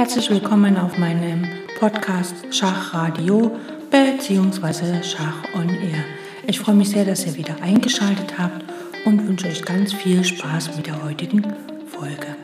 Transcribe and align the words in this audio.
Herzlich 0.00 0.30
willkommen 0.30 0.78
auf 0.78 0.96
meinem 0.96 1.46
Podcast 1.78 2.34
Schachradio 2.50 3.54
bzw. 3.90 5.02
Schach 5.02 5.44
on 5.54 5.68
Air. 5.68 6.02
Ich 6.46 6.58
freue 6.58 6.74
mich 6.74 6.88
sehr, 6.88 7.04
dass 7.04 7.26
ihr 7.26 7.34
wieder 7.34 7.54
eingeschaltet 7.60 8.38
habt 8.38 8.64
und 9.04 9.28
wünsche 9.28 9.48
euch 9.48 9.62
ganz 9.62 9.92
viel 9.92 10.24
Spaß 10.24 10.74
mit 10.74 10.86
der 10.86 11.04
heutigen 11.04 11.42
Folge. 11.86 12.34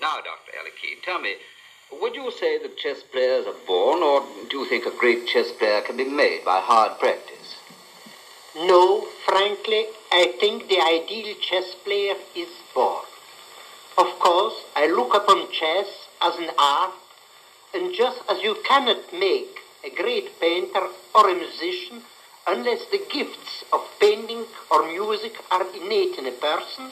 Now, 0.00 0.18
Dr. 0.24 0.58
Alikeen, 0.58 1.00
tell 1.04 1.20
me, 1.20 1.36
would 2.00 2.16
you 2.16 2.32
say 2.32 2.58
that 2.58 2.76
chess 2.78 3.04
players 3.12 3.46
are 3.46 3.54
born, 3.64 4.02
or 4.02 4.22
do 4.50 4.58
you 4.58 4.66
think 4.66 4.86
a 4.86 4.98
great 4.98 5.28
chess 5.28 5.52
player 5.52 5.82
can 5.82 5.96
be 5.96 6.04
made 6.04 6.44
by 6.44 6.58
hard 6.60 6.98
practice? 6.98 7.25
No, 8.66 9.06
frankly, 9.24 9.86
I 10.10 10.34
think 10.40 10.68
the 10.68 10.80
ideal 10.80 11.36
chess 11.40 11.72
player 11.84 12.16
is 12.34 12.48
born. 12.74 13.04
Of 13.96 14.18
course, 14.18 14.54
I 14.74 14.88
look 14.88 15.14
upon 15.14 15.52
chess 15.52 15.86
as 16.20 16.34
an 16.36 16.50
art, 16.58 16.94
and 17.74 17.94
just 17.94 18.18
as 18.28 18.42
you 18.42 18.56
cannot 18.66 19.12
make 19.12 19.60
a 19.84 19.90
great 19.90 20.40
painter 20.40 20.88
or 21.14 21.30
a 21.30 21.34
musician 21.34 22.02
unless 22.48 22.84
the 22.86 23.02
gifts 23.08 23.62
of 23.72 23.86
painting 24.00 24.44
or 24.72 24.90
music 24.90 25.34
are 25.52 25.64
innate 25.76 26.18
in 26.18 26.26
a 26.26 26.32
person, 26.32 26.90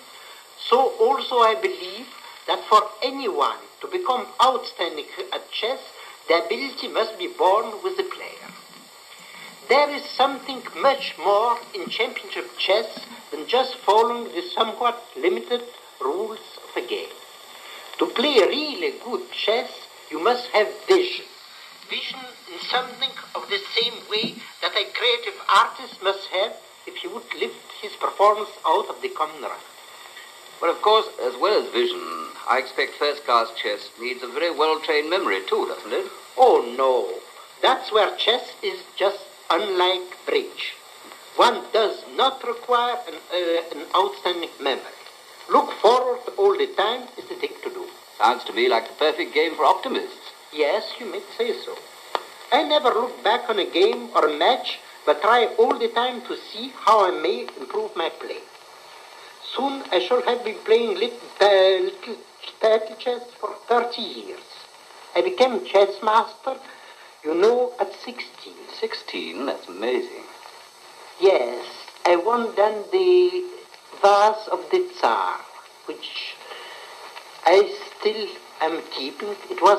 so 0.68 0.92
also 1.00 1.38
I 1.38 1.56
believe 1.60 2.06
that 2.46 2.62
for 2.68 2.82
anyone 3.02 3.58
to 3.80 3.88
become 3.88 4.28
outstanding 4.40 5.06
at 5.32 5.50
chess, 5.50 5.80
the 6.28 6.44
ability 6.44 6.86
must 6.86 7.18
be 7.18 7.26
born 7.26 7.82
with 7.82 7.96
the 7.96 8.04
player. 8.04 8.63
There 9.68 9.90
is 9.90 10.04
something 10.04 10.62
much 10.76 11.14
more 11.16 11.58
in 11.72 11.88
championship 11.88 12.58
chess 12.58 12.86
than 13.30 13.46
just 13.46 13.76
following 13.76 14.24
the 14.24 14.42
somewhat 14.54 15.02
limited 15.16 15.62
rules 16.00 16.40
of 16.62 16.76
a 16.76 16.86
game. 16.86 17.08
To 17.98 18.06
play 18.06 18.40
really 18.40 18.94
good 19.02 19.30
chess, 19.32 19.70
you 20.10 20.18
must 20.18 20.48
have 20.48 20.68
vision. 20.86 21.24
Vision 21.88 22.20
in 22.52 22.60
something 22.60 23.10
of 23.34 23.48
the 23.48 23.58
same 23.74 23.94
way 24.10 24.34
that 24.60 24.76
a 24.76 24.92
creative 24.92 25.40
artist 25.48 26.02
must 26.02 26.26
have 26.28 26.52
if 26.86 26.96
he 26.96 27.08
would 27.08 27.34
lift 27.34 27.72
his 27.80 27.92
performance 27.92 28.50
out 28.66 28.88
of 28.88 29.00
the 29.00 29.08
common 29.08 29.40
run. 29.40 29.60
Well, 30.60 30.72
of 30.72 30.82
course, 30.82 31.06
as 31.22 31.36
well 31.36 31.62
as 31.64 31.72
vision, 31.72 32.28
I 32.46 32.58
expect 32.58 32.96
first-class 32.98 33.52
chess 33.56 33.88
needs 33.98 34.22
a 34.22 34.28
very 34.28 34.50
well-trained 34.50 35.08
memory 35.08 35.40
too, 35.48 35.66
doesn't 35.66 35.92
it? 35.92 36.10
Oh 36.36 36.60
no, 36.76 37.20
that's 37.62 37.90
where 37.90 38.14
chess 38.16 38.52
is 38.62 38.78
just 38.96 39.23
unlike 39.50 40.26
bridge. 40.26 40.74
One 41.36 41.62
does 41.72 42.04
not 42.16 42.42
require 42.46 42.96
an, 43.08 43.14
uh, 43.32 43.78
an 43.78 43.86
outstanding 43.94 44.50
memory. 44.60 44.98
Look 45.50 45.72
forward 45.72 46.20
all 46.38 46.56
the 46.56 46.68
time 46.68 47.08
is 47.18 47.28
the 47.28 47.34
thing 47.34 47.54
to 47.62 47.70
do. 47.70 47.86
Sounds 48.18 48.44
to 48.44 48.52
me 48.52 48.68
like 48.68 48.88
the 48.88 48.94
perfect 48.94 49.34
game 49.34 49.54
for 49.56 49.64
optimists. 49.64 50.32
Yes, 50.52 50.84
you 51.00 51.06
may 51.06 51.20
say 51.36 51.52
so. 51.64 51.76
I 52.52 52.62
never 52.62 52.90
look 52.90 53.22
back 53.24 53.50
on 53.50 53.58
a 53.58 53.68
game 53.68 54.10
or 54.14 54.26
a 54.26 54.38
match, 54.38 54.78
but 55.04 55.20
try 55.20 55.46
all 55.58 55.76
the 55.78 55.88
time 55.88 56.22
to 56.22 56.36
see 56.36 56.72
how 56.84 57.04
I 57.04 57.10
may 57.20 57.48
improve 57.58 57.96
my 57.96 58.08
play. 58.08 58.38
Soon 59.54 59.82
I 59.90 59.98
shall 59.98 60.22
have 60.22 60.44
been 60.44 60.58
playing 60.64 60.94
little, 60.94 61.18
uh, 61.40 61.90
little 62.62 62.96
chess 62.98 63.22
for 63.40 63.54
30 63.68 64.02
years. 64.02 64.40
I 65.16 65.22
became 65.22 65.64
chess 65.64 66.02
master, 66.02 66.56
you 67.24 67.34
know, 67.34 67.72
at 67.80 67.92
16. 68.04 68.52
16? 68.80 69.46
That's 69.46 69.68
amazing. 69.68 70.24
Yes, 71.20 71.64
I 72.04 72.16
won 72.16 72.54
then 72.56 72.84
the 72.92 73.44
vase 74.02 74.48
of 74.48 74.68
the 74.70 74.86
Tsar, 74.94 75.40
which 75.86 76.36
I 77.46 77.72
still 77.98 78.28
am 78.60 78.82
keeping. 78.90 79.30
It 79.50 79.62
was 79.62 79.78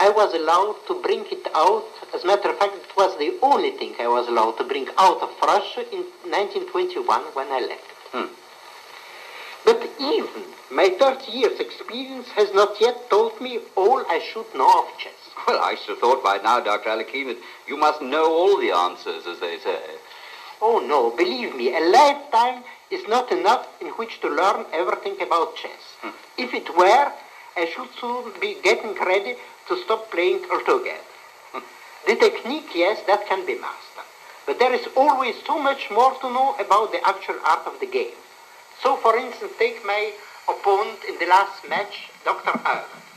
I 0.00 0.08
was 0.10 0.34
allowed 0.34 0.76
to 0.86 1.02
bring 1.02 1.24
it 1.30 1.46
out. 1.54 1.84
As 2.14 2.24
a 2.24 2.26
matter 2.26 2.50
of 2.50 2.58
fact, 2.58 2.74
it 2.76 2.96
was 2.96 3.18
the 3.18 3.36
only 3.42 3.72
thing 3.72 3.94
I 4.00 4.08
was 4.08 4.28
allowed 4.28 4.56
to 4.58 4.64
bring 4.64 4.88
out 4.96 5.20
of 5.20 5.30
Russia 5.42 5.82
in 5.92 6.04
1921 6.30 7.22
when 7.34 7.48
I 7.48 7.60
left. 7.60 7.90
Hmm. 8.12 8.32
But 9.64 9.82
even 10.00 10.44
my 10.70 10.88
30 10.98 11.32
years 11.32 11.60
experience 11.60 12.28
has 12.28 12.54
not 12.54 12.80
yet 12.80 13.10
told 13.10 13.40
me 13.40 13.58
all 13.76 14.04
I 14.08 14.20
should 14.20 14.46
know 14.54 14.82
of 14.82 14.98
chess. 14.98 15.17
Well, 15.46 15.60
I 15.62 15.76
should 15.76 15.90
have 15.90 15.98
thought 16.00 16.22
by 16.22 16.38
now, 16.38 16.60
Dr. 16.60 16.90
Alikeen, 16.90 17.26
that 17.28 17.38
you 17.66 17.76
must 17.76 18.02
know 18.02 18.26
all 18.26 18.58
the 18.58 18.70
answers, 18.70 19.26
as 19.26 19.38
they 19.40 19.58
say. 19.58 19.80
Oh 20.60 20.78
no, 20.80 21.10
believe 21.16 21.54
me, 21.54 21.74
a 21.74 21.80
lifetime 21.80 22.64
is 22.90 23.06
not 23.06 23.30
enough 23.30 23.66
in 23.80 23.88
which 23.98 24.20
to 24.20 24.28
learn 24.28 24.66
everything 24.72 25.20
about 25.22 25.56
chess. 25.56 25.96
Hmm. 26.02 26.10
If 26.36 26.52
it 26.52 26.76
were, 26.76 27.12
I 27.56 27.66
should 27.66 27.88
soon 28.00 28.32
be 28.40 28.56
getting 28.62 28.94
ready 28.94 29.36
to 29.68 29.82
stop 29.84 30.10
playing 30.10 30.44
altogether. 30.50 31.08
Hmm. 31.52 31.64
the 32.06 32.16
technique, 32.16 32.70
yes, 32.74 33.00
that 33.06 33.26
can 33.26 33.46
be 33.46 33.54
mastered. 33.54 34.08
But 34.46 34.58
there 34.58 34.72
is 34.74 34.88
always 34.96 35.36
so 35.46 35.58
much 35.58 35.90
more 35.90 36.14
to 36.20 36.32
know 36.32 36.56
about 36.58 36.90
the 36.92 37.06
actual 37.06 37.36
art 37.46 37.66
of 37.66 37.78
the 37.80 37.86
game. 37.86 38.18
So, 38.82 38.96
for 38.96 39.16
instance, 39.16 39.52
take 39.58 39.84
my 39.84 40.12
opponent 40.48 40.98
in 41.08 41.18
the 41.18 41.26
last 41.26 41.68
match, 41.68 42.10
Dr. 42.24 42.58
Allen. 42.64 43.07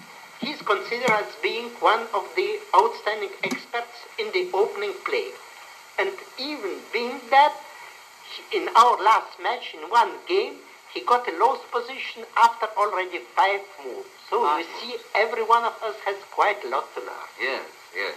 He 0.42 0.52
is 0.52 0.62
considered 0.64 1.10
as 1.12 1.36
being 1.42 1.70
one 1.80 2.08
of 2.14 2.28
the 2.36 2.60
outstanding 2.76 3.30
experts 3.44 3.98
in 4.18 4.32
the 4.32 4.50
opening 4.54 4.94
play. 5.06 5.28
And 6.00 6.12
even 6.40 6.82
being 6.92 7.22
that, 7.30 7.54
in 8.52 8.68
our 8.76 8.98
last 9.04 9.40
match, 9.42 9.74
in 9.76 9.88
one 9.90 10.14
game, 10.28 10.56
he 10.94 11.02
got 11.02 11.28
a 11.28 11.38
lost 11.38 11.70
position 11.72 12.26
after 12.36 12.68
already 12.76 13.20
five 13.36 13.62
moves. 13.84 14.10
So 14.30 14.44
Ah. 14.44 14.58
you 14.58 14.66
see, 14.80 14.98
every 15.14 15.44
one 15.44 15.64
of 15.64 15.76
us 15.84 15.96
has 16.06 16.18
quite 16.32 16.64
a 16.66 16.70
lot 16.70 16.94
to 16.96 17.02
learn. 17.02 17.28
Yes, 17.40 17.66
yes. 17.96 18.16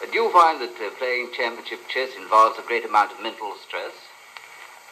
But 0.00 0.10
do 0.12 0.18
you 0.22 0.30
find 0.30 0.60
that 0.60 0.76
uh, 0.80 0.90
playing 0.98 1.32
championship 1.32 1.88
chess 1.88 2.10
involves 2.16 2.58
a 2.58 2.62
great 2.62 2.84
amount 2.84 3.12
of 3.12 3.20
mental 3.20 3.56
stress? 3.66 3.92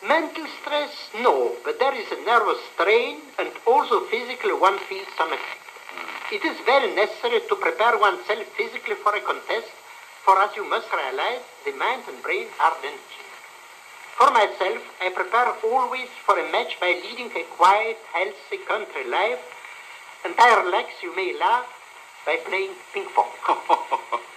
Mental 0.02 0.46
stress, 0.60 0.90
no, 1.14 1.56
but 1.64 1.78
there 1.78 1.94
is 1.94 2.10
a 2.10 2.24
nervous 2.24 2.58
strain 2.74 3.20
and 3.38 3.50
also 3.66 4.00
physically 4.06 4.52
one 4.54 4.78
feels 4.88 5.06
some 5.18 5.32
effect. 5.32 5.58
It 6.32 6.46
is 6.46 6.56
very 6.64 6.88
necessary 6.94 7.40
to 7.46 7.54
prepare 7.56 7.98
oneself 7.98 8.40
physically 8.56 8.94
for 9.04 9.14
a 9.14 9.20
contest, 9.20 9.68
for 10.24 10.40
as 10.40 10.56
you 10.56 10.64
must 10.64 10.88
realize, 10.88 11.44
the 11.66 11.72
mind 11.72 12.04
and 12.08 12.22
brain 12.22 12.46
are 12.58 12.72
then. 12.80 12.96
For 14.16 14.30
myself, 14.32 14.80
I 15.02 15.10
prepare 15.10 15.52
always 15.62 16.08
for 16.24 16.38
a 16.40 16.50
match 16.50 16.80
by 16.80 16.96
leading 17.04 17.28
a 17.36 17.44
quiet, 17.52 17.98
healthy 18.16 18.64
country 18.64 19.04
life, 19.04 19.44
and 20.24 20.32
I 20.38 20.62
relax, 20.64 20.88
you 21.02 21.14
may 21.14 21.36
laugh, 21.38 21.68
by 22.24 22.36
playing 22.48 22.80
ping 22.94 23.12
pong. 23.12 23.28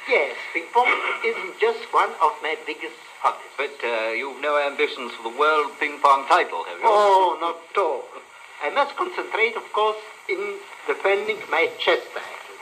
yes, 0.09 0.35
ping 0.51 0.67
pong 0.73 0.91
is 1.23 1.37
just 1.61 1.79
one 1.93 2.11
of 2.19 2.35
my 2.43 2.57
biggest 2.67 2.99
hobbies. 3.23 3.55
But 3.55 3.79
uh, 3.87 4.11
you've 4.11 4.41
no 4.41 4.59
ambitions 4.59 5.13
for 5.15 5.31
the 5.31 5.37
world 5.39 5.71
ping 5.79 5.99
pong 6.03 6.27
title, 6.27 6.65
have 6.67 6.75
you? 6.75 6.91
Oh, 6.91 7.37
not 7.39 7.55
at 7.55 7.77
all. 7.79 8.03
I 8.61 8.69
must 8.71 8.97
concentrate, 8.97 9.55
of 9.55 9.63
course, 9.71 10.03
in 10.29 10.57
defending 10.87 11.37
my 11.49 11.69
chess 11.79 12.01
title. 12.13 12.55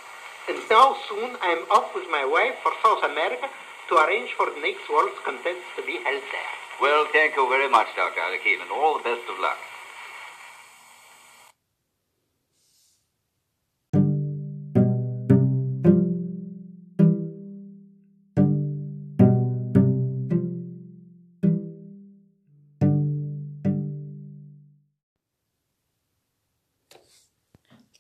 And 0.50 0.60
now 0.70 0.96
soon 1.08 1.38
I 1.42 1.56
am 1.56 1.64
off 1.72 1.96
with 1.96 2.06
my 2.12 2.26
wife 2.26 2.56
for 2.64 2.72
South 2.84 3.04
America 3.04 3.48
to 3.90 3.96
arrange 3.96 4.32
for 4.36 4.48
the 4.48 4.60
next 4.60 4.90
World 4.90 5.16
Contest 5.24 5.64
to 5.78 5.82
be 5.84 6.00
held 6.04 6.24
there. 6.32 6.54
Well, 6.82 7.08
thank 7.14 7.36
you 7.36 7.48
very 7.48 7.70
much, 7.70 7.88
Dr. 7.96 8.20
Alikeen, 8.20 8.62
and 8.62 8.72
all 8.72 8.98
the 8.98 9.04
best 9.04 9.24
of 9.30 9.40
luck. 9.40 9.58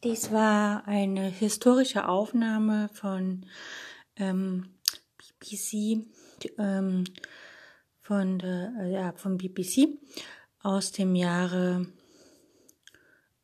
Dies 0.03 0.33
war 0.33 0.85
eine 0.85 1.29
historische 1.29 2.09
Aufnahme 2.09 2.89
von 2.91 3.45
ähm, 4.17 4.75
BBC, 5.39 6.05
ähm, 6.57 7.05
von 8.01 8.37
der, 8.37 8.73
äh, 8.81 8.91
ja, 8.91 9.13
von 9.13 9.37
BBC 9.37 9.87
aus 10.61 10.91
dem 10.91 11.15
Jahre, 11.15 11.87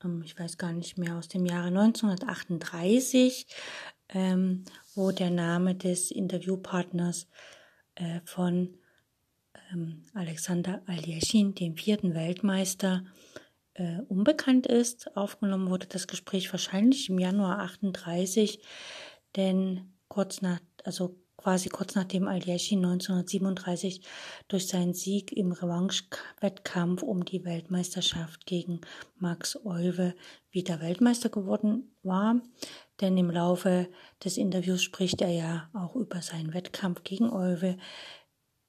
ähm, 0.04 0.22
ich 0.26 0.38
weiß 0.38 0.58
gar 0.58 0.74
nicht 0.74 0.98
mehr, 0.98 1.16
aus 1.16 1.30
dem 1.30 1.46
Jahre 1.46 1.68
1938, 1.68 3.48
ähm, 4.10 4.66
wo 4.96 5.12
der 5.12 5.30
Name 5.30 5.76
des 5.76 6.12
Interviewpartners 6.12 7.30
äh, 7.96 8.20
von 8.26 8.78
ähm, 9.72 10.04
Alexander 10.14 10.82
Aljeschin, 10.88 11.56
dem 11.56 11.78
vierten 11.78 12.14
Weltmeister, 12.16 13.06
äh, 13.74 14.00
unbekannt 14.08 14.68
ist. 14.68 15.16
Aufgenommen 15.16 15.70
wurde 15.70 15.88
das 15.88 16.08
Gespräch 16.08 16.52
wahrscheinlich 16.52 17.10
im 17.10 17.20
Januar 17.20 17.60
38, 17.60 18.62
denn 19.36 19.94
kurz 20.08 20.42
nach, 20.42 20.60
also 20.84 21.16
quasi 21.40 21.70
kurz 21.70 21.96
nachdem 21.96 22.28
Aljechin 22.28 22.84
1937 22.84 24.02
durch 24.50 24.68
seinen 24.68 24.94
Sieg 24.94 25.32
im 25.32 25.54
Revanche-Wettkampf 25.54 27.02
um 27.02 27.24
die 27.24 27.46
Weltmeisterschaft 27.46 28.46
gegen 28.46 28.82
Max 29.16 29.58
Euwe 29.66 30.16
wieder 30.52 30.82
Weltmeister 30.82 31.30
geworden 31.30 31.96
war. 32.04 32.42
Denn 33.00 33.18
im 33.18 33.32
Laufe 33.32 33.88
des 34.24 34.38
Interviews 34.38 34.84
spricht 34.84 35.22
er 35.22 35.32
ja 35.32 35.70
auch 35.74 35.96
über 35.96 36.22
seinen 36.22 36.54
Wettkampf 36.54 37.04
gegen 37.04 37.30
Euwe, 37.30 37.78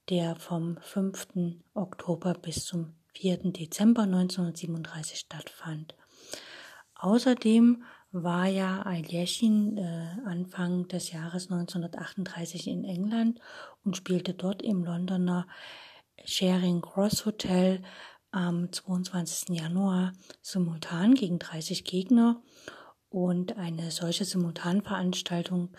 der 0.08 0.36
vom 0.36 0.76
5. 0.80 1.28
Oktober 1.74 2.34
bis 2.34 2.64
zum 2.64 2.94
4. 3.14 3.52
Dezember 3.52 4.02
1937 4.02 5.18
stattfand. 5.18 5.94
Außerdem 6.94 7.82
war 8.12 8.46
ja 8.46 8.82
Aljechin 8.82 9.78
äh, 9.78 10.16
Anfang 10.26 10.88
des 10.88 11.12
Jahres 11.12 11.50
1938 11.50 12.66
in 12.66 12.84
England 12.84 13.40
und 13.84 13.96
spielte 13.96 14.34
dort 14.34 14.62
im 14.62 14.84
Londoner 14.84 15.46
Charing 16.24 16.80
Cross 16.80 17.24
Hotel 17.24 17.82
am 18.32 18.72
22. 18.72 19.56
Januar 19.56 20.12
simultan 20.42 21.14
gegen 21.14 21.38
30 21.38 21.84
Gegner. 21.84 22.42
Und 23.08 23.56
eine 23.56 23.90
solche 23.90 24.24
Simultanveranstaltung 24.24 25.70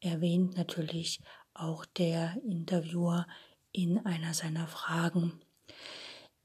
erwähnt 0.00 0.56
natürlich 0.56 1.20
auch 1.52 1.84
der 1.84 2.36
Interviewer 2.44 3.26
in 3.72 3.98
einer 4.06 4.32
seiner 4.32 4.66
Fragen. 4.66 5.40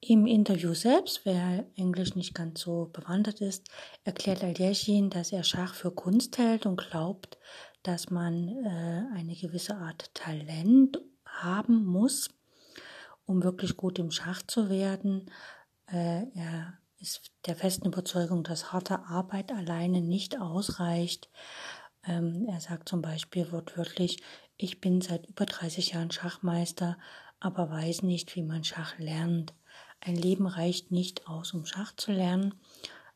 Im 0.05 0.27
Interview 0.27 0.73
selbst, 0.73 1.21
wer 1.23 1.65
Englisch 1.77 2.13
nicht 2.15 2.35
ganz 2.35 2.59
so 2.59 2.89
bewandert 2.91 3.39
ist, 3.39 3.69
erklärt 4.03 4.43
Aljechin, 4.43 5.09
dass 5.09 5.31
er 5.31 5.45
Schach 5.45 5.73
für 5.73 5.91
Kunst 5.91 6.37
hält 6.37 6.65
und 6.65 6.75
glaubt, 6.75 7.37
dass 7.83 8.09
man 8.09 8.49
äh, 8.49 9.05
eine 9.15 9.33
gewisse 9.33 9.77
Art 9.77 10.13
Talent 10.13 10.99
haben 11.25 11.85
muss, 11.85 12.29
um 13.25 13.43
wirklich 13.43 13.77
gut 13.77 13.97
im 13.97 14.11
Schach 14.11 14.41
zu 14.45 14.69
werden. 14.69 15.31
Äh, 15.87 16.25
er 16.35 16.73
ist 16.99 17.31
der 17.45 17.55
festen 17.55 17.87
Überzeugung, 17.87 18.43
dass 18.43 18.73
harte 18.73 19.05
Arbeit 19.05 19.53
alleine 19.53 20.01
nicht 20.01 20.37
ausreicht. 20.37 21.29
Ähm, 22.05 22.45
er 22.49 22.59
sagt 22.59 22.89
zum 22.89 23.01
Beispiel 23.01 23.53
wortwörtlich, 23.53 24.21
ich 24.57 24.81
bin 24.81 24.99
seit 24.99 25.27
über 25.27 25.45
30 25.45 25.93
Jahren 25.93 26.11
Schachmeister, 26.11 26.97
aber 27.39 27.69
weiß 27.69 28.03
nicht, 28.03 28.35
wie 28.35 28.43
man 28.43 28.65
Schach 28.65 28.99
lernt. 28.99 29.53
Ein 30.05 30.17
Leben 30.17 30.47
reicht 30.47 30.91
nicht 30.91 31.27
aus, 31.27 31.53
um 31.53 31.65
Schach 31.65 31.95
zu 31.95 32.11
lernen. 32.11 32.55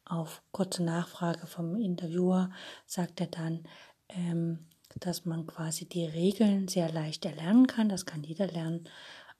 Auf 0.06 0.42
kurze 0.54 0.84
Nachfrage 0.84 1.45
vom 1.45 1.75
Interviewer 1.75 2.50
sagt 2.86 3.19
er 3.19 3.28
dann, 3.28 3.66
ähm, 4.07 4.68
dass 4.95 5.25
man 5.25 5.45
quasi 5.45 5.84
die 5.84 6.06
Regeln 6.06 6.69
sehr 6.69 6.89
leicht 6.89 7.25
erlernen 7.25 7.68
kann. 7.68 7.89
Das 7.89 8.06
kann 8.06 8.24
jeder 8.24 8.48
lernen. 8.48 8.88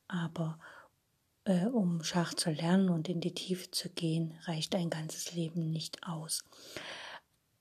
Aber 0.10 0.60
äh, 1.46 1.68
um 1.68 2.04
Schach 2.04 2.34
zu 2.34 2.50
lernen 2.50 2.90
und 2.90 3.08
in 3.08 3.22
die 3.22 3.34
Tiefe 3.34 3.72
zu 3.72 3.90
gehen, 3.90 4.34
reicht 4.44 4.76
ein 4.76 4.90
ganzes 4.90 5.34
Leben 5.34 5.72
nicht 5.72 6.06
aus. 6.06 6.44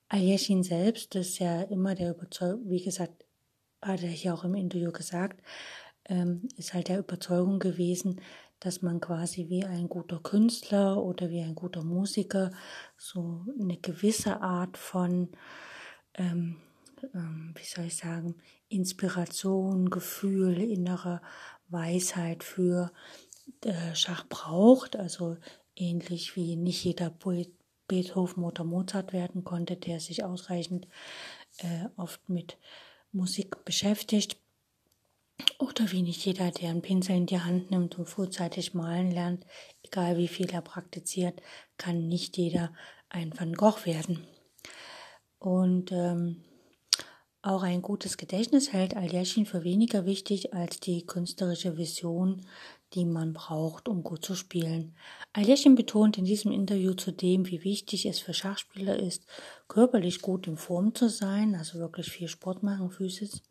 Aljechin 0.09 0.63
selbst 0.63 1.15
ist 1.15 1.39
ja 1.39 1.61
immer 1.61 1.95
der 1.95 2.11
Überzeugung, 2.11 2.69
wie 2.69 2.83
gesagt, 2.83 3.23
hat 3.81 4.03
er 4.03 4.09
hier 4.09 4.33
auch 4.33 4.43
im 4.43 4.55
Interview 4.55 4.91
gesagt, 4.91 5.41
ähm, 6.09 6.49
ist 6.57 6.73
halt 6.73 6.89
der 6.89 6.99
Überzeugung 6.99 7.59
gewesen, 7.59 8.19
dass 8.59 8.81
man 8.81 8.99
quasi 8.99 9.49
wie 9.49 9.63
ein 9.65 9.87
guter 9.89 10.19
Künstler 10.19 11.01
oder 11.03 11.29
wie 11.29 11.41
ein 11.41 11.55
guter 11.55 11.83
Musiker 11.83 12.51
so 12.97 13.45
eine 13.59 13.77
gewisse 13.77 14.41
Art 14.41 14.77
von, 14.77 15.29
ähm, 16.15 16.57
ähm, 17.13 17.53
wie 17.55 17.65
soll 17.65 17.85
ich 17.85 17.97
sagen, 17.97 18.35
Inspiration, 18.69 19.89
Gefühl, 19.89 20.59
innere 20.59 21.21
Weisheit 21.69 22.43
für 22.43 22.91
äh, 23.63 23.93
Schach 23.95 24.25
braucht. 24.27 24.95
Also 24.95 25.37
ähnlich 25.75 26.35
wie 26.35 26.55
nicht 26.55 26.83
jeder 26.83 27.09
Poet 27.09 27.51
Beethoven 27.87 28.43
oder 28.43 28.63
Mozart 28.63 29.13
werden 29.13 29.43
konnte, 29.43 29.77
der 29.77 29.99
sich 29.99 30.23
ausreichend 30.23 30.87
äh, 31.59 31.85
oft 31.95 32.27
mit 32.29 32.57
Musik 33.11 33.63
beschäftigt. 33.63 34.37
Oder 35.59 35.91
wie 35.91 36.01
nicht 36.01 36.25
jeder, 36.25 36.51
der 36.51 36.69
einen 36.69 36.81
Pinsel 36.81 37.15
in 37.15 37.25
die 37.25 37.39
Hand 37.39 37.71
nimmt 37.71 37.97
und 37.97 38.07
frühzeitig 38.07 38.73
malen 38.73 39.11
lernt, 39.11 39.45
egal 39.83 40.17
wie 40.17 40.27
viel 40.27 40.49
er 40.49 40.61
praktiziert, 40.61 41.41
kann 41.77 42.07
nicht 42.07 42.37
jeder 42.37 42.73
ein 43.09 43.37
Van 43.37 43.53
Gogh 43.53 43.85
werden. 43.85 44.25
Und 45.39 45.91
ähm, 45.91 46.43
auch 47.41 47.63
ein 47.63 47.81
gutes 47.81 48.17
Gedächtnis 48.17 48.73
hält 48.73 48.95
Aljechin 48.95 49.45
für 49.45 49.63
weniger 49.63 50.05
wichtig 50.05 50.53
als 50.53 50.79
die 50.79 51.05
künstlerische 51.05 51.77
Vision, 51.77 52.45
die 52.93 53.05
man 53.05 53.33
braucht, 53.33 53.87
um 53.87 54.03
gut 54.03 54.25
zu 54.25 54.35
spielen. 54.35 54.95
Aljechin 55.33 55.75
betont 55.75 56.17
in 56.17 56.25
diesem 56.25 56.51
Interview 56.51 56.93
zudem, 56.93 57.47
wie 57.47 57.63
wichtig 57.63 58.05
es 58.05 58.19
für 58.19 58.33
Schachspieler 58.33 58.97
ist, 58.97 59.25
körperlich 59.67 60.21
gut 60.21 60.47
in 60.47 60.57
Form 60.57 60.95
zu 60.95 61.09
sein, 61.09 61.55
also 61.55 61.79
wirklich 61.79 62.09
viel 62.09 62.27
Sport 62.27 62.63
machen, 62.63 62.89
physisch, 62.89 63.41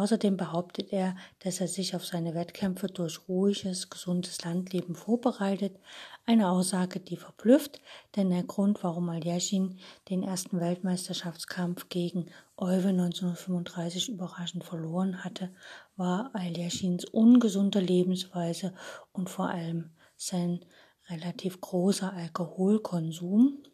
Außerdem 0.00 0.38
behauptet 0.38 0.94
er, 0.94 1.14
dass 1.40 1.60
er 1.60 1.68
sich 1.68 1.94
auf 1.94 2.06
seine 2.06 2.34
Wettkämpfe 2.34 2.86
durch 2.86 3.28
ruhiges, 3.28 3.90
gesundes 3.90 4.42
Landleben 4.42 4.94
vorbereitet, 4.94 5.78
eine 6.24 6.48
Aussage, 6.48 7.00
die 7.00 7.18
verblüfft, 7.18 7.82
denn 8.16 8.30
der 8.30 8.44
Grund, 8.44 8.82
warum 8.82 9.10
Aljechin 9.10 9.78
den 10.08 10.22
ersten 10.22 10.58
Weltmeisterschaftskampf 10.58 11.90
gegen 11.90 12.30
Euwe 12.56 12.88
1935 12.88 14.08
überraschend 14.08 14.64
verloren 14.64 15.22
hatte, 15.22 15.50
war 15.96 16.30
Aljechins 16.32 17.04
ungesunde 17.04 17.80
Lebensweise 17.80 18.72
und 19.12 19.28
vor 19.28 19.50
allem 19.50 19.90
sein 20.16 20.64
relativ 21.10 21.60
großer 21.60 22.10
Alkoholkonsum. 22.10 23.64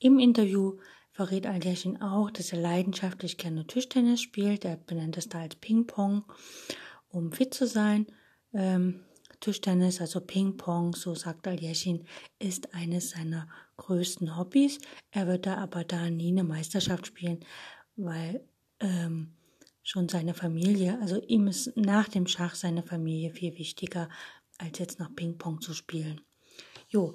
Im 0.00 0.18
Interview 0.18 0.78
verrät 1.12 1.46
Aljechin 1.46 2.00
auch, 2.00 2.30
dass 2.30 2.52
er 2.52 2.60
leidenschaftlich 2.60 3.38
gerne 3.38 3.66
Tischtennis 3.66 4.20
spielt. 4.20 4.64
Er 4.64 4.76
benennt 4.76 5.16
es 5.16 5.28
da 5.28 5.40
als 5.40 5.56
Ping-Pong, 5.56 6.24
um 7.10 7.32
fit 7.32 7.54
zu 7.54 7.66
sein. 7.66 8.06
Ähm, 8.52 9.00
Tischtennis, 9.40 10.00
also 10.00 10.20
Ping-Pong, 10.20 10.94
so 10.94 11.14
sagt 11.14 11.46
Aljechin, 11.46 12.06
ist 12.38 12.74
eines 12.74 13.10
seiner 13.10 13.48
größten 13.76 14.36
Hobbys. 14.36 14.78
Er 15.10 15.26
wird 15.26 15.46
da 15.46 15.56
aber 15.56 15.84
da 15.84 16.08
nie 16.10 16.28
eine 16.28 16.44
Meisterschaft 16.44 17.06
spielen, 17.06 17.44
weil 17.96 18.44
ähm, 18.80 19.34
schon 19.82 20.08
seine 20.08 20.34
Familie, 20.34 20.98
also 21.00 21.20
ihm 21.22 21.48
ist 21.48 21.76
nach 21.76 22.08
dem 22.08 22.26
Schach 22.26 22.54
seine 22.54 22.82
Familie 22.82 23.32
viel 23.32 23.58
wichtiger, 23.58 24.08
als 24.58 24.78
jetzt 24.78 25.00
noch 25.00 25.14
Ping-Pong 25.14 25.60
zu 25.60 25.74
spielen. 25.74 26.20
Jo, 26.88 27.14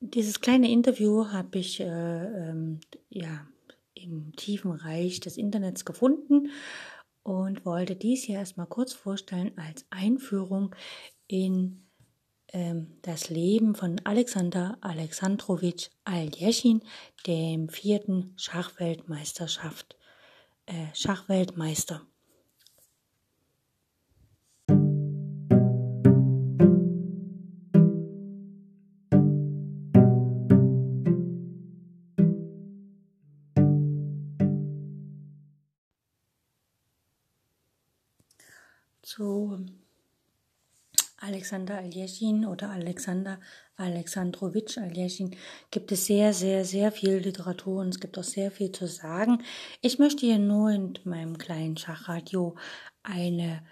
dieses 0.00 0.40
kleine 0.40 0.70
Interview 0.70 1.28
habe 1.28 1.58
ich 1.58 1.80
äh, 1.80 1.84
ähm, 1.84 2.80
ja, 3.10 3.46
im 3.94 4.34
tiefen 4.36 4.72
Reich 4.72 5.20
des 5.20 5.36
Internets 5.36 5.84
gefunden 5.84 6.50
und 7.22 7.66
wollte 7.66 7.96
dies 7.96 8.24
hier 8.24 8.38
erstmal 8.38 8.66
kurz 8.66 8.94
vorstellen 8.94 9.52
als 9.56 9.84
Einführung 9.90 10.74
in 11.26 11.86
ähm, 12.52 12.98
das 13.02 13.28
Leben 13.28 13.74
von 13.74 14.00
Alexander 14.04 14.78
Alexandrowitsch 14.80 15.90
Aljechin, 16.04 16.82
dem 17.26 17.68
vierten 17.68 18.32
Schachweltmeisterschaft, 18.36 19.96
äh, 20.66 20.86
Schachweltmeister. 20.94 22.06
Alexander 41.40 41.78
Aljechin 41.78 42.44
oder 42.44 42.68
Alexander 42.68 43.40
Alexandrowitsch 43.76 44.76
Aljechin 44.76 45.34
gibt 45.70 45.90
es 45.90 46.04
sehr, 46.04 46.34
sehr, 46.34 46.66
sehr 46.66 46.92
viel 46.92 47.14
Literatur 47.14 47.80
und 47.80 47.88
es 47.88 47.98
gibt 47.98 48.18
auch 48.18 48.24
sehr 48.24 48.50
viel 48.50 48.70
zu 48.72 48.86
sagen. 48.86 49.42
Ich 49.80 49.98
möchte 49.98 50.26
hier 50.26 50.38
nur 50.38 50.70
in 50.70 50.98
meinem 51.04 51.38
kleinen 51.38 51.78
Schachradio 51.78 52.56
eine 53.02 53.62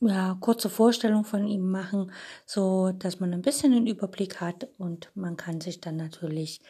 ja, 0.00 0.36
kurze 0.40 0.68
Vorstellung 0.68 1.24
von 1.24 1.46
ihm 1.46 1.70
machen, 1.70 2.10
so 2.46 2.90
dass 2.90 3.20
man 3.20 3.32
ein 3.32 3.42
bisschen 3.42 3.72
einen 3.72 3.86
Überblick 3.86 4.40
hat 4.40 4.66
und 4.76 5.12
man 5.14 5.36
kann 5.36 5.60
sich 5.60 5.80
dann 5.80 5.96
natürlich 5.96 6.60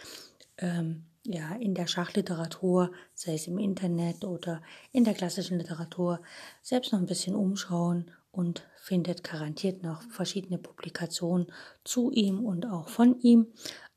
ähm, 0.58 1.06
ja, 1.24 1.54
in 1.54 1.74
der 1.74 1.86
Schachliteratur, 1.86 2.92
sei 3.14 3.32
es 3.32 3.46
im 3.46 3.58
Internet 3.58 4.26
oder 4.26 4.60
in 4.92 5.04
der 5.04 5.14
klassischen 5.14 5.56
Literatur, 5.56 6.20
selbst 6.60 6.92
noch 6.92 7.00
ein 7.00 7.06
bisschen 7.06 7.34
umschauen 7.34 8.10
und 8.30 8.62
findet 8.86 9.24
garantiert 9.24 9.82
noch 9.82 10.00
verschiedene 10.02 10.58
Publikationen 10.58 11.48
zu 11.82 12.12
ihm 12.12 12.44
und 12.44 12.66
auch 12.66 12.88
von 12.88 13.18
ihm. 13.18 13.48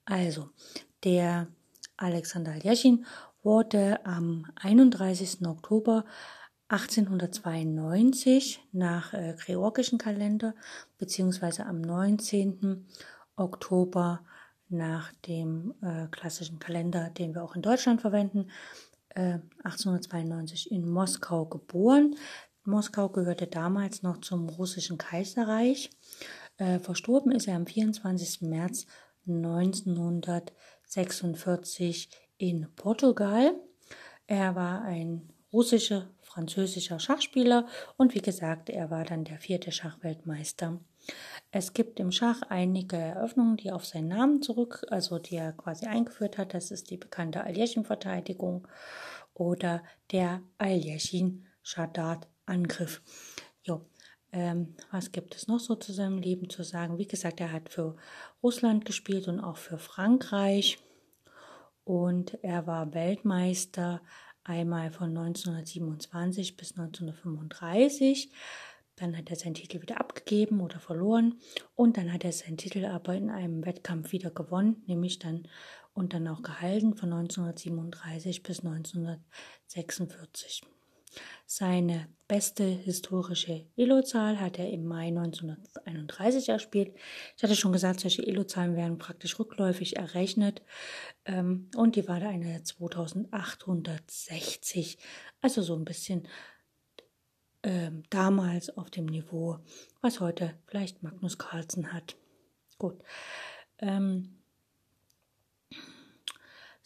Also, 0.04 0.50
der 1.04 1.48
Alexander 1.96 2.54
Aljechin 2.54 3.06
wurde 3.44 4.04
am 4.04 4.48
31. 4.56 5.46
Oktober 5.46 6.06
1892 6.70 8.62
nach 8.72 9.14
äh, 9.14 9.36
georgischen 9.46 10.00
Kalender 10.00 10.56
beziehungsweise 10.98 11.68
am 11.68 11.82
19. 11.82 12.88
Oktober 13.36 14.22
nach 14.70 15.14
dem 15.28 15.76
äh, 15.84 16.08
klassischen 16.08 16.58
Kalender, 16.58 17.12
den 17.12 17.36
wir 17.36 17.44
auch 17.44 17.56
in 17.56 17.62
Deutschland 17.62 18.02
verwenden, 18.02 18.50
äh, 19.10 19.38
1892 19.64 20.72
in 20.72 20.90
Moskau 20.90 21.46
geboren. 21.46 22.16
Moskau 22.64 23.10
gehörte 23.10 23.48
damals 23.48 24.04
noch 24.04 24.22
zum 24.22 24.48
russischen 24.50 24.98
Kaiserreich. 24.98 25.90
Äh, 26.58 26.80
verstorben 26.80 27.32
ist 27.32 27.48
er 27.48 27.56
am 27.56 27.66
24. 27.66 28.42
März 28.42 28.86
1946 29.28 32.10
in 32.38 32.68
Portugal. 32.76 33.54
Er 34.28 34.56
war 34.56 34.82
ein 34.84 35.34
russischer, 35.52 36.12
französischer 36.22 37.00
Schachspieler 37.00 37.66
und 37.98 38.14
wie 38.14 38.22
gesagt, 38.22 38.70
er 38.70 38.92
war 38.92 39.04
dann 39.04 39.24
der 39.24 39.40
vierte 39.40 39.72
Schachweltmeister. 39.72 40.80
Es 41.52 41.74
gibt 41.74 42.00
im 42.00 42.12
Schach 42.12 42.42
einige 42.50 42.98
Eröffnungen, 42.98 43.58
die 43.58 43.72
auf 43.72 43.86
seinen 43.86 44.10
Namen 44.10 44.42
zurück, 44.42 44.86
also 44.90 45.18
die 45.18 45.38
er 45.38 45.54
quasi 45.54 45.88
eingeführt 45.88 46.38
hat. 46.38 46.54
Das 46.54 46.70
ist 46.70 46.92
die 46.92 46.98
bekannte 46.98 47.44
Aljeschin-Verteidigung 47.44 48.68
oder 49.34 49.82
der 50.12 50.42
Aljeschin-Shadat-Angriff. 52.50 53.02
Jo, 53.64 53.86
ähm, 54.32 54.76
was 54.92 55.12
gibt 55.12 55.36
es 55.36 55.48
noch 55.48 55.60
so 55.60 55.76
zu 55.76 55.92
seinem 55.94 56.20
Leben 56.20 56.50
zu 56.50 56.64
sagen? 56.64 56.98
Wie 56.98 57.08
gesagt, 57.08 57.40
er 57.40 57.52
hat 57.52 57.70
für 57.70 57.96
Russland 58.44 58.86
gespielt 58.86 59.28
und 59.28 59.40
auch 59.40 59.58
für 59.58 59.78
Frankreich. 59.78 60.80
Und 61.84 62.44
er 62.44 62.66
war 62.68 62.94
Weltmeister 62.94 64.02
einmal 64.44 64.92
von 64.92 65.18
1927 65.18 66.58
bis 66.58 66.78
1935. 66.78 68.32
Dann 68.96 69.18
hat 69.18 69.30
er 69.30 69.36
seinen 69.38 69.56
Titel 69.56 69.82
wieder 69.82 70.00
abgegeben 70.00 70.60
oder 70.60 70.80
verloren 70.80 71.40
und 71.76 71.98
dann 71.98 72.12
hat 72.12 72.26
er 72.26 72.34
seinen 72.34 72.58
Titel 72.58 72.86
aber 72.86 73.16
in 73.16 73.30
einem 73.30 73.66
Wettkampf 73.66 74.12
wieder 74.12 74.30
gewonnen, 74.30 74.84
nämlich 74.88 75.20
dann 75.20 75.48
und 75.94 76.14
dann 76.14 76.28
auch 76.28 76.42
gehalten 76.42 76.96
von 76.96 77.14
1937 77.14 78.44
bis 78.44 78.60
1946. 78.60 80.64
Seine 81.46 82.08
beste 82.28 82.64
historische 82.64 83.68
Elo-Zahl 83.76 84.40
hat 84.40 84.58
er 84.60 84.70
im 84.70 84.86
Mai 84.86 85.08
1931 85.08 86.50
erspielt. 86.50 86.96
Ich 87.36 87.44
hatte 87.44 87.56
schon 87.56 87.74
gesagt, 87.74 88.02
solche 88.02 88.24
Elo-Zahlen 88.26 88.76
werden 88.76 89.00
praktisch 89.00 89.40
rückläufig 89.40 89.98
errechnet. 89.98 90.62
Ähm, 91.26 91.72
und 91.76 91.96
die 91.96 92.08
war 92.08 92.20
da 92.20 92.30
eine 92.30 92.62
2860. 92.64 95.00
Also 95.42 95.64
so 95.64 95.76
ein 95.76 95.86
bisschen 95.86 96.28
ähm, 97.64 98.04
damals 98.10 98.70
auf 98.78 98.92
dem 98.92 99.08
Niveau, 99.08 99.58
was 100.02 100.20
heute 100.20 100.54
vielleicht 100.68 101.02
Magnus 101.04 101.38
Carlsen 101.38 101.92
hat. 101.92 102.16
Gut. 102.78 103.02
Ähm, 103.80 104.39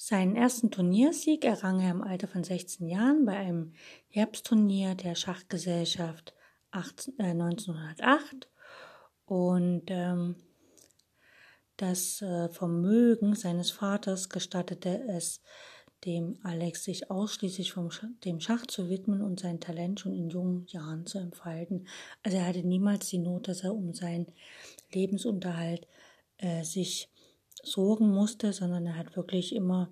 seinen 0.06 0.36
ersten 0.36 0.70
Turniersieg 0.70 1.46
errang 1.46 1.80
er 1.80 1.92
im 1.92 2.02
Alter 2.02 2.28
von 2.28 2.44
16 2.44 2.90
Jahren 2.90 3.24
bei 3.24 3.38
einem 3.38 3.72
Herbstturnier 4.10 4.96
der 4.96 5.16
Schachgesellschaft 5.16 6.34
18, 6.72 7.20
äh, 7.20 7.30
1908 7.30 8.50
und 9.26 9.84
ähm, 9.88 10.36
das 11.78 12.22
äh, 12.22 12.50
Vermögen 12.50 13.34
seines 13.34 13.72
Vaters 13.72 14.28
gestattete 14.28 15.08
es 15.08 15.40
dem 16.04 16.38
Alex 16.44 16.84
sich 16.84 17.10
ausschließlich 17.10 17.72
vom 17.72 17.90
Sch 17.90 18.06
dem 18.26 18.42
Schach 18.42 18.68
zu 18.68 18.90
widmen 18.90 19.22
und 19.22 19.40
sein 19.40 19.62
Talent 19.62 20.02
schon 20.02 20.14
in 20.14 20.30
jungen 20.30 20.66
Jahren 20.68 21.06
zu 21.06 21.18
entfalten. 21.18 21.88
Also 22.24 22.40
er 22.40 22.48
hatte 22.48 22.68
niemals 22.68 23.08
die 23.08 23.20
Not, 23.20 23.48
dass 23.48 23.64
er 23.64 23.74
um 23.74 23.94
seinen 23.94 24.28
Lebensunterhalt 24.92 25.88
äh, 26.40 26.66
sich 26.66 27.13
sorgen 27.64 28.10
musste, 28.10 28.54
sondern 28.54 28.86
er 28.86 28.96
hat 28.96 29.16
wirklich 29.16 29.56
immer, 29.56 29.92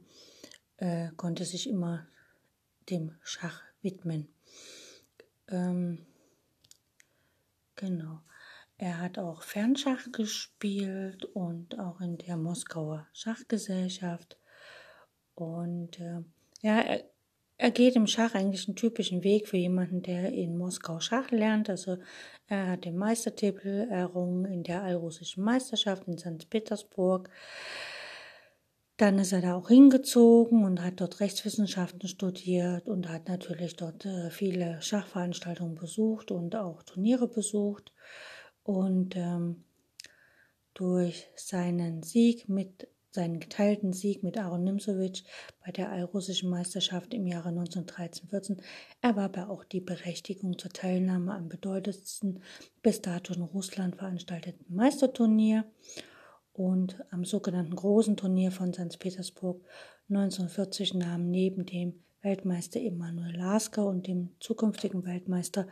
äh, 0.78 1.10
konnte 1.18 1.46
sich 1.46 1.68
immer 1.68 2.08
dem 2.90 3.16
Schach 3.24 3.64
widmen. 3.82 4.28
Ähm, 5.48 6.06
genau. 7.76 8.22
Er 8.78 9.00
hat 9.00 9.20
auch 9.20 9.44
Fernschach 9.44 10.12
gespielt 10.12 11.26
und 11.26 11.80
auch 11.80 12.02
in 12.02 12.18
der 12.18 12.36
Moskauer 12.36 13.08
Schachgesellschaft. 13.14 14.38
Und 15.36 16.00
äh, 16.00 16.24
ja, 16.62 16.80
er, 16.82 17.11
er 17.62 17.70
geht 17.70 17.96
im 17.96 18.08
Schach 18.08 18.34
eigentlich 18.34 18.68
einen 18.68 18.76
typischen 18.76 19.24
Weg 19.24 19.48
für 19.48 19.58
jemanden, 19.58 20.02
der 20.02 20.34
in 20.34 20.58
Moskau 20.58 21.00
Schach 21.00 21.30
lernt. 21.30 21.70
Also 21.70 21.98
er 22.48 22.72
hat 22.72 22.86
den 22.86 22.98
Meistertitel 22.98 23.88
errungen 23.88 24.46
in 24.46 24.64
der 24.64 24.82
allrussischen 24.82 25.44
Meisterschaft 25.44 26.08
in 26.08 26.18
St. 26.18 26.50
Petersburg. 26.50 27.30
Dann 28.98 29.20
ist 29.20 29.32
er 29.32 29.42
da 29.42 29.54
auch 29.54 29.68
hingezogen 29.68 30.66
und 30.66 30.82
hat 30.82 31.02
dort 31.02 31.20
Rechtswissenschaften 31.20 32.08
studiert 32.08 32.88
und 32.88 33.08
hat 33.10 33.30
natürlich 33.30 33.76
dort 33.76 34.08
äh, 34.08 34.32
viele 34.32 34.82
Schachveranstaltungen 34.82 35.76
besucht 35.76 36.32
und 36.32 36.56
auch 36.56 36.82
Turniere 36.82 37.28
besucht. 37.28 37.94
Und 38.64 39.16
ähm, 39.16 39.66
durch 40.74 41.30
seinen 41.36 42.02
Sieg 42.02 42.50
mit 42.50 42.88
seinen 43.14 43.40
geteilten 43.40 43.94
Sieg 43.94 44.24
mit 44.24 44.38
Aaron 44.38 44.64
Nimzowitsch 44.64 45.24
bei 45.66 45.72
der 45.72 45.92
allrussischen 45.92 46.50
Meisterschaft 46.50 47.14
im 47.14 47.28
Jahre 47.28 47.50
1913-14 47.50 48.58
erwarb 49.02 49.38
er 49.38 49.50
auch 49.50 49.64
die 49.64 49.82
Berechtigung 49.82 50.58
zur 50.58 50.72
Teilnahme 50.72 51.34
am 51.34 51.50
bedeutendsten 51.50 52.42
bis 52.82 53.02
dato 53.02 53.34
in 53.34 53.42
Russland 53.42 53.98
veranstalteten 53.98 54.66
Meisterturnier 54.70 55.66
und 56.54 57.04
am 57.12 57.26
sogenannten 57.26 57.76
Großen 57.76 58.18
Turnier 58.18 58.52
von 58.52 58.74
St. 58.74 59.00
Petersburg 59.00 59.62
1940 60.10 60.94
nahmen 60.94 61.30
neben 61.32 61.66
dem 61.66 62.04
Weltmeister 62.22 62.80
Emanuel 62.80 63.36
Lasker 63.36 63.86
und 63.86 64.08
dem 64.08 64.30
zukünftigen 64.40 65.06
Weltmeister 65.06 65.68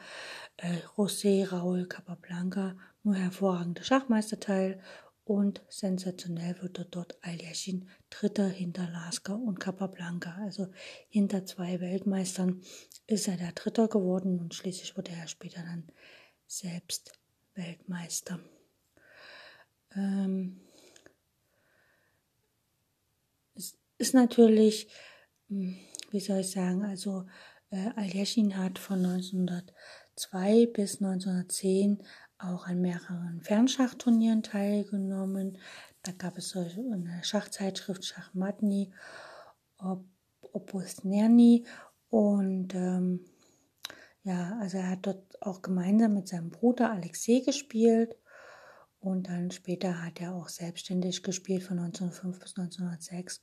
äh, 0.58 0.78
José 0.98 1.48
Raúl 1.48 1.86
Capablanca 1.86 2.76
nur 3.04 3.16
hervorragende 3.16 3.84
Schachmeister 3.84 4.40
teil 4.40 4.82
und 5.30 5.62
sensationell 5.70 6.60
wurde 6.60 6.86
dort 6.86 7.20
Aljashin 7.22 7.88
Dritter 8.10 8.48
hinter 8.48 8.90
Lasker 8.90 9.36
und 9.36 9.60
Capablanca. 9.60 10.36
Also 10.42 10.70
hinter 11.08 11.46
zwei 11.46 11.80
Weltmeistern 11.80 12.64
ist 13.06 13.28
er 13.28 13.38
der 13.38 13.52
Dritter 13.52 13.88
geworden 13.88 14.40
und 14.40 14.56
schließlich 14.56 14.98
wurde 14.98 15.12
er 15.12 15.28
später 15.28 15.62
dann 15.62 15.88
selbst 16.48 17.14
Weltmeister. 17.54 18.40
Ähm, 19.96 20.62
es 23.54 23.78
ist 24.00 24.16
natürlich, 24.16 24.88
hm, 25.48 25.78
wie 26.10 26.22
soll 26.22 26.40
ich 26.40 26.50
sagen, 26.50 26.84
also 26.84 27.28
äh, 27.70 27.92
Aljashin 27.96 28.58
hat 28.58 28.80
von 28.80 29.06
1902 29.06 30.66
bis 30.74 31.04
1910 31.04 32.02
auch 32.40 32.68
an 32.68 32.82
mehreren 32.82 33.42
Fernschachturnieren 33.42 34.44
teilgenommen. 34.44 35.58
Da 36.04 36.12
gab 36.14 36.38
es 36.38 36.50
so 36.50 36.60
eine 36.60 37.22
Schachzeitschrift 37.24 38.06
Schachmatni, 38.06 38.92
Opus 40.42 41.04
Nerni 41.04 41.66
und 42.10 42.74
ähm, 42.74 43.26
ja, 44.24 44.58
also 44.60 44.78
er 44.78 44.90
hat 44.92 45.06
dort 45.06 45.42
auch 45.42 45.62
gemeinsam 45.62 46.14
mit 46.14 46.28
seinem 46.28 46.50
Bruder 46.50 46.92
Alexei 46.92 47.42
gespielt 47.46 48.16
und 49.00 49.28
dann 49.28 49.52
später 49.52 50.04
hat 50.04 50.20
er 50.20 50.36
auch 50.36 50.50
selbstständig 50.50 51.24
gespielt 51.24 51.64
von 51.64 51.80
1905 51.80 52.40
bis 52.40 52.58
1906. 52.58 53.42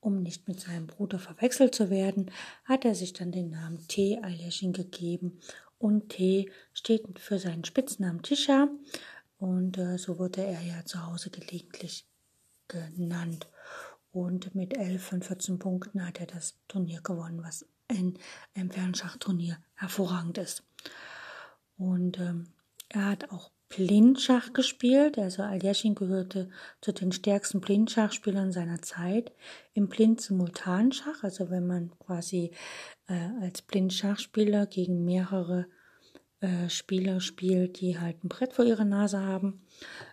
Um 0.00 0.22
nicht 0.22 0.46
mit 0.46 0.60
seinem 0.60 0.86
Bruder 0.86 1.18
verwechselt 1.18 1.74
zu 1.74 1.90
werden, 1.90 2.30
hat 2.64 2.84
er 2.84 2.94
sich 2.94 3.12
dann 3.12 3.32
den 3.32 3.50
Namen 3.50 3.86
T. 3.88 4.20
Aljeschin 4.22 4.72
gegeben 4.72 5.40
und 5.78 6.08
T 6.10 6.50
steht 6.72 7.18
für 7.18 7.38
seinen 7.38 7.64
Spitznamen 7.64 8.22
Tisha 8.22 8.68
und 9.38 9.78
äh, 9.78 9.98
so 9.98 10.18
wurde 10.18 10.44
er 10.44 10.60
ja 10.62 10.84
zu 10.84 11.06
Hause 11.06 11.30
gelegentlich 11.30 12.06
genannt. 12.68 13.48
Und 14.12 14.54
mit 14.54 14.74
11 14.76 15.02
von 15.02 15.22
14 15.22 15.58
Punkten 15.58 16.06
hat 16.06 16.20
er 16.20 16.26
das 16.26 16.56
Turnier 16.68 17.02
gewonnen, 17.02 17.42
was 17.42 17.66
in 17.88 18.18
einem 18.54 18.70
Fernschachturnier 18.70 19.58
hervorragend 19.74 20.38
ist. 20.38 20.62
Und 21.76 22.18
ähm, 22.18 22.48
er 22.88 23.06
hat 23.10 23.30
auch 23.30 23.50
Blindschach 23.68 24.52
gespielt. 24.52 25.18
Also 25.18 25.42
Aljashin 25.42 25.94
gehörte 25.94 26.50
zu 26.80 26.92
den 26.92 27.12
stärksten 27.12 27.60
Blindschachspielern 27.60 28.52
seiner 28.52 28.80
Zeit. 28.82 29.32
Im 29.74 29.88
Blind-Simultanschach, 29.88 31.22
also 31.22 31.50
wenn 31.50 31.66
man 31.66 31.90
quasi 31.98 32.52
äh, 33.08 33.42
als 33.42 33.62
Blindschachspieler 33.62 34.66
gegen 34.66 35.04
mehrere 35.04 35.66
äh, 36.40 36.68
Spieler 36.68 37.20
spielt, 37.20 37.80
die 37.80 37.98
halt 37.98 38.22
ein 38.22 38.28
Brett 38.28 38.52
vor 38.52 38.64
ihrer 38.64 38.84
Nase 38.84 39.20
haben, 39.20 39.64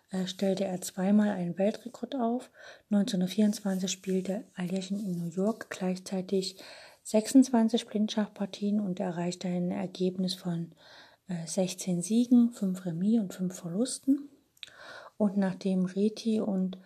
äh, 0.09 0.25
stellte 0.25 0.65
er 0.65 0.81
zweimal 0.81 1.29
einen 1.29 1.57
Weltrekord 1.57 2.15
auf. 2.15 2.49
1924 2.91 3.91
spielte 3.91 4.45
Aljashin 4.55 4.99
in 4.99 5.17
New 5.17 5.29
York 5.29 5.69
gleichzeitig 5.69 6.57
26 7.03 7.85
Blindschachpartien 7.87 8.79
und 8.79 8.99
erreichte 8.99 9.49
ein 9.49 9.71
Ergebnis 9.71 10.33
von 10.33 10.73
16 11.45 11.99
äh, 11.99 12.01
Siegen, 12.01 12.51
5 12.51 12.85
Remis 12.85 13.19
und 13.19 13.33
5 13.33 13.55
Verlusten. 13.55 14.29
Und 15.17 15.37
nachdem 15.37 15.85
Reti 15.85 16.39
und 16.41 16.77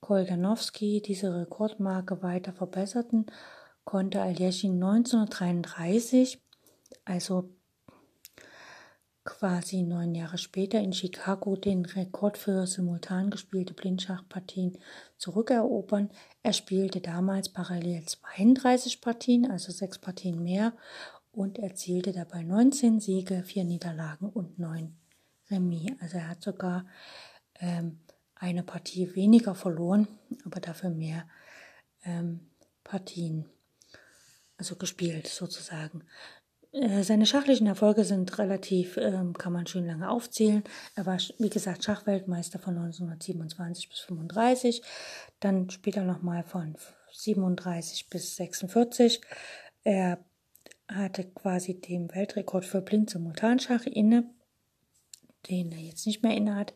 Koldanowski 0.00 1.02
diese 1.04 1.34
Rekordmarke 1.34 2.22
weiter 2.22 2.52
verbesserten, 2.52 3.26
konnte 3.84 4.20
Aljeschin 4.20 4.74
1933, 4.82 6.42
also 7.04 7.50
quasi 9.26 9.82
neun 9.82 10.14
Jahre 10.14 10.38
später 10.38 10.80
in 10.80 10.92
Chicago 10.92 11.56
den 11.56 11.84
Rekord 11.84 12.38
für 12.38 12.66
simultan 12.66 13.30
gespielte 13.30 13.74
Blindschachpartien 13.74 14.78
zurückerobern. 15.18 16.10
Er 16.42 16.52
spielte 16.52 17.00
damals 17.00 17.48
parallel 17.48 18.04
32 18.04 19.00
Partien, 19.00 19.50
also 19.50 19.72
sechs 19.72 19.98
Partien 19.98 20.42
mehr, 20.42 20.72
und 21.36 21.58
erzielte 21.58 22.12
dabei 22.12 22.42
19 22.42 22.98
Siege, 22.98 23.42
vier 23.42 23.64
Niederlagen 23.64 24.30
und 24.30 24.58
neun 24.58 24.96
Remis. 25.50 25.92
Also 26.00 26.16
er 26.16 26.30
hat 26.30 26.42
sogar 26.42 26.86
ähm, 27.60 28.00
eine 28.34 28.62
Partie 28.62 29.14
weniger 29.14 29.54
verloren, 29.54 30.08
aber 30.46 30.60
dafür 30.60 30.88
mehr 30.88 31.28
ähm, 32.04 32.40
Partien, 32.82 33.44
also 34.56 34.76
gespielt 34.76 35.26
sozusagen. 35.26 36.04
Äh, 36.72 37.02
seine 37.02 37.26
schachlichen 37.26 37.66
Erfolge 37.66 38.04
sind 38.04 38.38
relativ, 38.38 38.96
ähm, 38.96 39.34
kann 39.34 39.52
man 39.52 39.66
schön 39.66 39.86
lange 39.86 40.08
aufzählen. 40.08 40.64
Er 40.94 41.04
war, 41.04 41.18
wie 41.38 41.50
gesagt, 41.50 41.84
Schachweltmeister 41.84 42.58
von 42.58 42.78
1927 42.78 43.90
bis 43.90 44.00
35, 44.00 44.82
dann 45.40 45.68
später 45.68 46.02
nochmal 46.02 46.44
von 46.44 46.76
37 47.12 48.08
bis 48.08 48.36
46. 48.36 49.20
Er 49.84 50.18
hatte 50.88 51.24
quasi 51.24 51.80
den 51.80 52.14
Weltrekord 52.14 52.64
für 52.64 52.80
Blind-Simultanschach 52.80 53.86
inne, 53.86 54.30
den 55.48 55.72
er 55.72 55.78
jetzt 55.78 56.06
nicht 56.06 56.22
mehr 56.22 56.36
innehat. 56.36 56.74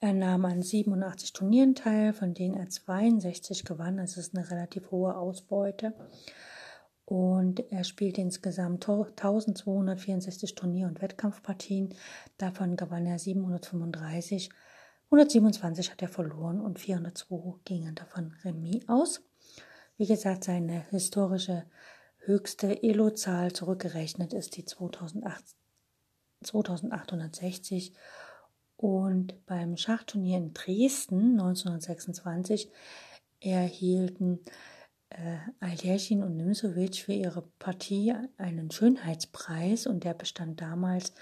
Er 0.00 0.12
nahm 0.12 0.44
an 0.44 0.62
87 0.62 1.32
Turnieren 1.32 1.74
teil, 1.74 2.12
von 2.12 2.34
denen 2.34 2.56
er 2.56 2.68
62 2.68 3.64
gewann. 3.64 3.96
Das 3.96 4.16
ist 4.16 4.36
eine 4.36 4.50
relativ 4.50 4.90
hohe 4.90 5.16
Ausbeute 5.16 5.94
und 7.06 7.60
er 7.70 7.84
spielte 7.84 8.20
insgesamt 8.20 8.84
1264 8.84 10.56
Turnier- 10.56 10.88
und 10.88 11.00
Wettkampfpartien. 11.00 11.94
Davon 12.36 12.76
gewann 12.76 13.06
er 13.06 13.18
735. 13.18 14.50
127 15.04 15.92
hat 15.92 16.02
er 16.02 16.08
verloren 16.08 16.60
und 16.60 16.80
402 16.80 17.60
gingen 17.64 17.94
davon 17.94 18.34
Remis 18.44 18.88
aus. 18.88 19.22
Wie 19.96 20.06
gesagt, 20.06 20.44
seine 20.44 20.84
historische 20.90 21.64
höchste 22.26 22.82
Elo-Zahl 22.82 23.52
zurückgerechnet 23.52 24.32
ist 24.32 24.56
die 24.56 24.64
2008, 24.64 25.44
2860. 26.42 27.92
Und 28.76 29.46
beim 29.46 29.76
Schachturnier 29.76 30.36
in 30.36 30.52
Dresden 30.52 31.32
1926 31.32 32.70
erhielten 33.40 34.40
äh, 35.10 35.38
Aljeschin 35.60 36.22
und 36.22 36.36
Nimsovic 36.36 36.96
für 36.96 37.12
ihre 37.12 37.42
Partie 37.58 38.14
einen 38.36 38.70
Schönheitspreis 38.70 39.86
und 39.86 40.04
der 40.04 40.14
bestand 40.14 40.60
damals 40.60 41.14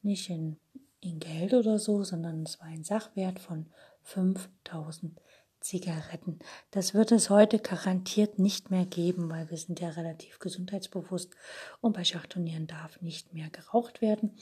nicht 0.00 0.30
in, 0.30 0.56
in 1.00 1.18
Geld 1.18 1.52
oder 1.52 1.78
so, 1.78 2.02
sondern 2.02 2.44
es 2.44 2.60
war 2.60 2.68
ein 2.68 2.84
Sachwert 2.84 3.38
von 3.38 3.66
5000 4.02 5.20
Zigaretten. 5.62 6.38
Das 6.70 6.94
wird 6.94 7.12
es 7.12 7.30
heute 7.30 7.58
garantiert 7.58 8.38
nicht 8.38 8.70
mehr 8.70 8.84
geben, 8.84 9.30
weil 9.30 9.50
wir 9.50 9.56
sind 9.56 9.80
ja 9.80 9.90
relativ 9.90 10.38
gesundheitsbewusst 10.38 11.34
und 11.80 11.94
bei 11.94 12.04
Schachturnieren 12.04 12.66
darf 12.66 13.00
nicht 13.00 13.32
mehr 13.32 13.50
geraucht 13.50 14.02
werden 14.02 14.36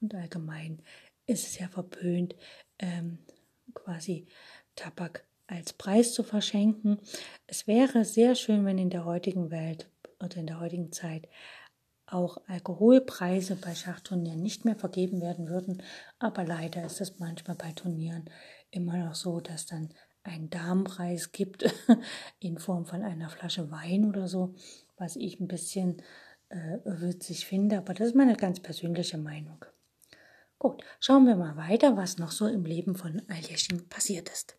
und 0.00 0.14
allgemein 0.14 0.82
ist 1.26 1.46
es 1.46 1.58
ja 1.58 1.68
verpönt, 1.68 2.36
ähm, 2.78 3.18
quasi 3.74 4.26
Tabak 4.76 5.24
als 5.46 5.72
Preis 5.72 6.12
zu 6.12 6.22
verschenken. 6.22 6.98
Es 7.46 7.66
wäre 7.66 8.04
sehr 8.04 8.34
schön, 8.34 8.64
wenn 8.64 8.78
in 8.78 8.90
der 8.90 9.04
heutigen 9.04 9.50
Welt 9.50 9.88
oder 10.22 10.36
in 10.36 10.46
der 10.46 10.60
heutigen 10.60 10.92
Zeit 10.92 11.28
auch 12.06 12.38
Alkoholpreise 12.46 13.56
bei 13.56 13.74
Schachturnieren 13.74 14.40
nicht 14.40 14.64
mehr 14.64 14.76
vergeben 14.76 15.20
werden 15.20 15.48
würden. 15.48 15.82
Aber 16.18 16.44
leider 16.44 16.84
ist 16.84 17.00
es 17.00 17.18
manchmal 17.18 17.56
bei 17.56 17.72
Turnieren 17.72 18.30
immer 18.70 18.96
noch 18.96 19.14
so, 19.14 19.40
dass 19.40 19.66
dann 19.66 19.92
ein 20.26 20.50
Damenpreis 20.50 21.32
gibt 21.32 21.64
in 22.40 22.58
Form 22.58 22.86
von 22.86 23.02
einer 23.02 23.28
Flasche 23.28 23.70
Wein 23.70 24.06
oder 24.06 24.28
so, 24.28 24.54
was 24.96 25.16
ich 25.16 25.40
ein 25.40 25.48
bisschen 25.48 26.02
äh, 26.48 26.78
witzig 26.84 27.46
finde. 27.46 27.78
Aber 27.78 27.94
das 27.94 28.08
ist 28.08 28.16
meine 28.16 28.36
ganz 28.36 28.60
persönliche 28.60 29.18
Meinung. 29.18 29.64
Gut, 30.58 30.82
schauen 31.00 31.26
wir 31.26 31.36
mal 31.36 31.56
weiter, 31.56 31.96
was 31.96 32.18
noch 32.18 32.32
so 32.32 32.46
im 32.46 32.64
Leben 32.64 32.96
von 32.96 33.22
Aljeschin 33.28 33.88
passiert 33.88 34.30
ist. 34.30 34.56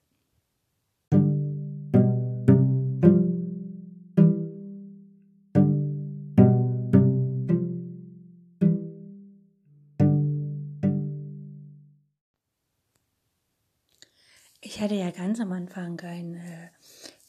Hatte 14.88 14.95
ja 14.95 15.12
ganz 15.12 15.41
am 15.41 15.52
Anfang 15.52 16.00
einen 16.00 16.36
äh, 16.36 16.69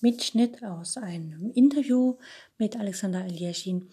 Mitschnitt 0.01 0.63
aus 0.63 0.97
einem 0.97 1.51
Interview 1.51 2.17
mit 2.57 2.77
Alexander 2.77 3.25
Aljeschin 3.25 3.89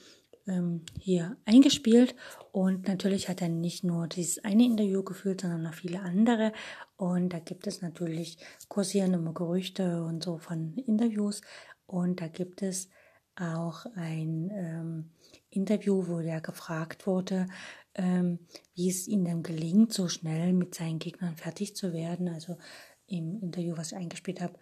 ähm, 0.46 0.84
hier 1.00 1.38
eingespielt. 1.46 2.14
Und 2.52 2.88
natürlich 2.88 3.28
hat 3.28 3.42
er 3.42 3.50
nicht 3.50 3.84
nur 3.84 4.08
dieses 4.08 4.44
eine 4.46 4.66
Interview 4.66 5.02
geführt, 5.02 5.42
sondern 5.42 5.64
noch 5.64 5.74
viele 5.74 6.02
andere. 6.02 6.54
Und 6.96 7.30
da 7.30 7.40
gibt 7.40 7.66
es 7.66 7.82
natürlich 7.82 8.38
kursierende 8.68 9.18
Gerüchte 9.34 10.04
und 10.04 10.24
so 10.24 10.38
von 10.38 10.76
Interviews. 10.86 11.42
Und 11.88 12.22
da 12.22 12.28
gibt 12.28 12.62
es 12.62 12.90
auch 13.36 13.88
ein 13.96 14.52
ähm, 14.54 15.10
Interview, 15.50 16.08
wo 16.08 16.20
der 16.20 16.40
gefragt 16.40 17.08
wurde, 17.08 17.48
ähm, 17.96 18.38
wie 18.76 18.92
es 18.92 19.08
ihm 19.08 19.26
denn 19.26 19.42
gelingt, 19.42 19.92
so 19.92 20.08
schnell 20.08 20.54
mit 20.54 20.76
seinen 20.76 21.00
Gegnern 21.00 21.36
fertig 21.36 21.76
zu 21.76 21.94
werden. 21.94 22.30
Also 22.30 22.58
im 23.08 23.42
Interview, 23.42 23.78
was 23.78 23.92
ich 23.92 23.98
eingespielt 23.98 24.42
habe, 24.42 24.58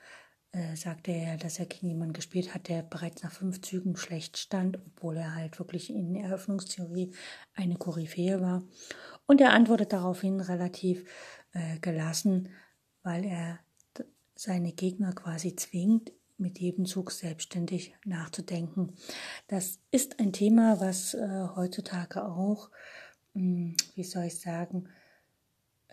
äh, 0.51 0.75
sagte 0.75 1.11
er, 1.11 1.37
dass 1.37 1.59
er 1.59 1.65
gegen 1.65 1.87
jemanden 1.87 2.13
gespielt 2.13 2.53
hat, 2.53 2.67
der 2.67 2.83
bereits 2.83 3.23
nach 3.23 3.31
fünf 3.31 3.61
Zügen 3.61 3.95
schlecht 3.95 4.37
stand, 4.37 4.77
obwohl 4.85 5.17
er 5.17 5.35
halt 5.35 5.59
wirklich 5.59 5.89
in 5.89 6.15
Eröffnungstheorie 6.15 7.13
eine 7.55 7.75
Koryphäe 7.75 8.39
war. 8.39 8.63
Und 9.25 9.41
er 9.41 9.53
antwortet 9.53 9.93
daraufhin 9.93 10.39
relativ 10.39 11.05
äh, 11.53 11.79
gelassen, 11.79 12.49
weil 13.01 13.25
er 13.25 13.59
seine 14.35 14.73
Gegner 14.73 15.13
quasi 15.13 15.55
zwingt, 15.55 16.11
mit 16.37 16.59
jedem 16.59 16.85
Zug 16.85 17.11
selbstständig 17.11 17.95
nachzudenken. 18.05 18.95
Das 19.47 19.79
ist 19.91 20.19
ein 20.19 20.33
Thema, 20.33 20.79
was 20.79 21.13
äh, 21.13 21.47
heutzutage 21.55 22.25
auch, 22.25 22.69
mh, 23.33 23.41
hm, 23.41 23.77
wie 23.95 24.03
soll 24.03 24.25
ich 24.25 24.39
sagen, 24.39 24.89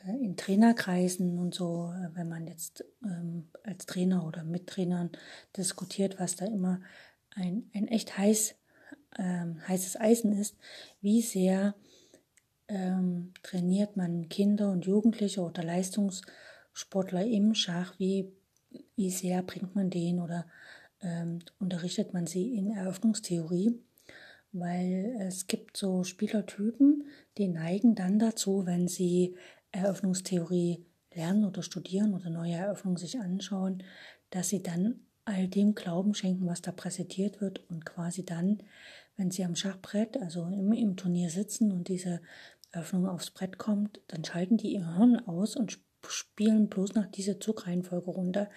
in 0.07 0.37
Trainerkreisen 0.37 1.39
und 1.39 1.55
so, 1.55 1.93
äh, 1.93 2.15
wenn 2.15 2.29
man 2.29 2.47
jetzt 2.47 2.85
ähm, 3.05 3.49
als 3.65 3.87
Trainer 3.87 4.27
oder 4.27 4.45
mit 4.45 4.67
Trainern 4.67 5.11
diskutiert, 5.57 6.19
was 6.19 6.37
da 6.37 6.47
immer 6.47 6.81
ein, 7.35 7.71
ein 7.75 7.89
echt 7.89 8.17
heiß, 8.17 8.55
ähm, 9.19 9.61
heißes 9.69 10.01
Eisen 10.01 10.33
ist, 10.33 10.57
wie 11.01 11.23
sehr 11.23 11.75
ähm, 12.69 13.33
trainiert 13.43 13.97
man 13.97 14.29
Kinder 14.29 14.71
und 14.71 14.87
Jugendliche 14.87 15.43
oder 15.43 15.63
Leistungssportler 15.63 17.27
im 17.27 17.55
Schach, 17.55 17.99
wie, 17.99 18.33
wie 18.97 19.11
sehr 19.11 19.43
bringt 19.43 19.75
man 19.75 19.91
den 19.91 20.21
oder 20.21 20.47
ähm, 21.03 21.41
unterrichtet 21.59 22.15
man 22.15 22.27
sie 22.27 22.55
in 22.55 22.71
Eröffnungstheorie, 22.71 23.79
weil 24.53 25.17
es 25.21 25.47
gibt 25.47 25.77
so 25.77 26.05
Spielertypen, 26.05 27.05
die 27.39 27.49
neigen 27.49 27.95
dann 27.95 28.19
dazu, 28.19 28.67
wenn 28.67 28.89
sie 28.89 29.37
Eröffnungstheorie 29.73 30.85
lernen 31.15 31.45
oder 31.45 31.63
studieren 31.63 32.15
oder 32.15 32.31
neue 32.31 32.55
Eröffnungen 32.55 32.97
sich 32.97 33.19
anschauen, 33.19 33.83
dass 34.31 34.49
sie 34.49 34.63
dann 34.63 35.01
all 35.25 35.49
dem 35.49 35.75
Glauben 35.75 36.15
schenken, 36.15 36.47
was 36.47 36.63
da 36.63 36.73
präsentiert 36.73 37.41
wird 37.41 37.69
und 37.71 37.85
quasi 37.85 38.25
dann, 38.25 38.63
wenn 39.17 39.31
sie 39.31 39.45
am 39.45 39.57
Schachbrett, 39.57 40.17
also 40.21 40.47
im, 40.47 40.73
im 40.73 40.97
Turnier 40.97 41.31
sitzen 41.31 41.73
und 41.73 41.89
diese 41.89 42.21
Eröffnung 42.73 43.09
aufs 43.09 43.31
Brett 43.31 43.59
kommt, 43.59 44.01
dann 44.09 44.25
schalten 44.25 44.57
die 44.57 44.73
ihr 44.73 44.97
Hirn 44.97 45.17
aus 45.27 45.57
und 45.57 45.79
spielen 46.09 46.69
bloß 46.69 46.95
nach 46.95 47.07
dieser 47.07 47.41
Zugreihenfolge 47.41 48.11
runter, 48.11 48.49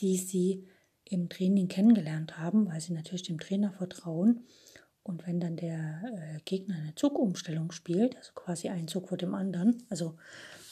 die 0.00 0.16
sie 0.16 0.66
im 1.04 1.28
Training 1.28 1.68
kennengelernt 1.68 2.38
haben, 2.38 2.66
weil 2.66 2.80
sie 2.80 2.92
natürlich 2.92 3.22
dem 3.22 3.38
Trainer 3.38 3.72
vertrauen. 3.72 4.44
Und 5.06 5.24
wenn 5.24 5.38
dann 5.38 5.56
der 5.56 6.02
äh, 6.04 6.40
Gegner 6.44 6.74
eine 6.74 6.94
Zugumstellung 6.96 7.70
spielt, 7.70 8.16
also 8.16 8.32
quasi 8.34 8.68
ein 8.70 8.88
Zug 8.88 9.08
vor 9.08 9.16
dem 9.16 9.36
anderen, 9.36 9.84
also 9.88 10.18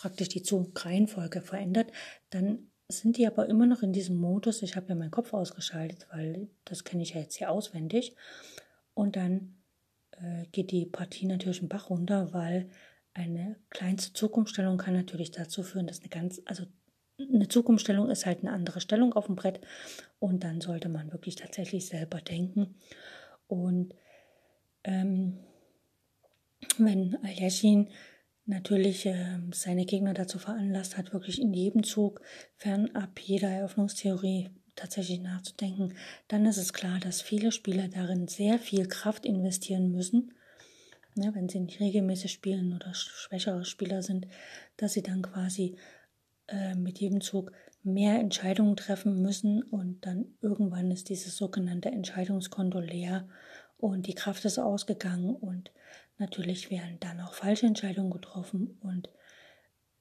praktisch 0.00 0.28
die 0.28 0.42
Zugreihenfolge 0.42 1.40
verändert, 1.40 1.92
dann 2.30 2.66
sind 2.88 3.16
die 3.16 3.28
aber 3.28 3.48
immer 3.48 3.66
noch 3.66 3.84
in 3.84 3.92
diesem 3.92 4.16
Modus, 4.16 4.62
ich 4.62 4.74
habe 4.74 4.88
ja 4.88 4.96
meinen 4.96 5.12
Kopf 5.12 5.32
ausgeschaltet, 5.34 6.08
weil 6.10 6.48
das 6.64 6.82
kenne 6.82 7.04
ich 7.04 7.14
ja 7.14 7.20
jetzt 7.20 7.36
hier 7.36 7.48
auswendig. 7.48 8.16
Und 8.92 9.14
dann 9.14 9.62
äh, 10.10 10.46
geht 10.50 10.72
die 10.72 10.86
Partie 10.86 11.26
natürlich 11.26 11.60
einen 11.60 11.68
Bach 11.68 11.88
runter, 11.88 12.32
weil 12.32 12.68
eine 13.14 13.54
kleinste 13.70 14.14
Zukunftsstellung 14.14 14.78
kann 14.78 14.94
natürlich 14.94 15.30
dazu 15.30 15.62
führen, 15.62 15.86
dass 15.86 16.00
eine 16.00 16.08
ganz, 16.08 16.42
also 16.44 16.64
eine 17.20 17.46
Zukunftsstellung 17.46 18.10
ist 18.10 18.26
halt 18.26 18.40
eine 18.40 18.50
andere 18.50 18.80
Stellung 18.80 19.12
auf 19.12 19.26
dem 19.26 19.36
Brett 19.36 19.60
und 20.18 20.42
dann 20.42 20.60
sollte 20.60 20.88
man 20.88 21.12
wirklich 21.12 21.36
tatsächlich 21.36 21.86
selber 21.86 22.20
denken. 22.20 22.74
Und 23.46 23.94
ähm, 24.84 25.38
wenn 26.78 27.16
Aljashin 27.22 27.88
natürlich 28.46 29.06
äh, 29.06 29.38
seine 29.52 29.86
Gegner 29.86 30.14
dazu 30.14 30.38
veranlasst 30.38 30.96
hat, 30.96 31.12
wirklich 31.12 31.40
in 31.40 31.52
jedem 31.52 31.82
Zug 31.82 32.20
fernab 32.56 33.18
jeder 33.20 33.48
Eröffnungstheorie 33.48 34.50
tatsächlich 34.76 35.20
nachzudenken, 35.20 35.94
dann 36.28 36.46
ist 36.46 36.56
es 36.56 36.72
klar, 36.72 36.98
dass 37.00 37.22
viele 37.22 37.52
Spieler 37.52 37.88
darin 37.88 38.28
sehr 38.28 38.58
viel 38.58 38.86
Kraft 38.86 39.24
investieren 39.24 39.92
müssen, 39.92 40.32
ne, 41.14 41.30
wenn 41.34 41.48
sie 41.48 41.60
nicht 41.60 41.80
regelmäßig 41.80 42.32
spielen 42.32 42.74
oder 42.74 42.92
schwächere 42.92 43.64
Spieler 43.64 44.02
sind, 44.02 44.26
dass 44.76 44.92
sie 44.92 45.02
dann 45.02 45.22
quasi 45.22 45.76
äh, 46.48 46.74
mit 46.74 46.98
jedem 46.98 47.20
Zug 47.20 47.52
mehr 47.82 48.18
Entscheidungen 48.18 48.76
treffen 48.76 49.22
müssen 49.22 49.62
und 49.62 50.06
dann 50.06 50.34
irgendwann 50.40 50.90
ist 50.90 51.08
dieses 51.08 51.36
sogenannte 51.36 51.90
Entscheidungskonto 51.90 52.80
leer 52.80 53.28
und 53.84 54.06
die 54.06 54.14
Kraft 54.14 54.46
ist 54.46 54.58
ausgegangen 54.58 55.36
und 55.36 55.70
natürlich 56.16 56.70
werden 56.70 56.96
dann 57.00 57.20
auch 57.20 57.34
falsche 57.34 57.66
Entscheidungen 57.66 58.10
getroffen 58.10 58.78
und 58.80 59.10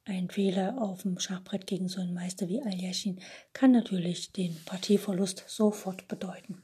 ein 0.06 0.30
Fehler 0.30 0.82
auf 0.82 1.02
dem 1.02 1.20
Schachbrett 1.20 1.68
gegen 1.68 1.90
so 1.90 2.00
einen 2.00 2.14
Meister 2.14 2.48
wie 2.48 2.62
Aljashin 2.62 3.20
kann 3.52 3.74
natürlich 3.74 4.32
den 4.32 4.56
Partieverlust 4.64 5.44
sofort 5.48 6.08
bedeuten. 6.08 6.64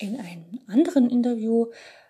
In 0.00 0.18
einem 0.18 0.58
anderen 0.66 1.08
Interview 1.08 1.66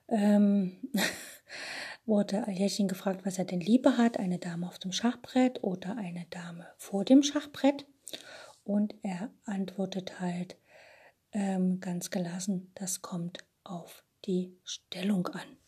ähm, 0.09 0.79
wurde 2.07 2.47
Aljashin 2.47 2.89
gefragt, 2.89 3.27
was 3.27 3.37
er 3.37 3.45
denn 3.45 3.61
lieber 3.61 3.99
hat, 3.99 4.19
eine 4.19 4.39
Dame 4.39 4.69
auf 4.69 4.79
dem 4.79 4.93
Schachbrett 4.93 5.63
oder 5.63 5.99
eine 5.99 6.25
Dame 6.31 6.67
vor 6.79 7.05
dem 7.05 7.23
Schachbrett. 7.23 7.85
Und 8.65 8.95
er 9.03 9.31
antwortet 9.45 10.19
halt 10.19 10.57
ähm, 11.33 11.81
ganz 11.81 12.11
gelassen, 12.11 12.73
das 12.75 13.03
kommt 13.03 13.41
auf 13.69 14.03
die 14.25 14.57
Stellung 14.65 15.27
an. 15.29 15.59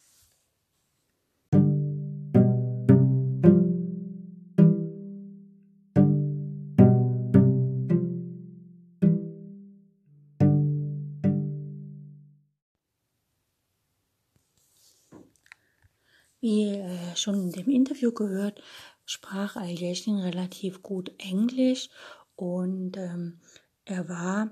Wie 16.43 16.71
äh, 16.71 17.17
schon 17.17 17.35
in 17.35 17.53
dem 17.53 17.69
Interview 17.69 18.13
gehört, 18.13 18.63
sprach 19.05 19.57
Aljechin 19.57 20.21
relativ 20.21 20.83
gut 20.83 21.13
Englisch 21.19 21.91
und 22.35 22.97
ähm, 22.97 23.41
er 23.85 24.09
war 24.09 24.51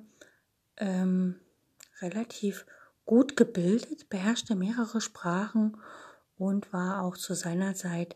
ähm, 0.76 1.40
relativ 2.02 2.66
gut 3.08 3.38
gebildet, 3.38 4.10
beherrschte 4.10 4.54
mehrere 4.54 5.00
Sprachen 5.00 5.78
und 6.36 6.74
war 6.74 7.02
auch 7.02 7.16
zu 7.16 7.32
seiner 7.32 7.74
Zeit 7.74 8.14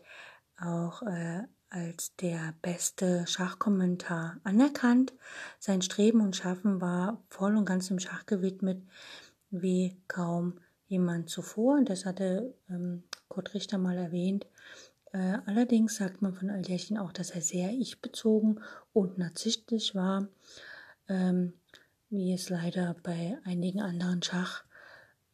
auch 0.55 1.01
äh, 1.01 1.41
als 1.71 2.15
der 2.17 2.53
beste 2.61 3.25
Schachkommentar 3.25 4.37
anerkannt. 4.43 5.11
Sein 5.57 5.81
Streben 5.81 6.21
und 6.21 6.35
Schaffen 6.35 6.79
war 6.79 7.23
voll 7.27 7.57
und 7.57 7.65
ganz 7.65 7.89
im 7.89 7.97
Schach 7.97 8.27
gewidmet, 8.27 8.83
wie 9.49 9.97
kaum 10.07 10.59
jemand 10.85 11.27
zuvor. 11.27 11.77
Und 11.77 11.89
das 11.89 12.05
hatte 12.05 12.53
ähm, 12.69 13.01
Kurt 13.29 13.55
Richter 13.55 13.79
mal 13.79 13.97
erwähnt. 13.97 14.45
Äh, 15.11 15.39
allerdings 15.47 15.95
sagt 15.95 16.21
man 16.21 16.35
von 16.35 16.51
Aljechin 16.51 16.99
auch, 16.99 17.11
dass 17.11 17.31
er 17.31 17.41
sehr 17.41 17.71
ich-bezogen 17.71 18.61
und 18.93 19.17
narzisstisch 19.17 19.95
war, 19.95 20.27
ähm, 21.09 21.53
wie 22.11 22.31
es 22.31 22.49
leider 22.49 22.95
bei 23.01 23.39
einigen 23.43 23.81
anderen 23.81 24.21
Schachspielern 24.21 24.69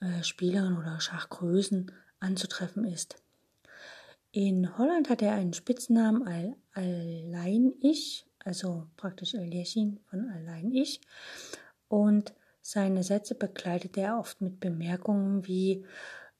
äh, 0.01 0.21
oder 0.77 0.99
Schachgrößen 0.99 1.91
anzutreffen 2.19 2.85
ist. 2.85 3.21
In 4.31 4.77
Holland 4.77 5.09
hat 5.09 5.21
er 5.21 5.33
einen 5.33 5.53
Spitznamen 5.53 6.27
Al 6.27 6.55
Allein 6.73 7.73
Ich, 7.81 8.27
also 8.45 8.88
praktisch 8.95 9.35
Aljechin 9.35 9.99
von 10.09 10.29
Allein 10.29 10.71
Ich. 10.71 11.01
Und 11.88 12.33
seine 12.62 13.03
Sätze 13.03 13.35
begleitet 13.35 13.97
er 13.97 14.19
oft 14.19 14.41
mit 14.41 14.59
Bemerkungen 14.59 15.47
wie 15.47 15.85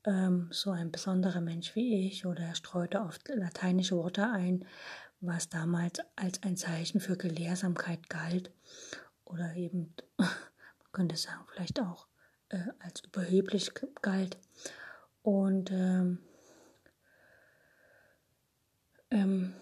ähm, 0.06 0.50
so 0.52 0.72
ein 0.72 0.92
besonderer 0.92 1.42
Mensch 1.42 1.76
wie 1.76 2.08
ich 2.08 2.26
oder 2.26 2.44
er 2.44 2.56
streute 2.56 3.02
oft 3.02 3.28
lateinische 3.30 3.98
Worte 3.98 4.30
ein, 4.30 4.66
was 5.22 5.50
damals 5.50 6.00
als 6.16 6.44
ein 6.44 6.56
Zeichen 6.56 7.00
für 7.00 7.18
Gelehrsamkeit 7.18 8.10
galt 8.10 8.52
oder 9.26 9.56
eben, 9.56 9.96
man 10.18 10.30
könnte 10.92 11.18
sagen, 11.18 11.44
vielleicht 11.52 11.80
auch 11.80 12.09
äh, 12.50 12.68
als 12.80 13.02
überheblich 13.02 13.72
galt. 14.02 14.38
Und 15.22 15.72
ähm, 15.72 16.20
ähm, 19.12 19.54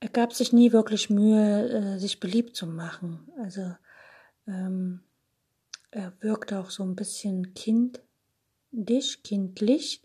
er 0.00 0.08
gab 0.08 0.32
sich 0.32 0.52
nie 0.52 0.72
wirklich 0.72 1.10
Mühe, 1.10 1.68
äh, 1.68 1.98
sich 1.98 2.20
beliebt 2.20 2.56
zu 2.56 2.66
machen. 2.66 3.30
Also 3.38 3.74
ähm, 4.46 5.02
er 5.90 6.12
wirkte 6.20 6.58
auch 6.58 6.70
so 6.70 6.82
ein 6.82 6.96
bisschen 6.96 7.54
kindisch, 7.54 9.22
kindlich 9.22 10.02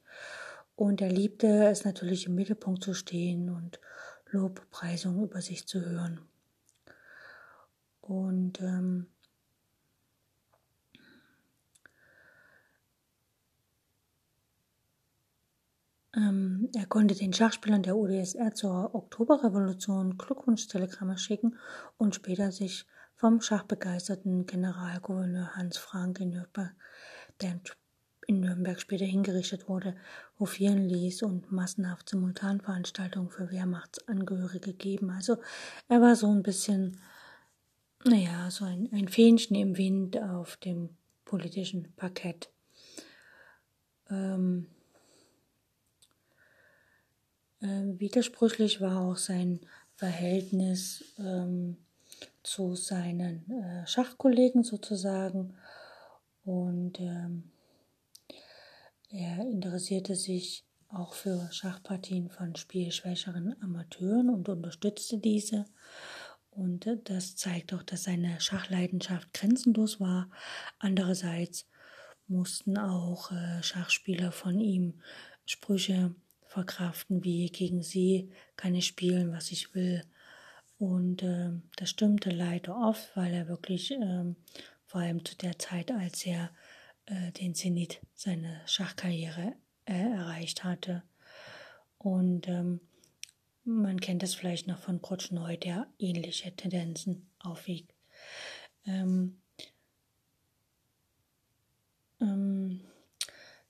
und 0.75 1.01
er 1.01 1.09
liebte 1.09 1.67
es 1.67 1.85
natürlich 1.85 2.27
im 2.27 2.35
Mittelpunkt 2.35 2.83
zu 2.83 2.93
stehen 2.93 3.49
und 3.49 3.79
Lobpreisungen 4.29 5.23
über 5.23 5.41
sich 5.41 5.67
zu 5.67 5.81
hören. 5.81 6.21
Und 8.01 8.61
ähm, 8.61 9.07
ähm, 16.17 16.69
er 16.75 16.87
konnte 16.87 17.13
den 17.13 17.31
Schachspielern 17.31 17.83
der 17.83 17.95
UdSR 17.95 18.53
zur 18.55 18.95
Oktoberrevolution 18.95 20.17
Glückwunschtelegramme 20.17 21.17
schicken 21.17 21.55
und 21.97 22.15
später 22.15 22.51
sich 22.51 22.87
vom 23.15 23.39
schachbegeisterten 23.41 24.47
Generalgouverneur 24.47 25.55
Hans 25.55 25.77
Frank 25.77 26.19
in 26.19 26.31
Nürnberg, 26.31 26.75
der 27.41 27.59
in 28.25 28.39
Nürnberg 28.39 28.81
später 28.81 29.05
hingerichtet 29.05 29.69
wurde, 29.69 29.95
hofieren 30.39 30.89
ließ 30.89 31.21
und 31.21 31.51
massenhaft 31.51 32.09
Simultanveranstaltungen 32.09 33.29
für 33.29 33.51
Wehrmachtsangehörige 33.51 34.73
geben. 34.73 35.11
Also 35.11 35.37
er 35.87 36.01
war 36.01 36.15
so 36.15 36.31
ein 36.31 36.43
bisschen, 36.43 36.99
naja, 38.03 38.49
so 38.49 38.65
ein, 38.65 38.89
ein 38.91 39.07
Fähnchen 39.07 39.55
im 39.55 39.77
Wind 39.77 40.19
auf 40.19 40.57
dem 40.57 40.89
politischen 41.25 41.93
Parkett. 41.95 42.49
Ähm, 44.09 44.67
äh, 47.61 47.99
widersprüchlich 47.99 48.81
war 48.81 49.01
auch 49.01 49.17
sein 49.17 49.59
Verhältnis 49.95 51.03
ähm, 51.17 51.77
zu 52.43 52.75
seinen 52.75 53.49
äh, 53.51 53.87
Schachkollegen 53.87 54.63
sozusagen 54.63 55.55
und 56.45 56.99
ähm, 56.99 57.51
er 59.09 59.41
interessierte 59.41 60.15
sich 60.15 60.65
auch 60.89 61.13
für 61.13 61.49
Schachpartien 61.51 62.29
von 62.29 62.55
spielschwächeren 62.55 63.61
Amateuren 63.61 64.29
und 64.29 64.47
unterstützte 64.47 65.17
diese. 65.17 65.65
Und 66.51 66.87
äh, 66.87 66.97
das 67.03 67.35
zeigt 67.35 67.73
auch, 67.73 67.83
dass 67.83 68.03
seine 68.03 68.39
Schachleidenschaft 68.39 69.33
grenzenlos 69.33 69.99
war. 69.99 70.29
Andererseits 70.79 71.67
mussten 72.27 72.77
auch 72.77 73.31
äh, 73.31 73.61
Schachspieler 73.63 74.31
von 74.31 74.59
ihm 74.59 75.01
Sprüche 75.45 76.15
verkraften, 76.47 77.23
wie 77.23 77.49
gegen 77.49 77.83
sie 77.83 78.31
kann 78.55 78.75
ich 78.75 78.87
spielen, 78.87 79.31
was 79.31 79.51
ich 79.51 79.75
will 79.75 80.03
und 80.79 81.23
äh, 81.23 81.51
das 81.75 81.89
stimmte 81.89 82.29
leider 82.29 82.77
oft, 82.77 83.15
weil 83.15 83.33
er 83.33 83.47
wirklich 83.47 83.91
äh, 83.91 84.35
vor 84.85 85.01
allem 85.01 85.25
zu 85.25 85.35
der 85.35 85.57
Zeit, 85.57 85.91
als 85.91 86.25
er 86.25 86.51
äh, 87.05 87.31
den 87.31 87.55
Zenit 87.55 87.99
seiner 88.13 88.65
Schachkarriere 88.67 89.53
äh, 89.85 89.93
erreicht 89.93 90.63
hatte. 90.63 91.03
Und 91.97 92.47
ähm, 92.47 92.79
man 93.63 93.99
kennt 93.99 94.21
das 94.21 94.35
vielleicht 94.35 94.67
noch 94.67 94.77
von 94.77 95.01
Krotschneu, 95.01 95.57
der 95.57 95.87
ähnliche 95.97 96.55
Tendenzen 96.55 97.27
aufwiegt. 97.39 97.91
Ähm, 98.85 99.41
ähm, 102.21 102.81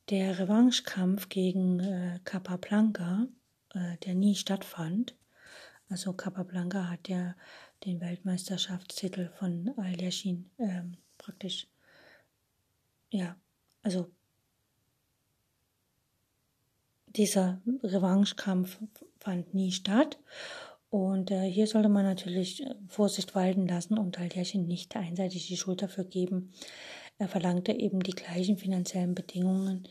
der 0.09 0.39
Revanchekampf 0.39 1.29
gegen 1.29 1.79
äh, 1.79 2.19
Capablanca, 2.23 3.27
äh, 3.73 3.97
der 4.05 4.15
nie 4.15 4.35
stattfand, 4.35 5.15
also 5.89 6.13
Capablanca 6.13 6.89
hat 6.89 7.07
ja 7.07 7.35
den 7.85 8.01
Weltmeisterschaftstitel 8.01 9.29
von 9.37 9.71
Al-Yashin 9.77 10.49
ähm, 10.59 10.97
praktisch, 11.17 11.67
ja, 13.09 13.37
also 13.83 14.09
dieser 17.07 17.61
Revanchekampf 17.83 18.79
fand 19.19 19.53
nie 19.53 19.71
statt. 19.71 20.19
Und 20.89 21.31
äh, 21.31 21.49
hier 21.49 21.67
sollte 21.67 21.89
man 21.89 22.05
natürlich 22.05 22.63
äh, 22.63 22.73
Vorsicht 22.87 23.35
walten 23.35 23.67
lassen 23.67 23.97
und 23.97 24.19
Aljechin 24.19 24.67
nicht 24.67 24.95
einseitig 24.95 25.47
die 25.47 25.57
Schuld 25.57 25.81
dafür 25.81 26.05
geben. 26.05 26.53
Er 27.17 27.27
verlangte 27.27 27.71
eben 27.71 28.01
die 28.01 28.11
gleichen 28.11 28.57
finanziellen 28.57 29.15
Bedingungen, 29.15 29.87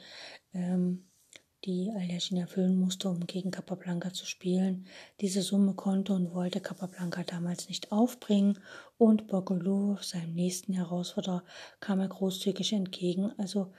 ähm, 0.55 1.07
die 1.65 1.91
Aljechin 1.91 2.37
erfüllen 2.37 2.79
musste, 2.79 3.09
um 3.09 3.27
gegen 3.27 3.51
Capablanca 3.51 4.13
zu 4.13 4.25
spielen. 4.25 4.87
Diese 5.21 5.43
Summe 5.43 5.75
konnte 5.75 6.13
und 6.13 6.33
wollte 6.33 6.61
Capablanca 6.61 7.25
damals 7.25 7.69
nicht 7.69 7.91
aufbringen 7.91 8.61
und 8.99 9.27
Bogolov, 9.27 10.05
seinem 10.05 10.35
nächsten 10.35 10.75
Herausforderer, 10.75 11.43
kam 11.81 11.99
er 11.99 12.09
großzügig 12.09 12.73
entgegen. 12.73 13.33
Also 13.39 13.73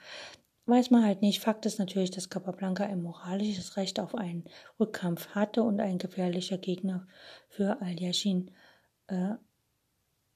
weiß 0.66 0.90
man 0.90 1.04
halt 1.04 1.22
nicht. 1.22 1.40
Fakt 1.40 1.64
ist 1.64 1.78
natürlich, 1.78 2.10
dass 2.10 2.28
Capablanca 2.28 2.84
ein 2.84 3.02
moralisches 3.02 3.78
Recht 3.78 3.98
auf 4.00 4.14
einen 4.14 4.44
Rückkampf 4.78 5.28
hatte 5.30 5.62
und 5.62 5.80
ein 5.80 5.96
gefährlicher 5.96 6.58
Gegner 6.58 7.06
für 7.48 7.80
Aljashin, 7.80 8.50
äh, 9.06 9.34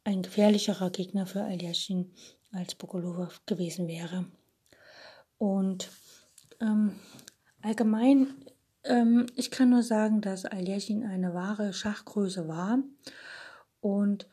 ein 0.05 0.22
gefährlicherer 0.22 0.90
Gegner 0.90 1.27
für 1.27 1.42
Aljashin 1.42 2.12
als 2.53 2.75
Bokolov 2.75 3.41
gewesen 3.47 3.88
wäre. 3.88 4.27
Und 5.38 5.91
ähm, 6.61 6.93
allgemein, 7.62 8.29
ähm, 8.85 9.27
ich 9.37 9.51
kann 9.51 9.71
nur 9.71 9.83
sagen, 9.83 10.21
dass 10.21 10.45
Aljashin 10.45 11.05
eine 11.05 11.35
wahre 11.35 11.73
Schachgröße 11.73 12.47
war 12.49 12.79
und 13.81 14.29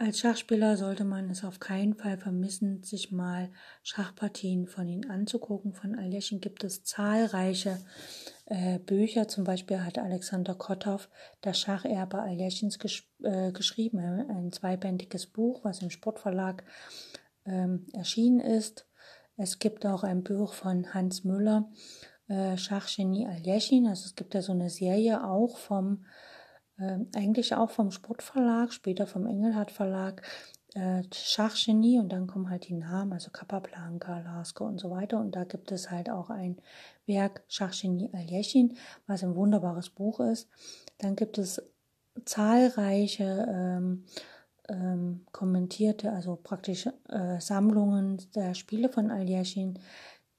als 0.00 0.20
Schachspieler 0.20 0.76
sollte 0.76 1.04
man 1.04 1.28
es 1.28 1.42
auf 1.42 1.58
keinen 1.58 1.94
Fall 1.94 2.18
vermissen, 2.18 2.84
sich 2.84 3.10
mal 3.10 3.50
Schachpartien 3.82 4.68
von 4.68 4.86
ihm 4.86 5.10
anzugucken. 5.10 5.72
Von 5.72 5.96
Aljechin 5.96 6.40
gibt 6.40 6.62
es 6.62 6.84
zahlreiche 6.84 7.80
äh, 8.46 8.78
Bücher. 8.78 9.26
Zum 9.26 9.42
Beispiel 9.42 9.84
hat 9.84 9.98
Alexander 9.98 10.54
Kotow 10.54 11.08
das 11.40 11.58
Schacherbe 11.58 12.20
Aljechins 12.20 12.78
gesch 12.78 13.10
äh, 13.24 13.50
geschrieben, 13.50 13.98
ein 13.98 14.52
zweibändiges 14.52 15.26
Buch, 15.26 15.64
was 15.64 15.82
im 15.82 15.90
Sportverlag 15.90 16.62
ähm, 17.48 17.86
erschienen 17.92 18.40
ist. 18.40 18.86
Es 19.36 19.58
gibt 19.58 19.86
auch 19.86 20.02
ein 20.02 20.24
Buch 20.24 20.52
von 20.52 20.94
Hans 20.94 21.24
Müller, 21.24 21.70
äh, 22.28 22.56
Schachgenie 22.56 23.26
Aljechin. 23.26 23.86
Also 23.86 24.06
es 24.06 24.14
gibt 24.14 24.34
ja 24.34 24.42
so 24.42 24.52
eine 24.52 24.70
Serie 24.70 25.24
auch 25.24 25.58
vom 25.58 26.04
äh, 26.78 26.98
eigentlich 27.14 27.54
auch 27.54 27.70
vom 27.70 27.90
Sportverlag, 27.90 28.72
später 28.72 29.06
vom 29.06 29.26
Engelhardt 29.26 29.70
Verlag, 29.70 30.22
äh, 30.74 31.02
Schachgenie 31.12 31.98
und 31.98 32.10
dann 32.10 32.26
kommen 32.26 32.50
halt 32.50 32.68
die 32.68 32.74
Namen, 32.74 33.12
also 33.12 33.30
Capablanca, 33.30 34.20
Lasker 34.20 34.64
und 34.64 34.78
so 34.78 34.90
weiter. 34.90 35.18
Und 35.18 35.34
da 35.34 35.44
gibt 35.44 35.72
es 35.72 35.90
halt 35.90 36.10
auch 36.10 36.30
ein 36.30 36.60
Werk 37.06 37.42
Schachgenie 37.48 38.10
Aljechin, 38.12 38.76
was 39.06 39.24
ein 39.24 39.34
wunderbares 39.34 39.90
Buch 39.90 40.20
ist. 40.20 40.48
Dann 40.98 41.16
gibt 41.16 41.38
es 41.38 41.62
zahlreiche 42.24 43.46
ähm, 43.48 44.04
ähm, 44.68 45.26
kommentierte, 45.32 46.12
also 46.12 46.36
praktisch 46.36 46.86
äh, 47.08 47.40
Sammlungen 47.40 48.20
der 48.34 48.54
Spiele 48.54 48.88
von 48.88 49.10
Aljechin, 49.10 49.78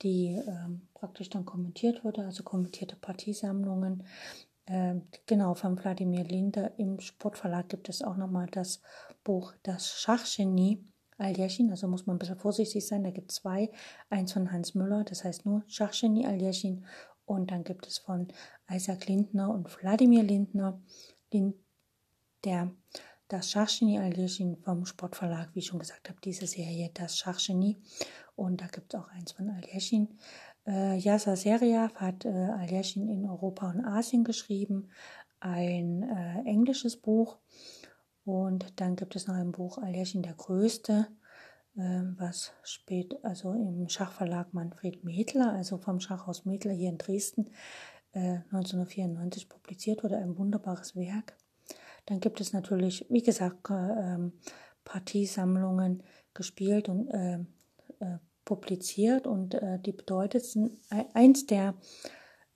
die 0.02 0.42
ähm, 0.48 0.88
praktisch 0.94 1.30
dann 1.30 1.46
kommentiert 1.46 2.04
wurde, 2.04 2.26
also 2.26 2.44
kommentierte 2.44 2.96
Partiesammlungen. 2.96 4.04
Ähm, 4.68 5.08
genau, 5.26 5.56
von 5.56 5.78
Wladimir 5.78 6.24
Linde 6.24 6.74
im 6.78 7.00
Sportverlag 7.00 7.70
gibt 7.70 7.90
es 7.90 8.02
auch 8.02 8.18
nochmal 8.18 8.48
das 8.52 8.82
Buch 9.24 9.54
Das 9.64 10.00
Schachgenie 10.00 10.86
Aljechin, 11.18 11.70
also 11.72 11.88
muss 11.88 12.06
man 12.06 12.16
ein 12.16 12.20
bisschen 12.20 12.38
vorsichtig 12.38 12.88
sein, 12.88 13.04
da 13.04 13.10
gibt 13.10 13.32
es 13.32 13.38
zwei, 13.38 13.72
eins 14.10 14.32
von 14.32 14.52
Hans 14.52 14.74
Müller, 14.76 15.04
das 15.04 15.24
heißt 15.24 15.46
nur 15.46 15.64
Schachgenie 15.68 16.26
Aljechin 16.26 16.86
und 17.26 17.52
dann 17.52 17.64
gibt 17.64 17.88
es 17.88 17.98
von 17.98 18.28
Isaac 18.72 19.08
Lindner 19.08 19.50
und 19.50 19.68
Wladimir 19.82 20.24
Lindner, 20.24 20.80
der 22.46 22.72
das 23.30 23.50
Schachgenie 23.50 24.00
Aljechin 24.00 24.58
vom 24.58 24.86
Sportverlag, 24.86 25.50
wie 25.54 25.60
ich 25.60 25.68
schon 25.68 25.80
gesagt 25.80 26.10
habe, 26.10 26.20
diese 26.22 26.46
Serie 26.46 26.92
Das 26.94 27.18
Schachgenie 27.18 27.78
und 28.36 28.62
da 28.62 28.68
gibt 28.68 28.94
es 28.94 29.00
auch 29.00 29.08
eins 29.10 29.32
von 29.32 29.50
Aljechin. 29.50 30.10
Äh, 30.66 30.98
Yasser 30.98 31.36
Seriav 31.36 31.96
hat 31.96 32.26
äh, 32.26 32.30
Aljechin 32.30 33.08
in 33.08 33.26
Europa 33.26 33.70
und 33.70 33.86
Asien 33.86 34.24
geschrieben, 34.24 34.90
ein 35.40 36.04
äh, 36.04 36.50
englisches 36.50 36.98
Buch. 36.98 37.38
Und 38.26 38.80
dann 38.80 38.96
gibt 38.96 39.16
es 39.16 39.28
noch 39.28 39.36
ein 39.36 39.52
Buch 39.52 39.78
Aljechin 39.78 40.22
der 40.22 40.34
Größte, 40.34 41.08
äh, 41.76 42.02
was 42.18 42.54
spät, 42.64 43.24
also 43.24 43.54
im 43.54 43.90
Schachverlag 43.90 44.54
Manfred 44.54 45.04
Medler, 45.04 45.54
also 45.54 45.78
vom 45.78 46.00
Schachhaus 46.00 46.46
Medler 46.46 46.74
hier 46.74 46.90
in 46.90 46.98
Dresden, 46.98 47.52
1994 48.14 49.44
äh, 49.44 49.48
publiziert 49.48 50.04
wurde. 50.04 50.18
Ein 50.18 50.38
wunderbares 50.38 50.96
Werk. 50.96 51.38
Dann 52.10 52.20
gibt 52.20 52.42
es 52.42 52.54
natürlich, 52.54 53.06
wie 53.10 53.22
gesagt, 53.22 53.70
äh, 53.70 53.74
ähm, 53.74 54.34
Partiesammlungen 54.84 56.02
gespielt 56.34 56.90
und 56.90 57.08
äh, 57.10 57.40
publiziert 58.46 59.28
und 59.28 59.54
äh, 59.54 59.78
die 59.80 59.92
bedeutendsten, 59.92 60.80
eins 61.14 61.46
der 61.46 61.76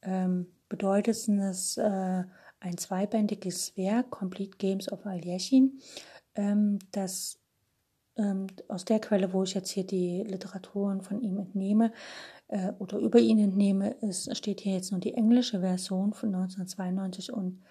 ähm, 0.01 0.47
bedeutendsten 0.69 1.37
ist 1.39 1.77
äh, 1.77 2.23
ein 2.59 2.77
zweibändiges 2.77 3.77
Werk, 3.77 4.09
Complete 4.09 4.57
Games 4.57 4.91
of 4.91 5.05
Aljechin, 5.05 5.79
ähm, 6.33 6.79
das 6.91 7.39
aus 8.67 8.85
der 8.85 8.99
Quelle, 8.99 9.33
wo 9.33 9.41
ich 9.41 9.55
jetzt 9.55 9.71
hier 9.71 9.87
die 9.87 10.23
Literaturen 10.23 11.01
von 11.01 11.19
ihm 11.21 11.39
entnehme 11.39 11.91
äh, 12.47 12.71
oder 12.77 12.99
über 12.99 13.17
ihn 13.17 13.39
entnehme, 13.39 13.95
ist, 14.01 14.35
steht 14.37 14.61
hier 14.61 14.73
jetzt 14.73 14.91
nur 14.91 14.99
die 14.99 15.15
englische 15.15 15.61
Version 15.61 16.13
von 16.13 16.29
1992 16.29 17.33
und 17.33 17.63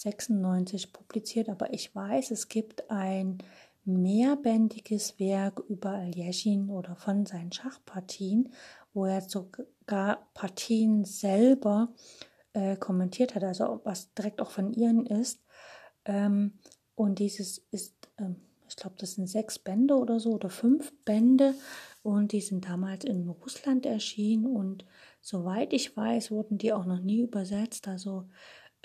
96 0.00 0.92
publiziert, 0.92 1.48
aber 1.48 1.72
ich 1.72 1.94
weiß, 1.94 2.30
es 2.30 2.48
gibt 2.48 2.90
ein 2.90 3.38
mehrbändiges 3.84 5.18
Werk 5.18 5.60
über 5.68 5.90
Aljeschin 5.90 6.68
oder 6.68 6.96
von 6.96 7.24
seinen 7.24 7.52
Schachpartien, 7.52 8.52
wo 8.92 9.06
er 9.06 9.22
sogar 9.22 10.28
Partien 10.34 11.04
selber 11.04 11.94
äh, 12.52 12.76
kommentiert 12.76 13.34
hat, 13.34 13.44
also 13.44 13.80
was 13.84 14.12
direkt 14.14 14.40
auch 14.40 14.50
von 14.50 14.72
ihren 14.72 15.06
ist. 15.06 15.40
Ähm, 16.04 16.58
und 16.94 17.18
dieses 17.18 17.58
ist, 17.70 17.94
ähm, 18.18 18.36
ich 18.68 18.76
glaube, 18.76 18.96
das 18.98 19.12
sind 19.12 19.28
sechs 19.28 19.58
Bände 19.58 19.94
oder 19.94 20.18
so 20.18 20.32
oder 20.32 20.50
fünf 20.50 20.92
Bände 21.04 21.54
und 22.02 22.32
die 22.32 22.40
sind 22.40 22.68
damals 22.68 23.04
in 23.04 23.28
Russland 23.28 23.86
erschienen 23.86 24.46
und 24.46 24.84
soweit 25.20 25.72
ich 25.72 25.96
weiß, 25.96 26.30
wurden 26.30 26.58
die 26.58 26.72
auch 26.72 26.86
noch 26.86 27.00
nie 27.00 27.20
übersetzt. 27.20 27.86
Also 27.86 28.28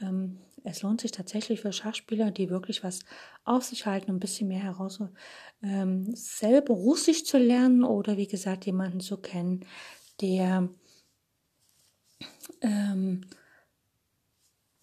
ähm, 0.01 0.39
es 0.63 0.81
lohnt 0.83 1.01
sich 1.01 1.11
tatsächlich 1.11 1.61
für 1.61 1.73
Schachspieler, 1.73 2.31
die 2.31 2.49
wirklich 2.49 2.83
was 2.83 2.99
auf 3.43 3.63
sich 3.63 3.85
halten, 3.85 4.11
ein 4.11 4.19
bisschen 4.19 4.47
mehr 4.47 4.61
heraus, 4.61 5.01
ähm, 5.63 6.15
selber 6.15 6.73
Russisch 6.73 7.23
zu 7.25 7.37
lernen 7.37 7.83
oder 7.83 8.17
wie 8.17 8.27
gesagt 8.27 8.65
jemanden 8.65 8.99
zu 8.99 9.17
kennen, 9.17 9.65
der 10.21 10.69
ähm, 12.61 13.25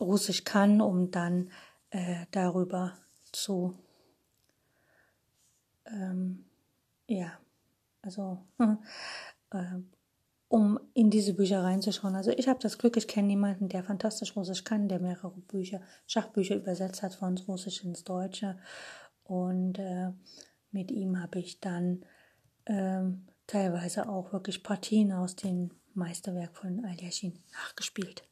Russisch 0.00 0.44
kann, 0.44 0.80
um 0.80 1.10
dann 1.10 1.50
äh, 1.90 2.26
darüber 2.30 2.96
zu, 3.32 3.78
ähm, 5.86 6.44
ja, 7.06 7.38
also 8.02 8.38
äh, 9.50 9.80
um 10.48 10.80
in 10.94 11.10
diese 11.10 11.34
Bücher 11.34 11.62
reinzuschauen. 11.62 12.16
Also 12.16 12.30
ich 12.30 12.48
habe 12.48 12.58
das 12.60 12.78
Glück, 12.78 12.96
ich 12.96 13.06
kenne 13.06 13.28
jemanden, 13.28 13.68
der 13.68 13.84
fantastisch 13.84 14.34
Russisch 14.34 14.64
kann, 14.64 14.88
der 14.88 14.98
mehrere 14.98 15.30
Bücher, 15.30 15.80
Schachbücher 16.06 16.56
übersetzt 16.56 17.02
hat 17.02 17.14
von 17.14 17.36
Russisch 17.46 17.84
ins 17.84 18.04
Deutsche. 18.04 18.56
Und 19.24 19.78
äh, 19.78 20.10
mit 20.70 20.90
ihm 20.90 21.20
habe 21.20 21.38
ich 21.38 21.60
dann 21.60 22.04
äh, 22.64 23.02
teilweise 23.46 24.08
auch 24.08 24.32
wirklich 24.32 24.62
Partien 24.62 25.12
aus 25.12 25.36
dem 25.36 25.70
Meisterwerk 25.92 26.56
von 26.56 26.84
Aljashin 26.84 27.38
nachgespielt. 27.52 28.22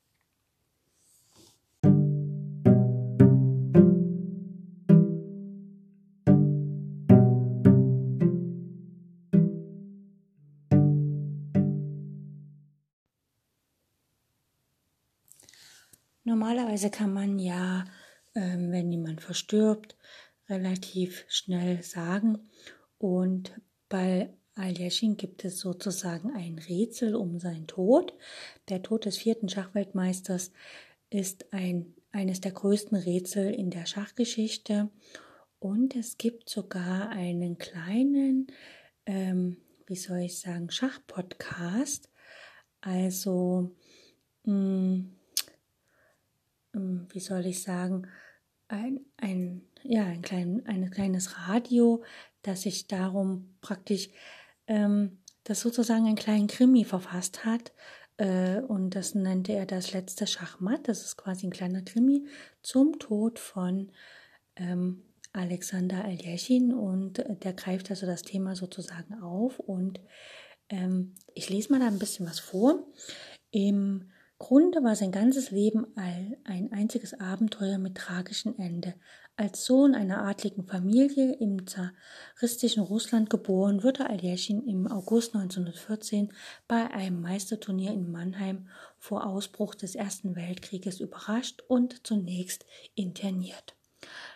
Normalerweise 16.46 16.90
kann 16.90 17.12
man 17.12 17.40
ja, 17.40 17.86
ähm, 18.36 18.70
wenn 18.70 18.92
jemand 18.92 19.20
verstirbt, 19.20 19.96
relativ 20.48 21.24
schnell 21.28 21.82
sagen. 21.82 22.48
Und 22.98 23.60
bei 23.88 24.32
Aljechin 24.54 25.16
gibt 25.16 25.44
es 25.44 25.58
sozusagen 25.58 26.30
ein 26.36 26.60
Rätsel 26.60 27.16
um 27.16 27.40
seinen 27.40 27.66
Tod. 27.66 28.14
Der 28.68 28.80
Tod 28.80 29.06
des 29.06 29.18
vierten 29.18 29.48
Schachweltmeisters 29.48 30.52
ist 31.10 31.52
ein, 31.52 31.96
eines 32.12 32.40
der 32.40 32.52
größten 32.52 32.96
Rätsel 32.96 33.52
in 33.52 33.70
der 33.70 33.86
Schachgeschichte. 33.86 34.88
Und 35.58 35.96
es 35.96 36.16
gibt 36.16 36.48
sogar 36.48 37.08
einen 37.08 37.58
kleinen, 37.58 38.46
ähm, 39.04 39.56
wie 39.88 39.96
soll 39.96 40.18
ich 40.18 40.38
sagen, 40.38 40.70
Schachpodcast. 40.70 42.08
Also 42.82 43.74
mh, 44.44 45.15
wie 46.76 47.20
soll 47.20 47.46
ich 47.46 47.62
sagen, 47.62 48.06
ein, 48.68 49.00
ein, 49.16 49.62
ja, 49.82 50.04
ein, 50.04 50.22
klein, 50.22 50.62
ein 50.66 50.90
kleines 50.90 51.48
Radio, 51.48 52.02
das 52.42 52.62
sich 52.62 52.86
darum 52.86 53.56
praktisch, 53.60 54.08
ähm, 54.66 55.18
das 55.44 55.60
sozusagen 55.60 56.06
einen 56.06 56.16
kleinen 56.16 56.48
Krimi 56.48 56.84
verfasst 56.84 57.44
hat. 57.44 57.72
Äh, 58.16 58.60
und 58.60 58.90
das 58.90 59.14
nannte 59.14 59.52
er 59.52 59.66
das 59.66 59.92
letzte 59.92 60.26
Schachmatt. 60.26 60.88
Das 60.88 61.04
ist 61.04 61.16
quasi 61.16 61.46
ein 61.46 61.52
kleiner 61.52 61.82
Krimi 61.82 62.26
zum 62.62 62.98
Tod 62.98 63.38
von 63.38 63.92
ähm, 64.56 65.02
Alexander 65.32 66.04
Aljeschin. 66.04 66.74
Und 66.74 67.24
der 67.44 67.52
greift 67.52 67.90
also 67.90 68.06
das 68.06 68.22
Thema 68.22 68.56
sozusagen 68.56 69.22
auf. 69.22 69.60
Und 69.60 70.00
ähm, 70.68 71.14
ich 71.34 71.48
lese 71.48 71.72
mal 71.72 71.80
da 71.80 71.86
ein 71.86 71.98
bisschen 71.98 72.26
was 72.26 72.40
vor. 72.40 72.84
Im 73.50 74.10
Grunde 74.38 74.84
war 74.84 74.94
sein 74.96 75.12
ganzes 75.12 75.50
Leben 75.50 75.86
ein 75.96 76.70
einziges 76.70 77.18
Abenteuer 77.18 77.78
mit 77.78 77.96
tragischem 77.96 78.54
Ende. 78.58 78.92
Als 79.34 79.64
Sohn 79.64 79.94
einer 79.94 80.24
adligen 80.24 80.66
Familie 80.66 81.34
im 81.36 81.66
zaristischen 81.66 82.82
Russland 82.82 83.30
geboren, 83.30 83.82
wurde 83.82 84.10
Aljeschin 84.10 84.66
im 84.68 84.92
August 84.92 85.34
1914 85.34 86.34
bei 86.68 86.90
einem 86.90 87.22
Meisterturnier 87.22 87.92
in 87.92 88.12
Mannheim 88.12 88.68
vor 88.98 89.26
Ausbruch 89.26 89.74
des 89.74 89.94
Ersten 89.94 90.36
Weltkrieges 90.36 91.00
überrascht 91.00 91.62
und 91.68 92.06
zunächst 92.06 92.66
interniert. 92.94 93.74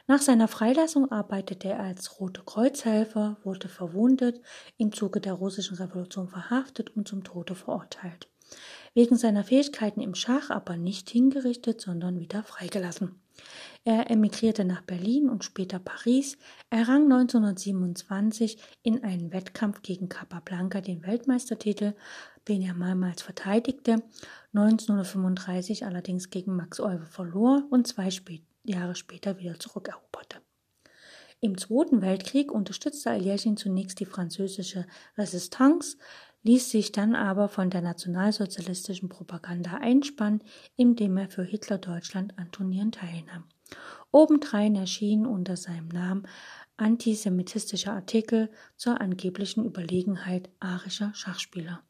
Nach 0.06 0.22
seiner 0.22 0.48
Freilassung 0.48 1.12
arbeitete 1.12 1.68
er 1.68 1.80
als 1.80 2.18
Rote 2.18 2.42
Kreuzhelfer, 2.44 3.36
wurde 3.44 3.68
verwundet, 3.68 4.40
im 4.78 4.92
Zuge 4.92 5.20
der 5.20 5.34
russischen 5.34 5.76
Revolution 5.76 6.28
verhaftet 6.28 6.96
und 6.96 7.06
zum 7.06 7.22
Tode 7.22 7.54
verurteilt 7.54 8.30
wegen 9.00 9.16
seiner 9.16 9.44
Fähigkeiten 9.44 10.02
im 10.02 10.14
Schach 10.14 10.50
aber 10.50 10.76
nicht 10.76 11.08
hingerichtet, 11.08 11.80
sondern 11.80 12.20
wieder 12.20 12.42
freigelassen. 12.42 13.18
Er 13.82 14.10
emigrierte 14.10 14.62
nach 14.66 14.82
Berlin 14.82 15.30
und 15.30 15.42
später 15.42 15.78
Paris, 15.78 16.36
errang 16.68 17.04
1927 17.10 18.58
in 18.82 19.02
einem 19.02 19.32
Wettkampf 19.32 19.80
gegen 19.80 20.10
Capablanca 20.10 20.82
den 20.82 21.02
Weltmeistertitel, 21.06 21.94
den 22.46 22.60
er 22.60 22.74
mehrmals 22.74 23.22
verteidigte, 23.22 24.02
1935 24.52 25.86
allerdings 25.86 26.28
gegen 26.28 26.54
Max 26.54 26.78
Euwe 26.78 27.06
verlor 27.06 27.62
und 27.70 27.86
zwei 27.86 28.10
spät 28.10 28.42
Jahre 28.64 28.96
später 28.96 29.38
wieder 29.38 29.58
zurückeroberte. 29.58 30.42
Im 31.42 31.56
Zweiten 31.56 32.02
Weltkrieg 32.02 32.52
unterstützte 32.52 33.08
Aljechin 33.08 33.56
zunächst 33.56 33.98
die 33.98 34.04
französische 34.04 34.86
Resistance, 35.16 35.96
ließ 36.42 36.70
sich 36.70 36.92
dann 36.92 37.14
aber 37.14 37.48
von 37.48 37.70
der 37.70 37.82
nationalsozialistischen 37.82 39.08
Propaganda 39.08 39.74
einspannen, 39.74 40.42
indem 40.76 41.16
er 41.16 41.28
für 41.28 41.44
Hitler-Deutschland 41.44 42.38
an 42.38 42.50
Turnieren 42.50 42.92
teilnahm. 42.92 43.44
Obendrein 44.10 44.74
erschienen 44.74 45.26
unter 45.26 45.56
seinem 45.56 45.88
Namen 45.88 46.26
antisemitistische 46.76 47.92
Artikel 47.92 48.50
zur 48.76 49.00
angeblichen 49.00 49.64
Überlegenheit 49.64 50.50
arischer 50.60 51.12
Schachspieler. 51.14 51.82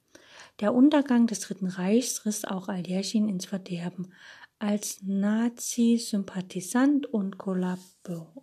Der 0.58 0.74
Untergang 0.74 1.26
des 1.26 1.40
Dritten 1.40 1.68
Reichs 1.68 2.26
riss 2.26 2.44
auch 2.44 2.68
Aljeschin 2.68 3.28
ins 3.28 3.46
Verderben. 3.46 4.12
Als 4.58 5.00
Nazi-Sympathisant 5.02 7.06
und 7.06 7.38
Kollabor 7.38 8.34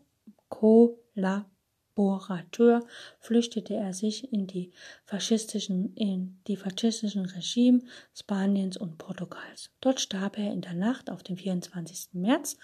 Kollaborateur 1.97 2.85
flüchtete 3.19 3.73
er 3.73 3.91
sich 3.91 4.31
in 4.31 4.45
die 4.45 4.71
faschistischen, 5.03 5.95
in 5.95 6.39
die 6.47 6.55
faschistischen 6.55 7.25
Regime 7.25 7.81
Spaniens 8.13 8.77
und 8.77 8.99
Portugals. 8.99 9.71
Dort 9.81 9.99
starb 9.99 10.37
er 10.37 10.53
in 10.53 10.61
der 10.61 10.75
Nacht 10.75 11.09
auf 11.09 11.23
den 11.23 11.37
24. 11.37 12.09
März 12.13 12.57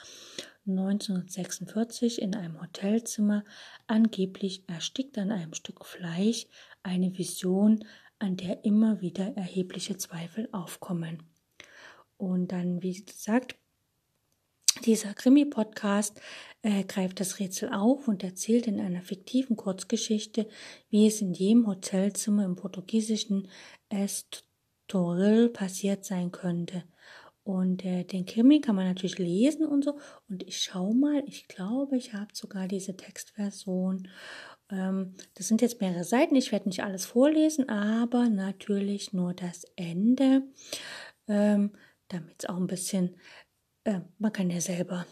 1946 0.68 2.22
in 2.22 2.36
einem 2.36 2.62
Hotelzimmer, 2.62 3.44
angeblich 3.88 4.70
erstickt 4.70 5.18
an 5.18 5.32
einem 5.32 5.56
Stück 5.56 5.84
Fleisch, 5.84 6.46
eine 6.84 7.18
Vision, 7.18 7.86
an 8.20 8.38
der 8.38 8.64
immer 8.64 9.02
wieder 9.02 9.36
erhebliche 9.36 9.98
Zweifel 9.98 10.48
aufkommen. 10.52 11.24
Und 12.18 12.52
dann, 12.52 12.84
wie 12.84 13.04
gesagt, 13.04 13.56
dieser 14.86 15.14
Krimi-Podcast 15.14 16.22
äh, 16.64 16.84
greift 16.86 17.20
das 17.20 17.40
Rätsel 17.40 17.70
auf 17.72 18.08
und 18.08 18.24
erzählt 18.24 18.68
in 18.68 18.80
einer 18.80 19.02
fiktiven 19.02 19.56
Kurzgeschichte, 19.56 20.48
wie 20.90 21.06
es 21.06 21.22
in 21.22 21.34
jedem 21.34 21.68
Hotelzimmer 21.68 22.46
im 22.46 22.56
portugiesischen 22.56 23.50
Estoril 23.90 25.50
passiert 25.50 26.06
sein 26.06 26.32
könnte. 26.32 26.86
Und 27.44 27.84
äh, 27.84 28.06
den 28.06 28.26
Krimi 28.26 28.62
kann 28.62 28.78
man 28.78 28.88
natürlich 28.88 29.20
lesen 29.20 29.66
und 29.66 29.84
so. 29.84 30.00
Und 30.30 30.44
ich 30.44 30.62
schau 30.62 30.94
mal, 30.94 31.22
ich 31.28 31.50
glaube, 31.50 31.98
ich 31.98 32.14
habe 32.14 32.34
sogar 32.34 32.70
diese 32.70 32.96
Textversion. 32.96 34.08
Ähm, 34.72 35.16
das 35.34 35.50
sind 35.50 35.62
jetzt 35.62 35.82
mehrere 35.82 36.06
Seiten. 36.06 36.38
Ich 36.38 36.54
werde 36.54 36.70
nicht 36.70 36.84
alles 36.84 37.06
vorlesen, 37.06 37.68
aber 37.68 38.30
natürlich 38.30 39.12
nur 39.12 39.34
das 39.34 39.66
Ende, 39.76 40.44
ähm, 41.28 41.74
damit 42.08 42.36
es 42.40 42.50
auch 42.50 42.56
ein 42.56 42.68
bisschen, 42.68 43.18
äh, 43.84 44.00
man 44.20 44.32
kann 44.32 44.50
ja 44.50 44.62
selber 44.62 45.06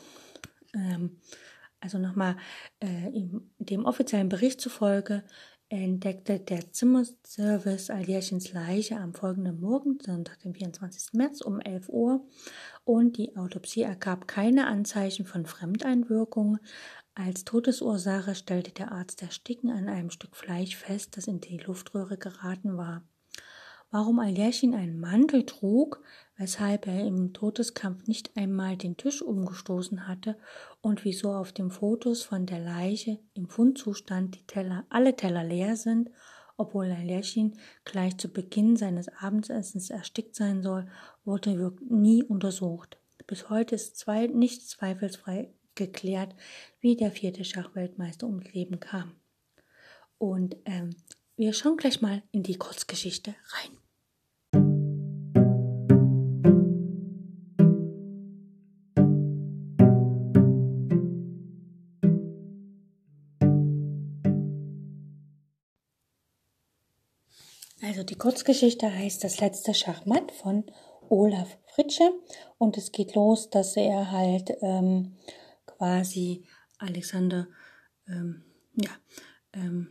also 1.80 1.98
nochmal 1.98 2.38
äh, 2.80 3.12
dem 3.60 3.86
offiziellen 3.86 4.30
Bericht 4.30 4.62
zufolge 4.62 5.24
entdeckte 5.72 6.38
der 6.38 6.74
Zimmerservice 6.74 7.90
Aljerchens 7.90 8.52
Leiche 8.52 8.98
am 8.98 9.14
folgenden 9.14 9.62
Morgen, 9.62 10.00
Sonntag, 10.02 10.40
den 10.40 10.54
24. 10.54 11.14
März 11.14 11.40
um 11.40 11.62
11 11.62 11.88
Uhr 11.88 12.28
und 12.84 13.18
die 13.18 13.38
Autopsie 13.38 13.84
ergab 13.84 14.28
keine 14.28 14.68
Anzeichen 14.68 15.26
von 15.26 15.46
Fremdeinwirkung. 15.46 16.58
Als 17.16 17.46
Todesursache 17.46 18.36
stellte 18.36 18.72
der 18.72 18.92
Arzt 18.92 19.22
Ersticken 19.22 19.72
an 19.72 19.88
einem 19.88 20.10
Stück 20.10 20.36
Fleisch 20.36 20.76
fest, 20.76 21.16
das 21.16 21.28
in 21.28 21.40
die 21.40 21.58
Luftröhre 21.58 22.18
geraten 22.18 22.76
war. 22.76 23.04
Warum 23.92 24.20
Aljerchin 24.20 24.74
einen 24.74 25.00
Mantel 25.00 25.46
trug, 25.46 26.02
weshalb 26.42 26.88
er 26.88 27.06
im 27.06 27.34
Todeskampf 27.34 28.08
nicht 28.08 28.36
einmal 28.36 28.76
den 28.76 28.98
Tisch 28.98 29.22
umgestoßen 29.22 30.08
hatte 30.08 30.36
und 30.82 31.06
wieso 31.06 31.34
auf 31.34 31.52
den 31.52 31.70
Fotos 31.70 32.24
von 32.24 32.48
der 32.48 32.58
Leiche 32.58 33.20
im 33.36 33.48
Fundzustand 33.48 34.34
die 34.34 34.48
Teller, 34.48 34.84
alle 34.90 35.16
Teller 35.16 35.44
leer 35.44 35.76
sind, 35.76 36.10
obwohl 36.58 36.92
Aljerchin 36.92 37.60
gleich 37.86 38.18
zu 38.18 38.28
Beginn 38.28 38.76
seines 38.76 39.08
Abendessens 39.08 39.92
erstickt 39.92 40.36
sein 40.36 40.64
soll, 40.64 40.88
wurde 41.26 41.76
nie 41.88 42.24
untersucht. 42.24 42.98
Bis 43.28 43.52
heute 43.52 43.76
ist 43.76 43.98
zwei, 43.98 44.26
nicht 44.26 44.68
zweifelsfrei 44.68 45.54
geklärt, 45.76 46.34
wie 46.80 46.96
der 46.96 47.12
vierte 47.12 47.46
Schachweltmeister 47.46 48.26
ums 48.26 48.52
Leben 48.52 48.80
kam. 48.80 49.12
Und 50.18 50.56
ähm, 50.66 50.96
wir 51.36 51.54
schauen 51.54 51.78
gleich 51.78 52.02
mal 52.02 52.24
in 52.32 52.42
die 52.42 52.58
Kurzgeschichte 52.58 53.36
rein. 53.54 53.81
Also 68.02 68.16
die 68.16 68.18
Kurzgeschichte 68.18 68.92
heißt 68.92 69.24
Das 69.24 69.40
letzte 69.42 69.76
Schachmatt 69.76 70.32
von 70.32 70.64
Olaf 71.08 71.56
Fritsche 71.68 72.12
und 72.58 72.76
es 72.76 72.92
geht 72.92 73.14
los, 73.14 73.52
dass 73.52 73.78
er 73.78 74.10
halt 74.10 74.50
ähm, 74.64 75.18
quasi 75.68 76.44
Alexander, 76.80 77.48
ähm, 78.08 78.42
ja, 78.74 78.90
ähm, 79.54 79.90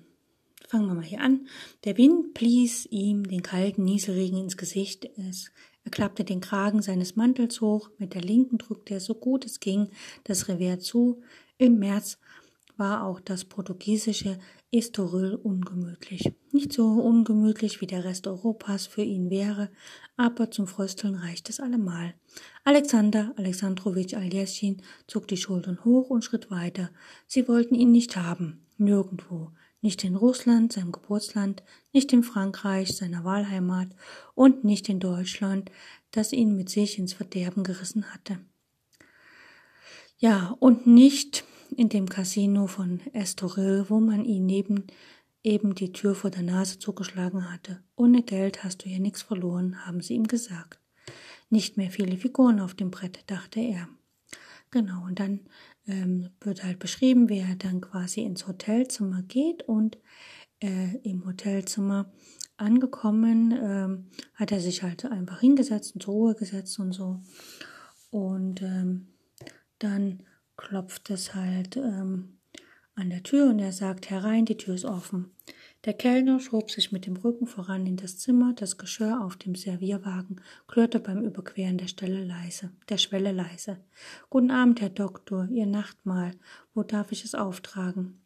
fangen 0.66 0.88
wir 0.88 0.94
mal 0.94 1.04
hier 1.04 1.20
an. 1.20 1.46
Der 1.84 1.96
Wind 1.98 2.34
blies 2.34 2.84
ihm 2.86 3.28
den 3.28 3.44
kalten 3.44 3.84
Nieselregen 3.84 4.38
ins 4.38 4.56
Gesicht. 4.56 5.08
Es, 5.16 5.52
er 5.84 5.92
klappte 5.92 6.24
den 6.24 6.40
Kragen 6.40 6.82
seines 6.82 7.14
Mantels 7.14 7.60
hoch, 7.60 7.90
mit 7.98 8.14
der 8.14 8.22
linken 8.22 8.58
drückte 8.58 8.94
er 8.94 9.00
so 9.00 9.14
gut 9.14 9.44
es 9.44 9.60
ging 9.60 9.88
das 10.24 10.48
Revier 10.48 10.80
zu. 10.80 11.22
Im 11.58 11.78
März 11.78 12.18
war 12.80 13.04
auch 13.04 13.20
das 13.20 13.44
portugiesische 13.44 14.40
Estoril 14.72 15.36
ungemütlich. 15.36 16.32
Nicht 16.50 16.72
so 16.72 16.86
ungemütlich 16.86 17.80
wie 17.80 17.86
der 17.86 18.02
Rest 18.02 18.26
Europas 18.26 18.86
für 18.86 19.02
ihn 19.02 19.30
wäre, 19.30 19.70
aber 20.16 20.50
zum 20.50 20.66
Frösteln 20.66 21.14
reicht 21.14 21.48
es 21.50 21.60
allemal. 21.60 22.14
Alexander 22.64 23.32
Alexandrowitsch 23.36 24.14
Aljeschin 24.14 24.82
zog 25.06 25.28
die 25.28 25.36
Schultern 25.36 25.84
hoch 25.84 26.10
und 26.10 26.24
schritt 26.24 26.50
weiter. 26.50 26.90
Sie 27.26 27.46
wollten 27.46 27.74
ihn 27.74 27.92
nicht 27.92 28.16
haben, 28.16 28.66
nirgendwo, 28.78 29.52
nicht 29.82 30.02
in 30.02 30.16
Russland, 30.16 30.72
seinem 30.72 30.92
Geburtsland, 30.92 31.62
nicht 31.92 32.12
in 32.12 32.22
Frankreich, 32.22 32.96
seiner 32.96 33.24
Wahlheimat 33.24 33.88
und 34.34 34.64
nicht 34.64 34.88
in 34.88 35.00
Deutschland, 35.00 35.70
das 36.10 36.32
ihn 36.32 36.56
mit 36.56 36.70
sich 36.70 36.98
ins 36.98 37.12
Verderben 37.12 37.62
gerissen 37.62 38.12
hatte. 38.12 38.38
Ja, 40.18 40.56
und 40.60 40.86
nicht 40.86 41.44
in 41.72 41.88
dem 41.88 42.08
Casino 42.08 42.66
von 42.66 43.00
Estoril, 43.12 43.86
wo 43.88 44.00
man 44.00 44.24
ihn 44.24 44.46
neben 44.46 44.86
eben 45.42 45.74
die 45.74 45.92
Tür 45.92 46.14
vor 46.14 46.30
der 46.30 46.42
Nase 46.42 46.78
zugeschlagen 46.78 47.52
hatte. 47.52 47.82
Ohne 47.96 48.22
Geld 48.22 48.62
hast 48.62 48.84
du 48.84 48.88
hier 48.88 49.00
nichts 49.00 49.22
verloren, 49.22 49.86
haben 49.86 50.00
sie 50.00 50.14
ihm 50.14 50.26
gesagt. 50.26 50.78
Nicht 51.48 51.76
mehr 51.76 51.90
viele 51.90 52.16
Figuren 52.16 52.60
auf 52.60 52.74
dem 52.74 52.90
Brett, 52.90 53.24
dachte 53.26 53.60
er. 53.60 53.88
Genau, 54.70 55.04
und 55.04 55.18
dann 55.18 55.40
ähm, 55.86 56.30
wird 56.40 56.62
halt 56.62 56.78
beschrieben, 56.78 57.28
wie 57.28 57.38
er 57.38 57.56
dann 57.56 57.80
quasi 57.80 58.20
ins 58.20 58.46
Hotelzimmer 58.46 59.22
geht 59.22 59.62
und 59.64 59.98
äh, 60.60 60.96
im 61.02 61.26
Hotelzimmer 61.26 62.12
angekommen, 62.56 63.52
ähm, 63.52 64.10
hat 64.34 64.52
er 64.52 64.60
sich 64.60 64.82
halt 64.82 65.04
einfach 65.06 65.40
hingesetzt 65.40 65.94
und 65.94 66.02
zur 66.02 66.14
Ruhe 66.14 66.34
gesetzt 66.34 66.78
und 66.78 66.92
so. 66.92 67.20
Und 68.10 68.62
ähm, 68.62 69.08
dann 69.78 70.22
klopft 70.60 71.08
es 71.08 71.34
halt 71.34 71.76
ähm, 71.76 72.38
an 72.94 73.08
der 73.08 73.22
Tür 73.22 73.48
und 73.48 73.58
er 73.60 73.72
sagt 73.72 74.10
herein, 74.10 74.44
die 74.44 74.58
Tür 74.58 74.74
ist 74.74 74.84
offen. 74.84 75.30
Der 75.86 75.94
Kellner 75.94 76.38
schob 76.38 76.70
sich 76.70 76.92
mit 76.92 77.06
dem 77.06 77.16
Rücken 77.16 77.46
voran 77.46 77.86
in 77.86 77.96
das 77.96 78.18
Zimmer, 78.18 78.52
das 78.52 78.76
Geschirr 78.76 79.24
auf 79.24 79.36
dem 79.36 79.54
Servierwagen 79.54 80.42
klirrte 80.68 81.00
beim 81.00 81.22
Überqueren 81.22 81.78
der 81.78 81.88
Stelle 81.88 82.22
leise, 82.22 82.70
der 82.90 82.98
Schwelle 82.98 83.32
leise. 83.32 83.78
Guten 84.28 84.50
Abend, 84.50 84.82
Herr 84.82 84.90
Doktor, 84.90 85.48
Ihr 85.50 85.64
Nachtmahl. 85.64 86.32
Wo 86.74 86.82
darf 86.82 87.10
ich 87.10 87.24
es 87.24 87.34
auftragen? 87.34 88.20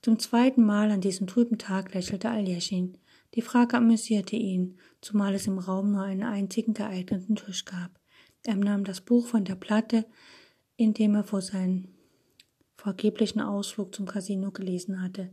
Zum 0.00 0.18
zweiten 0.18 0.64
Mal 0.64 0.90
an 0.90 1.02
diesem 1.02 1.26
trüben 1.26 1.58
Tag 1.58 1.92
lächelte 1.92 2.30
Aljeschin. 2.30 2.96
Die 3.34 3.42
Frage 3.42 3.76
amüsierte 3.76 4.36
ihn, 4.36 4.78
zumal 5.02 5.34
es 5.34 5.46
im 5.46 5.58
Raum 5.58 5.92
nur 5.92 6.02
einen 6.02 6.22
einzigen 6.22 6.72
geeigneten 6.72 7.36
Tisch 7.36 7.66
gab. 7.66 7.90
Er 8.42 8.56
nahm 8.56 8.84
das 8.84 9.02
Buch 9.02 9.26
von 9.26 9.44
der 9.44 9.56
Platte, 9.56 10.06
in 10.76 10.94
dem 10.94 11.14
er 11.14 11.24
vor 11.24 11.42
seinen 11.42 11.88
vergeblichen 12.76 13.40
Ausflug 13.40 13.94
zum 13.94 14.06
Casino 14.06 14.50
gelesen 14.50 15.00
hatte. 15.00 15.30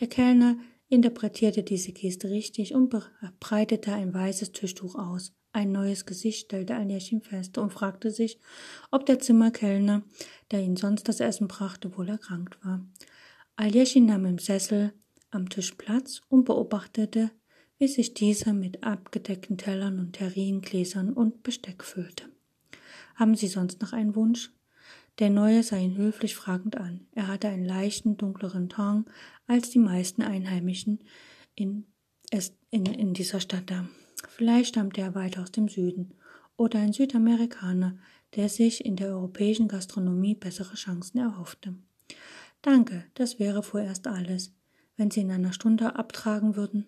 Der 0.00 0.08
Kellner 0.08 0.56
interpretierte 0.88 1.62
diese 1.62 1.92
Geste 1.92 2.30
richtig 2.30 2.74
und 2.74 2.94
breitete 3.38 3.92
ein 3.92 4.12
weißes 4.12 4.52
Tischtuch 4.52 4.96
aus. 4.96 5.32
Ein 5.52 5.72
neues 5.72 6.06
Gesicht 6.06 6.46
stellte 6.46 6.76
Aljechin 6.76 7.22
fest 7.22 7.58
und 7.58 7.72
fragte 7.72 8.10
sich, 8.10 8.38
ob 8.90 9.06
der 9.06 9.18
Zimmerkellner, 9.18 10.02
der 10.50 10.60
ihn 10.60 10.76
sonst 10.76 11.08
das 11.08 11.20
Essen 11.20 11.48
brachte, 11.48 11.96
wohl 11.96 12.08
erkrankt 12.08 12.64
war. 12.64 12.84
Aljechin 13.56 14.06
nahm 14.06 14.26
im 14.26 14.38
Sessel 14.38 14.92
am 15.30 15.48
Tisch 15.48 15.72
Platz 15.72 16.20
und 16.28 16.44
beobachtete, 16.44 17.30
wie 17.78 17.88
sich 17.88 18.14
dieser 18.14 18.52
mit 18.52 18.84
abgedeckten 18.84 19.56
Tellern 19.56 19.98
und 19.98 20.12
Terringläsern 20.12 21.12
und 21.12 21.42
Besteck 21.42 21.82
füllte. 21.82 22.24
Haben 23.14 23.34
Sie 23.34 23.48
sonst 23.48 23.80
noch 23.80 23.92
einen 23.92 24.14
Wunsch? 24.14 24.52
Der 25.20 25.28
Neue 25.28 25.62
sah 25.62 25.76
ihn 25.76 25.98
höflich 25.98 26.34
fragend 26.34 26.78
an. 26.78 27.06
Er 27.12 27.28
hatte 27.28 27.48
einen 27.48 27.66
leichten, 27.66 28.16
dunkleren 28.16 28.70
Ton 28.70 29.04
als 29.46 29.68
die 29.68 29.78
meisten 29.78 30.22
Einheimischen 30.22 31.04
in, 31.54 31.84
in, 32.70 32.86
in 32.86 33.12
dieser 33.12 33.38
Stadt. 33.38 33.70
Vielleicht 34.30 34.70
stammte 34.70 35.02
er 35.02 35.14
weiter 35.14 35.42
aus 35.42 35.52
dem 35.52 35.68
Süden 35.68 36.14
oder 36.56 36.78
ein 36.78 36.94
Südamerikaner, 36.94 37.98
der 38.34 38.48
sich 38.48 38.82
in 38.82 38.96
der 38.96 39.08
europäischen 39.08 39.68
Gastronomie 39.68 40.34
bessere 40.34 40.74
Chancen 40.74 41.18
erhoffte. 41.18 41.74
Danke, 42.62 43.04
das 43.12 43.38
wäre 43.38 43.62
vorerst 43.62 44.06
alles. 44.06 44.54
Wenn 44.96 45.10
Sie 45.10 45.20
in 45.20 45.30
einer 45.30 45.52
Stunde 45.52 45.96
abtragen 45.96 46.56
würden. 46.56 46.86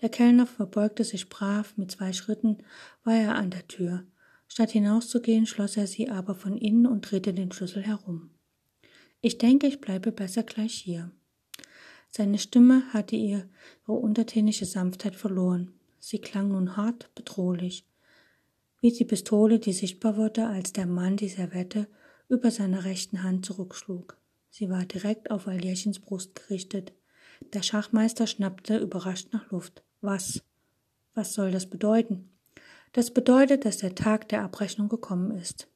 Der 0.00 0.08
Kellner 0.08 0.46
verbeugte 0.46 1.04
sich 1.04 1.28
brav, 1.28 1.76
mit 1.76 1.90
zwei 1.90 2.14
Schritten 2.14 2.58
war 3.04 3.14
er 3.14 3.34
an 3.34 3.50
der 3.50 3.68
Tür. 3.68 4.04
Statt 4.48 4.70
hinauszugehen, 4.70 5.46
schloss 5.46 5.76
er 5.76 5.86
sie 5.86 6.08
aber 6.08 6.34
von 6.34 6.56
innen 6.56 6.86
und 6.86 7.02
drehte 7.02 7.32
den 7.32 7.52
Schlüssel 7.52 7.82
herum. 7.82 8.30
Ich 9.20 9.38
denke, 9.38 9.66
ich 9.66 9.80
bleibe 9.80 10.10
besser 10.10 10.42
gleich 10.42 10.74
hier. 10.74 11.12
Seine 12.10 12.38
Stimme 12.38 12.82
hatte 12.92 13.16
ihre 13.16 13.46
untertänische 13.86 14.64
Sanftheit 14.64 15.14
verloren. 15.14 15.72
Sie 15.98 16.20
klang 16.20 16.48
nun 16.48 16.76
hart, 16.76 17.14
bedrohlich, 17.14 17.84
wie 18.80 18.92
die 18.92 19.04
Pistole, 19.04 19.58
die 19.58 19.72
sichtbar 19.72 20.16
wurde, 20.16 20.46
als 20.46 20.72
der 20.72 20.86
Mann 20.86 21.16
die 21.16 21.28
Servette 21.28 21.88
über 22.28 22.50
seiner 22.50 22.84
rechten 22.84 23.22
Hand 23.22 23.44
zurückschlug. 23.44 24.16
Sie 24.50 24.70
war 24.70 24.84
direkt 24.84 25.30
auf 25.30 25.48
Aljechins 25.48 25.98
Brust 25.98 26.34
gerichtet. 26.34 26.92
Der 27.52 27.62
Schachmeister 27.62 28.26
schnappte 28.26 28.78
überrascht 28.78 29.32
nach 29.32 29.50
Luft. 29.50 29.82
Was? 30.00 30.42
Was 31.14 31.34
soll 31.34 31.50
das 31.50 31.66
bedeuten? 31.66 32.30
Das 32.92 33.12
bedeutet, 33.12 33.64
dass 33.64 33.78
der 33.78 33.94
Tag 33.94 34.28
der 34.28 34.42
Abrechnung 34.42 34.88
gekommen 34.88 35.30
ist. 35.30 35.68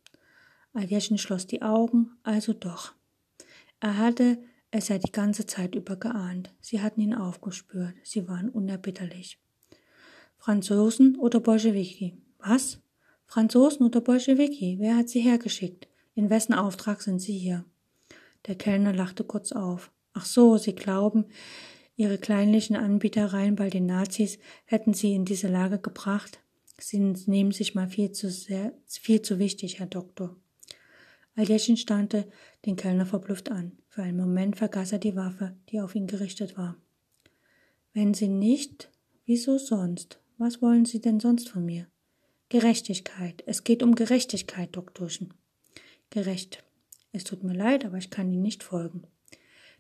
Aljeschen 0.72 1.18
schloss 1.18 1.46
die 1.46 1.62
Augen, 1.62 2.12
also 2.22 2.52
doch. 2.52 2.94
Er 3.80 3.98
hatte 3.98 4.38
es 4.70 4.88
ja 4.88 4.98
die 4.98 5.12
ganze 5.12 5.46
Zeit 5.46 5.74
über 5.74 5.96
geahnt. 5.96 6.54
Sie 6.60 6.80
hatten 6.80 7.00
ihn 7.00 7.14
aufgespürt. 7.14 7.94
Sie 8.02 8.26
waren 8.28 8.48
unerbitterlich. 8.48 9.38
Franzosen 10.38 11.16
oder 11.16 11.40
Bolschewiki? 11.40 12.16
Was? 12.38 12.80
Franzosen 13.26 13.86
oder 13.86 14.00
Bolschewiki? 14.00 14.76
Wer 14.80 14.96
hat 14.96 15.08
sie 15.08 15.20
hergeschickt? 15.20 15.88
In 16.14 16.30
wessen 16.30 16.54
Auftrag 16.54 17.02
sind 17.02 17.20
sie 17.20 17.36
hier? 17.36 17.64
Der 18.46 18.54
Kellner 18.54 18.92
lachte 18.92 19.24
kurz 19.24 19.52
auf. 19.52 19.92
Ach 20.14 20.24
so, 20.24 20.56
Sie 20.56 20.74
glauben, 20.74 21.26
Ihre 21.96 22.18
kleinlichen 22.18 22.74
Anbietereien 22.74 23.54
bei 23.54 23.70
den 23.70 23.86
Nazis 23.86 24.38
hätten 24.64 24.94
Sie 24.94 25.14
in 25.14 25.24
diese 25.24 25.48
Lage 25.48 25.78
gebracht? 25.78 26.41
Sie 26.82 26.98
nehmen 26.98 27.52
sich 27.52 27.74
mal 27.74 27.88
viel 27.88 28.10
zu 28.12 28.30
sehr, 28.30 28.72
viel 28.86 29.22
zu 29.22 29.38
wichtig, 29.38 29.78
Herr 29.78 29.86
Doktor. 29.86 30.36
Aljeschin 31.34 31.76
starrte 31.76 32.28
den 32.66 32.76
Kellner 32.76 33.06
verblüfft 33.06 33.50
an. 33.50 33.78
Für 33.88 34.02
einen 34.02 34.18
Moment 34.18 34.56
vergaß 34.56 34.92
er 34.92 34.98
die 34.98 35.16
Waffe, 35.16 35.56
die 35.70 35.80
auf 35.80 35.94
ihn 35.94 36.06
gerichtet 36.06 36.56
war. 36.56 36.76
Wenn 37.94 38.14
Sie 38.14 38.28
nicht, 38.28 38.90
wieso 39.26 39.58
sonst? 39.58 40.18
Was 40.38 40.60
wollen 40.60 40.84
Sie 40.84 41.00
denn 41.00 41.20
sonst 41.20 41.48
von 41.48 41.64
mir? 41.64 41.86
Gerechtigkeit. 42.48 43.42
Es 43.46 43.64
geht 43.64 43.82
um 43.82 43.94
Gerechtigkeit, 43.94 44.74
Doktorchen. 44.74 45.32
Gerecht. 46.10 46.64
Es 47.12 47.24
tut 47.24 47.44
mir 47.44 47.54
leid, 47.54 47.84
aber 47.84 47.98
ich 47.98 48.10
kann 48.10 48.30
Ihnen 48.30 48.42
nicht 48.42 48.62
folgen. 48.62 49.04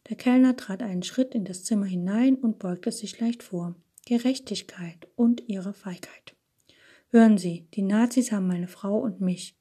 Der 0.08 0.16
Kellner 0.16 0.56
trat 0.56 0.82
einen 0.82 1.02
Schritt 1.02 1.34
in 1.34 1.44
das 1.44 1.64
Zimmer 1.64 1.86
hinein 1.86 2.36
und 2.36 2.58
beugte 2.58 2.92
sich 2.92 3.18
leicht 3.18 3.42
vor. 3.42 3.74
Gerechtigkeit 4.06 5.08
und 5.16 5.48
ihre 5.48 5.74
Feigheit. 5.74 6.34
Hören 7.14 7.36
Sie, 7.36 7.68
die 7.74 7.82
Nazis 7.82 8.32
haben 8.32 8.46
meine 8.46 8.68
Frau 8.68 8.98
und 8.98 9.20
mich. 9.20 9.54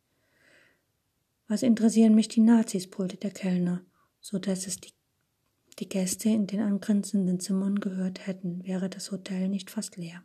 Was 1.50 1.64
interessieren 1.64 2.16
mich 2.16 2.30
die 2.30 2.40
Nazis, 2.40 2.90
brüllte 2.90 3.18
der 3.18 3.32
Kellner, 3.32 3.82
so 4.22 4.40
dass 4.40 4.68
es 4.68 4.78
die, 4.78 4.94
die 5.78 5.90
Gäste 5.90 6.30
in 6.30 6.48
den 6.48 6.62
angrenzenden 6.62 7.42
Zimmern 7.42 7.82
gehört 7.82 8.26
hätten, 8.26 8.66
wäre 8.66 8.90
das 8.90 9.12
Hotel 9.12 9.50
nicht 9.50 9.70
fast 9.70 9.98
leer. 9.98 10.24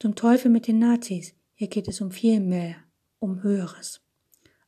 Zum 0.00 0.16
Teufel 0.16 0.50
mit 0.50 0.66
den 0.66 0.78
Nazis, 0.78 1.32
hier 1.54 1.68
geht 1.68 1.88
es 1.88 2.02
um 2.02 2.10
viel 2.10 2.40
mehr, 2.40 2.76
um 3.20 3.42
Höheres. 3.42 4.02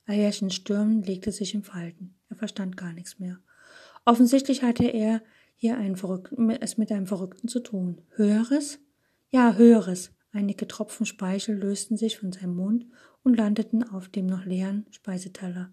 Ayerchens 0.07 0.55
Stirn 0.55 1.03
legte 1.03 1.31
sich 1.31 1.55
in 1.55 1.63
Falten. 1.63 2.15
Er 2.31 2.37
verstand 2.37 2.79
gar 2.79 2.95
nichts 2.95 3.19
mehr. 3.19 3.39
Offensichtlich 4.07 4.63
hatte 4.63 4.87
er 4.87 5.21
hier 5.57 5.77
einen 5.77 5.97
Verrückten, 5.97 6.49
es 6.49 6.79
mit 6.79 6.91
einem 6.91 7.07
Verrückten 7.07 7.49
zu 7.49 7.61
tun. 7.61 8.01
Höheres? 8.17 8.79
Ja, 9.31 9.57
Höheres. 9.57 10.11
Einige 10.33 10.68
Tropfen 10.68 11.07
Speichel 11.07 11.57
lösten 11.57 11.97
sich 11.97 12.18
von 12.18 12.33
seinem 12.33 12.55
Mund 12.55 12.87
und 13.22 13.37
landeten 13.37 13.83
auf 13.83 14.09
dem 14.09 14.26
noch 14.26 14.45
leeren 14.45 14.87
Speiseteller. 14.91 15.72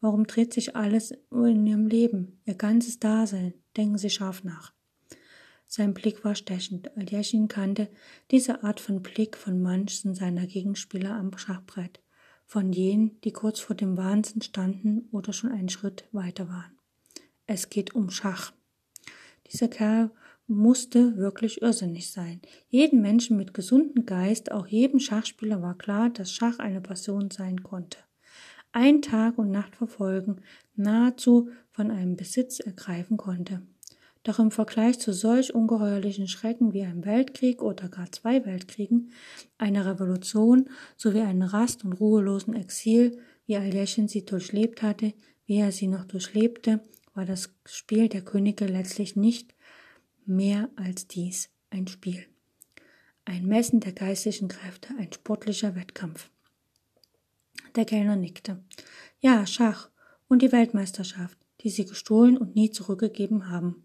Warum 0.00 0.26
dreht 0.26 0.54
sich 0.54 0.76
alles 0.76 1.12
in 1.32 1.66
ihrem 1.66 1.86
Leben, 1.88 2.40
ihr 2.44 2.54
ganzes 2.54 3.00
Dasein? 3.00 3.54
Denken 3.76 3.98
Sie 3.98 4.10
scharf 4.10 4.44
nach. 4.44 4.72
Sein 5.66 5.92
Blick 5.92 6.24
war 6.24 6.34
stechend. 6.34 6.96
Aljechin 6.96 7.48
kannte 7.48 7.90
diese 8.30 8.62
Art 8.62 8.80
von 8.80 9.02
Blick 9.02 9.36
von 9.36 9.60
manchen 9.60 10.14
seiner 10.14 10.46
Gegenspieler 10.46 11.14
am 11.14 11.36
Schachbrett, 11.36 12.00
von 12.46 12.72
jenen, 12.72 13.20
die 13.22 13.32
kurz 13.32 13.60
vor 13.60 13.76
dem 13.76 13.96
Wahnsinn 13.96 14.40
standen 14.40 15.08
oder 15.10 15.32
schon 15.32 15.50
einen 15.50 15.68
Schritt 15.68 16.08
weiter 16.12 16.48
waren. 16.48 16.78
Es 17.46 17.68
geht 17.68 17.94
um 17.94 18.10
Schach. 18.10 18.52
Dieser 19.50 19.68
Kerl 19.68 20.10
musste 20.48 21.16
wirklich 21.18 21.60
irrsinnig 21.62 22.10
sein. 22.10 22.40
Jeden 22.68 23.02
Menschen 23.02 23.36
mit 23.36 23.54
gesundem 23.54 24.06
Geist, 24.06 24.50
auch 24.50 24.66
jedem 24.66 24.98
Schachspieler 24.98 25.62
war 25.62 25.76
klar, 25.76 26.10
dass 26.10 26.32
Schach 26.32 26.58
eine 26.58 26.80
Passion 26.80 27.30
sein 27.30 27.62
konnte. 27.62 27.98
Ein 28.72 29.02
Tag 29.02 29.38
und 29.38 29.50
Nacht 29.50 29.76
verfolgen, 29.76 30.40
nahezu 30.74 31.50
von 31.70 31.90
einem 31.90 32.16
Besitz 32.16 32.60
ergreifen 32.60 33.18
konnte. 33.18 33.62
Doch 34.24 34.38
im 34.38 34.50
Vergleich 34.50 34.98
zu 34.98 35.12
solch 35.12 35.54
ungeheuerlichen 35.54 36.28
Schrecken 36.28 36.72
wie 36.72 36.82
einem 36.82 37.04
Weltkrieg 37.04 37.62
oder 37.62 37.88
gar 37.88 38.10
zwei 38.10 38.44
Weltkriegen, 38.44 39.12
einer 39.58 39.86
Revolution 39.86 40.68
sowie 40.96 41.20
einem 41.20 41.42
Rast- 41.42 41.84
und 41.84 41.94
ruhelosen 41.94 42.54
Exil, 42.54 43.18
wie 43.46 43.56
Aljechin 43.56 44.08
sie 44.08 44.24
durchlebt 44.24 44.82
hatte, 44.82 45.12
wie 45.46 45.56
er 45.56 45.72
sie 45.72 45.88
noch 45.88 46.04
durchlebte, 46.04 46.80
war 47.14 47.24
das 47.24 47.54
Spiel 47.64 48.08
der 48.08 48.22
Könige 48.22 48.66
letztlich 48.66 49.16
nicht 49.16 49.54
mehr 50.28 50.68
als 50.76 51.06
dies 51.06 51.50
ein 51.70 51.86
Spiel. 51.86 52.26
Ein 53.24 53.46
Messen 53.46 53.80
der 53.80 53.92
geistlichen 53.92 54.48
Kräfte, 54.48 54.88
ein 54.98 55.12
sportlicher 55.12 55.74
Wettkampf. 55.74 56.30
Der 57.76 57.84
Kellner 57.84 58.16
nickte. 58.16 58.62
Ja, 59.20 59.46
Schach 59.46 59.90
und 60.28 60.42
die 60.42 60.52
Weltmeisterschaft, 60.52 61.38
die 61.60 61.70
sie 61.70 61.84
gestohlen 61.84 62.36
und 62.36 62.54
nie 62.54 62.70
zurückgegeben 62.70 63.50
haben. 63.50 63.84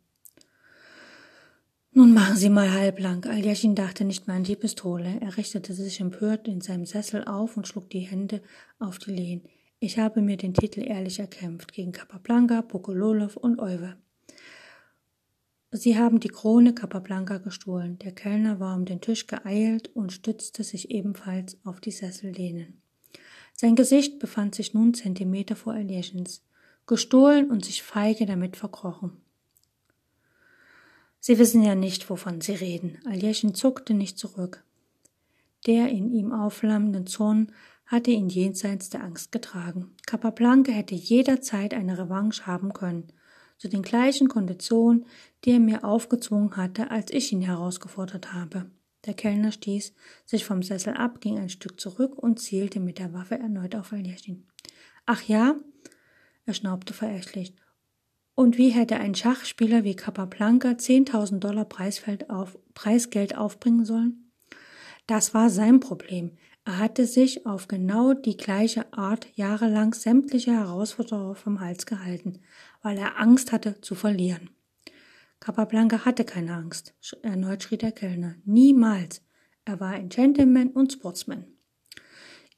Nun 1.95 2.13
machen 2.13 2.37
Sie 2.37 2.49
mal 2.49 2.71
halblang. 2.71 3.23
Aljachin 3.25 3.75
dachte 3.75 4.03
nicht 4.03 4.25
mehr 4.25 4.35
an 4.35 4.43
die 4.43 4.55
Pistole. 4.55 5.19
Er 5.21 5.37
richtete 5.37 5.73
sich 5.73 5.99
empört 5.99 6.47
in 6.47 6.59
seinem 6.59 6.87
Sessel 6.87 7.23
auf 7.25 7.55
und 7.55 7.67
schlug 7.67 7.89
die 7.91 7.99
Hände 7.99 8.41
auf 8.79 8.97
die 8.97 9.11
Lehnen. 9.11 9.43
Ich 9.79 9.99
habe 9.99 10.21
mir 10.21 10.37
den 10.37 10.55
Titel 10.55 10.81
ehrlich 10.81 11.19
erkämpft 11.19 11.71
gegen 11.71 11.91
Capablanca, 11.91 12.63
Pokololow 12.63 13.37
und 13.37 13.59
Euwe. 13.59 13.95
Sie 15.75 15.97
haben 15.97 16.19
die 16.19 16.29
Krone 16.29 16.75
Capablanca 16.75 17.39
gestohlen. 17.39 17.97
Der 17.97 18.11
Kellner 18.11 18.59
war 18.59 18.75
um 18.75 18.85
den 18.85 19.01
Tisch 19.01 19.25
geeilt 19.25 19.89
und 19.95 20.13
stützte 20.13 20.63
sich 20.63 20.91
ebenfalls 20.91 21.57
auf 21.63 21.81
die 21.81 21.89
Sessellehnen. 21.89 22.79
Sein 23.55 23.75
Gesicht 23.75 24.19
befand 24.19 24.53
sich 24.53 24.75
nun 24.75 24.93
Zentimeter 24.93 25.55
vor 25.55 25.73
Aljechins, 25.73 26.43
gestohlen 26.85 27.49
und 27.49 27.65
sich 27.65 27.81
feige 27.81 28.27
damit 28.27 28.55
verkrochen. 28.55 29.17
Sie 31.19 31.39
wissen 31.39 31.63
ja 31.63 31.73
nicht, 31.73 32.07
wovon 32.09 32.41
Sie 32.41 32.53
reden. 32.53 32.99
Aljeschin 33.05 33.55
zuckte 33.55 33.95
nicht 33.95 34.19
zurück. 34.19 34.63
Der 35.65 35.89
in 35.89 36.11
ihm 36.11 36.33
aufflammende 36.33 37.05
Zorn 37.05 37.51
hatte 37.87 38.11
ihn 38.11 38.29
jenseits 38.29 38.89
der 38.89 39.03
Angst 39.03 39.31
getragen. 39.31 39.95
Capablanca 40.05 40.71
hätte 40.71 40.93
jederzeit 40.93 41.73
eine 41.73 41.97
Revanche 41.97 42.45
haben 42.45 42.73
können, 42.73 43.07
zu 43.57 43.67
den 43.67 43.81
gleichen 43.81 44.27
Konditionen, 44.27 45.05
die 45.43 45.51
er 45.51 45.59
mir 45.59 45.83
aufgezwungen 45.83 46.55
hatte, 46.57 46.91
als 46.91 47.11
ich 47.11 47.31
ihn 47.31 47.41
herausgefordert 47.41 48.33
habe. 48.33 48.69
Der 49.05 49.13
Kellner 49.13 49.51
stieß 49.51 49.93
sich 50.25 50.45
vom 50.45 50.63
Sessel 50.63 50.93
ab, 50.93 51.19
ging 51.19 51.37
ein 51.37 51.49
Stück 51.49 51.79
zurück 51.79 52.17
und 52.17 52.39
zielte 52.39 52.79
mit 52.79 52.99
der 52.99 53.13
Waffe 53.13 53.37
erneut 53.37 53.75
auf 53.75 53.91
Aljechin. 53.91 54.47
Ach 55.05 55.21
ja? 55.23 55.55
Er 56.45 56.53
schnaubte 56.53 56.93
verächtlich. 56.93 57.53
Und 58.35 58.57
wie 58.57 58.69
hätte 58.69 58.97
ein 58.97 59.13
Schachspieler 59.13 59.83
wie 59.83 59.95
Capablanca 59.95 60.69
10.000 60.69 61.39
Dollar 61.39 61.65
Preisfeld 61.65 62.29
auf, 62.29 62.57
Preisgeld 62.73 63.37
aufbringen 63.37 63.85
sollen? 63.85 64.31
Das 65.05 65.33
war 65.33 65.49
sein 65.49 65.79
Problem. 65.79 66.31
Er 66.65 66.79
hatte 66.79 67.05
sich 67.05 67.45
auf 67.45 67.67
genau 67.67 68.13
die 68.13 68.37
gleiche 68.37 68.91
Art 68.93 69.27
jahrelang 69.35 69.93
sämtliche 69.93 70.53
Herausforderer 70.53 71.35
vom 71.35 71.59
Hals 71.59 71.85
gehalten, 71.85 72.39
weil 72.83 72.97
er 72.99 73.19
Angst 73.19 73.51
hatte 73.51 73.81
zu 73.81 73.95
verlieren. 73.95 74.51
Capablanca 75.39 76.05
hatte 76.05 76.23
keine 76.23 76.53
Angst, 76.53 76.93
erneut 77.21 77.63
schrie 77.63 77.77
der 77.77 77.91
Kellner. 77.91 78.35
Niemals. 78.45 79.21
Er 79.65 79.79
war 79.79 79.89
ein 79.89 80.09
Gentleman 80.09 80.69
und 80.69 80.93
Sportsman. 80.93 81.45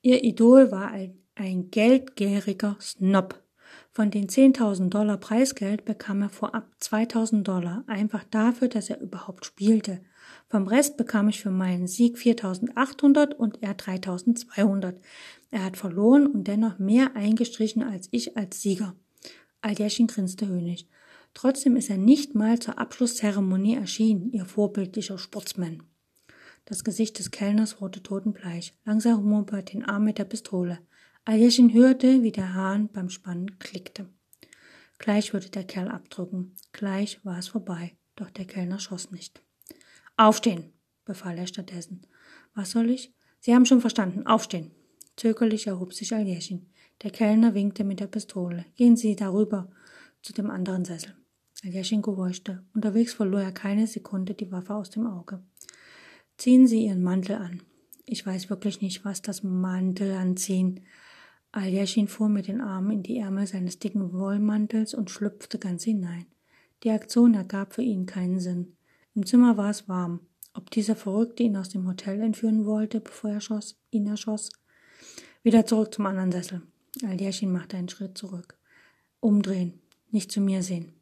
Ihr 0.02 0.24
Idol 0.24 0.72
war 0.72 0.92
ein, 0.92 1.18
ein 1.36 1.72
geldgieriger 1.72 2.78
Snob. 2.80 3.44
Von 3.92 4.12
den 4.12 4.28
10.000 4.28 4.90
Dollar 4.90 5.18
Preisgeld 5.18 5.86
bekam 5.86 6.22
er 6.22 6.30
vorab 6.30 6.70
2.000 6.82 7.44
Dollar, 7.44 7.84
einfach 7.88 8.24
dafür, 8.26 8.68
dass 8.68 8.90
er 8.90 9.02
überhaupt 9.02 9.46
spielte. 9.46 10.02
Vom 10.48 10.68
Rest 10.68 10.98
bekam 10.98 11.30
ich 11.30 11.42
für 11.42 11.50
meinen 11.50 11.88
Sieg 11.88 12.18
4.800 12.18 13.34
und 13.34 13.64
er 13.64 13.76
3.200. 13.76 14.96
Er 15.50 15.64
hat 15.64 15.78
verloren 15.78 16.28
und 16.28 16.48
dennoch 16.48 16.78
mehr 16.78 17.16
eingestrichen 17.16 17.84
als 17.84 18.10
ich 18.12 18.38
als 18.38 18.62
Sieger. 18.62 18.96
Aljeschin 19.66 20.06
grinste 20.06 20.48
höhnisch. 20.48 20.86
Trotzdem 21.34 21.76
ist 21.76 21.90
er 21.90 21.98
nicht 21.98 22.36
mal 22.36 22.60
zur 22.60 22.78
Abschlusszeremonie 22.78 23.76
erschienen, 23.76 24.32
ihr 24.32 24.46
vorbildlicher 24.46 25.18
Sportsman. 25.18 25.82
Das 26.66 26.84
Gesicht 26.84 27.18
des 27.18 27.32
Kellners 27.32 27.82
wurde 27.82 28.04
totenbleich. 28.04 28.74
Langsam 28.86 29.48
er 29.52 29.62
den 29.64 29.84
Arm 29.84 30.04
mit 30.06 30.20
der 30.20 30.26
Pistole. 30.26 30.80
Aljeschin 31.26 31.74
hörte, 31.74 32.22
wie 32.22 32.32
der 32.32 32.54
Hahn 32.54 32.90
beim 32.90 33.10
Spannen 33.10 33.58
klickte. 33.58 34.08
Gleich 35.00 35.34
würde 35.34 35.50
der 35.50 35.64
Kerl 35.64 35.90
abdrücken. 35.90 36.56
Gleich 36.72 37.26
war 37.26 37.40
es 37.40 37.48
vorbei. 37.48 37.98
Doch 38.16 38.30
der 38.30 38.46
Kellner 38.46 38.80
schoss 38.80 39.12
nicht. 39.12 39.42
Aufstehen, 40.16 40.74
befahl 41.06 41.38
er 41.40 41.48
stattdessen. 41.48 42.06
Was 42.54 42.72
soll 42.72 42.92
ich? 42.92 43.14
Sie 43.40 43.54
haben 43.54 43.66
schon 43.66 43.82
verstanden. 43.82 44.28
Aufstehen. 44.28 44.72
Zögerlich 45.18 45.68
erhob 45.68 45.94
sich 45.94 46.14
Aljeschin. 46.14 46.70
Der 47.04 47.12
Kellner 47.12 47.54
winkte 47.54 47.84
mit 47.84 48.00
der 48.00 48.08
Pistole. 48.08 48.66
Gehen 48.76 48.96
Sie 48.96 49.16
darüber 49.16 49.70
zu 50.22 50.34
dem 50.34 50.50
anderen 50.50 50.86
Sessel. 50.86 51.14
Aljeschin 51.64 52.02
gehorchte. 52.02 52.64
Unterwegs 52.74 53.14
verlor 53.14 53.42
er 53.42 53.52
keine 53.52 53.88
Sekunde 53.88 54.34
die 54.34 54.52
Waffe 54.52 54.76
aus 54.76 54.90
dem 54.90 55.08
Auge. 55.08 55.44
Ziehen 56.38 56.68
Sie 56.68 56.86
Ihren 56.86 57.04
Mantel 57.04 57.36
an. 57.38 57.62
Ich 58.06 58.26
weiß 58.26 58.50
wirklich 58.50 58.82
nicht, 58.82 59.04
was 59.04 59.22
das 59.22 59.44
Mantel 59.44 60.14
anziehen. 60.14 60.82
Aljeschin 61.52 62.08
fuhr 62.08 62.30
mit 62.30 62.48
den 62.48 62.62
Armen 62.62 62.92
in 62.92 63.04
die 63.04 63.18
Ärmel 63.18 63.48
seines 63.48 63.80
dicken 63.80 64.14
Wollmantels 64.14 64.94
und 64.94 65.10
schlüpfte 65.10 65.58
ganz 65.58 65.84
hinein. 65.84 66.26
Die 66.84 66.92
Aktion 66.92 67.34
ergab 67.34 67.74
für 67.74 67.82
ihn 67.82 68.06
keinen 68.06 68.40
Sinn. 68.40 68.76
Im 69.16 69.26
Zimmer 69.26 69.58
war 69.58 69.70
es 69.70 69.88
warm. 69.88 70.20
Ob 70.54 70.70
dieser 70.70 70.96
Verrückte 70.96 71.44
ihn 71.44 71.58
aus 71.58 71.70
dem 71.70 71.88
Hotel 71.88 72.22
entführen 72.22 72.66
wollte, 72.66 73.00
bevor 73.00 73.32
er 73.32 73.42
schoss, 73.42 73.78
ihn 73.90 74.08
erschoss? 74.08 74.50
Wieder 75.44 75.66
zurück 75.66 75.94
zum 75.94 76.06
anderen 76.06 76.32
Sessel. 76.32 76.62
Aljeschin 77.04 77.52
machte 77.52 77.78
einen 77.78 77.90
Schritt 77.90 78.18
zurück. 78.18 78.58
Umdrehen, 79.20 79.82
nicht 80.12 80.32
zu 80.32 80.40
mir 80.40 80.64
sehen. 80.64 80.94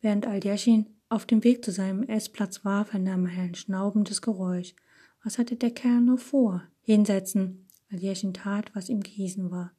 Während 0.00 0.26
Aljeschin 0.26 0.86
auf 1.08 1.26
dem 1.26 1.44
Weg 1.44 1.64
zu 1.64 1.72
seinem 1.72 2.02
Essplatz 2.04 2.64
war, 2.64 2.84
vernahm 2.84 3.26
er 3.26 3.42
ein 3.42 3.54
schnaubendes 3.54 4.22
Geräusch. 4.22 4.74
Was 5.24 5.38
hatte 5.38 5.56
der 5.56 5.70
Kerl 5.70 6.00
nur 6.00 6.18
vor? 6.18 6.62
Hinsetzen. 6.82 7.66
Aljeschin 7.90 8.34
tat, 8.34 8.74
was 8.74 8.88
ihm 8.88 9.00
gehießen 9.00 9.50
war. 9.50 9.72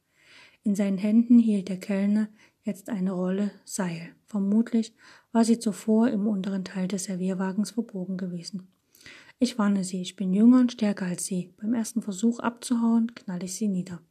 In 0.62 0.74
seinen 0.74 0.98
Händen 0.98 1.38
hielt 1.38 1.68
der 1.68 1.78
Kellner 1.78 2.28
jetzt 2.62 2.90
eine 2.90 3.12
Rolle 3.12 3.50
Seil. 3.64 4.10
Vermutlich 4.26 4.94
war 5.32 5.44
sie 5.44 5.58
zuvor 5.58 6.08
im 6.08 6.26
unteren 6.26 6.64
Teil 6.64 6.88
des 6.88 7.04
Servierwagens 7.04 7.70
verbogen 7.70 8.16
gewesen. 8.16 8.68
Ich 9.38 9.58
warne 9.58 9.84
Sie, 9.84 10.02
ich 10.02 10.16
bin 10.16 10.34
jünger 10.34 10.60
und 10.60 10.72
stärker 10.72 11.06
als 11.06 11.24
Sie. 11.24 11.54
Beim 11.56 11.72
ersten 11.72 12.02
Versuch 12.02 12.40
abzuhauen, 12.40 13.14
knall 13.14 13.42
ich 13.42 13.54
Sie 13.54 13.68
nieder. 13.68 14.02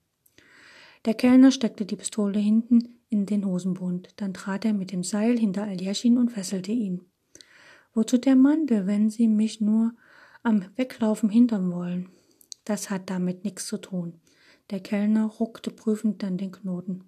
Der 1.10 1.16
Kellner 1.16 1.50
steckte 1.50 1.88
die 1.88 1.96
Pistole 1.96 2.38
hinten 2.38 3.00
in 3.10 3.26
den 3.26 3.44
Hosenbund. 3.44 4.10
Dann 4.18 4.32
trat 4.32 4.64
er 4.64 4.74
mit 4.74 4.92
dem 4.92 5.04
Seil 5.04 5.40
hinter 5.40 5.64
Aljeschin 5.64 6.20
und 6.20 6.30
fesselte 6.30 6.72
ihn. 6.72 7.02
Wozu 7.96 8.20
der 8.20 8.36
Mantel, 8.36 8.86
wenn 8.86 9.10
Sie 9.10 9.28
mich 9.28 9.60
nur 9.60 9.96
am 10.44 10.64
Weglaufen 10.76 11.32
hindern 11.32 11.72
wollen? 11.72 12.10
Das 12.64 12.92
hat 12.92 13.10
damit 13.10 13.44
nichts 13.44 13.66
zu 13.66 13.80
tun. 13.80 14.22
Der 14.70 14.82
Kellner 14.82 15.26
ruckte 15.26 15.72
prüfend 15.72 16.24
an 16.24 16.38
den 16.38 16.52
Knoten. 16.52 17.06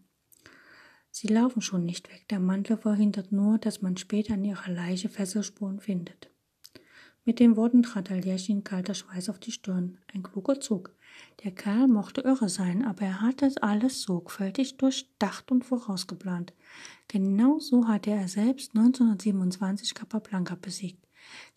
Sie 1.12 1.28
laufen 1.28 1.62
schon 1.62 1.86
nicht 1.86 2.12
weg. 2.12 2.26
Der 2.32 2.40
Mantel 2.40 2.78
verhindert 2.78 3.32
nur, 3.32 3.60
dass 3.60 3.84
man 3.84 3.98
später 3.98 4.34
an 4.34 4.44
ihrer 4.44 4.72
Leiche 4.72 5.10
Fesselspuren 5.10 5.80
findet. 5.80 6.32
Mit 7.24 7.40
den 7.40 7.56
Worten 7.56 7.84
trat 7.84 8.10
Aljeschin 8.10 8.64
kalter 8.64 8.96
Schweiß 8.96 9.30
auf 9.30 9.38
die 9.38 9.52
Stirn. 9.52 10.00
Ein 10.12 10.24
kluger 10.24 10.60
Zug. 10.60 10.96
Der 11.44 11.52
Kerl 11.52 11.88
mochte 11.88 12.22
irre 12.22 12.50
sein, 12.50 12.86
aber 12.86 13.02
er 13.02 13.22
hatte 13.22 13.52
alles 13.62 14.04
sorgfältig 14.04 14.78
durchdacht 14.78 15.52
und 15.52 15.66
vorausgeplant. 15.66 16.54
Genau 17.08 17.60
so 17.60 17.88
hatte 17.88 18.12
er 18.12 18.28
selbst 18.28 18.76
1927 18.76 19.94
Capablanca 19.96 20.56
besiegt. 20.56 21.08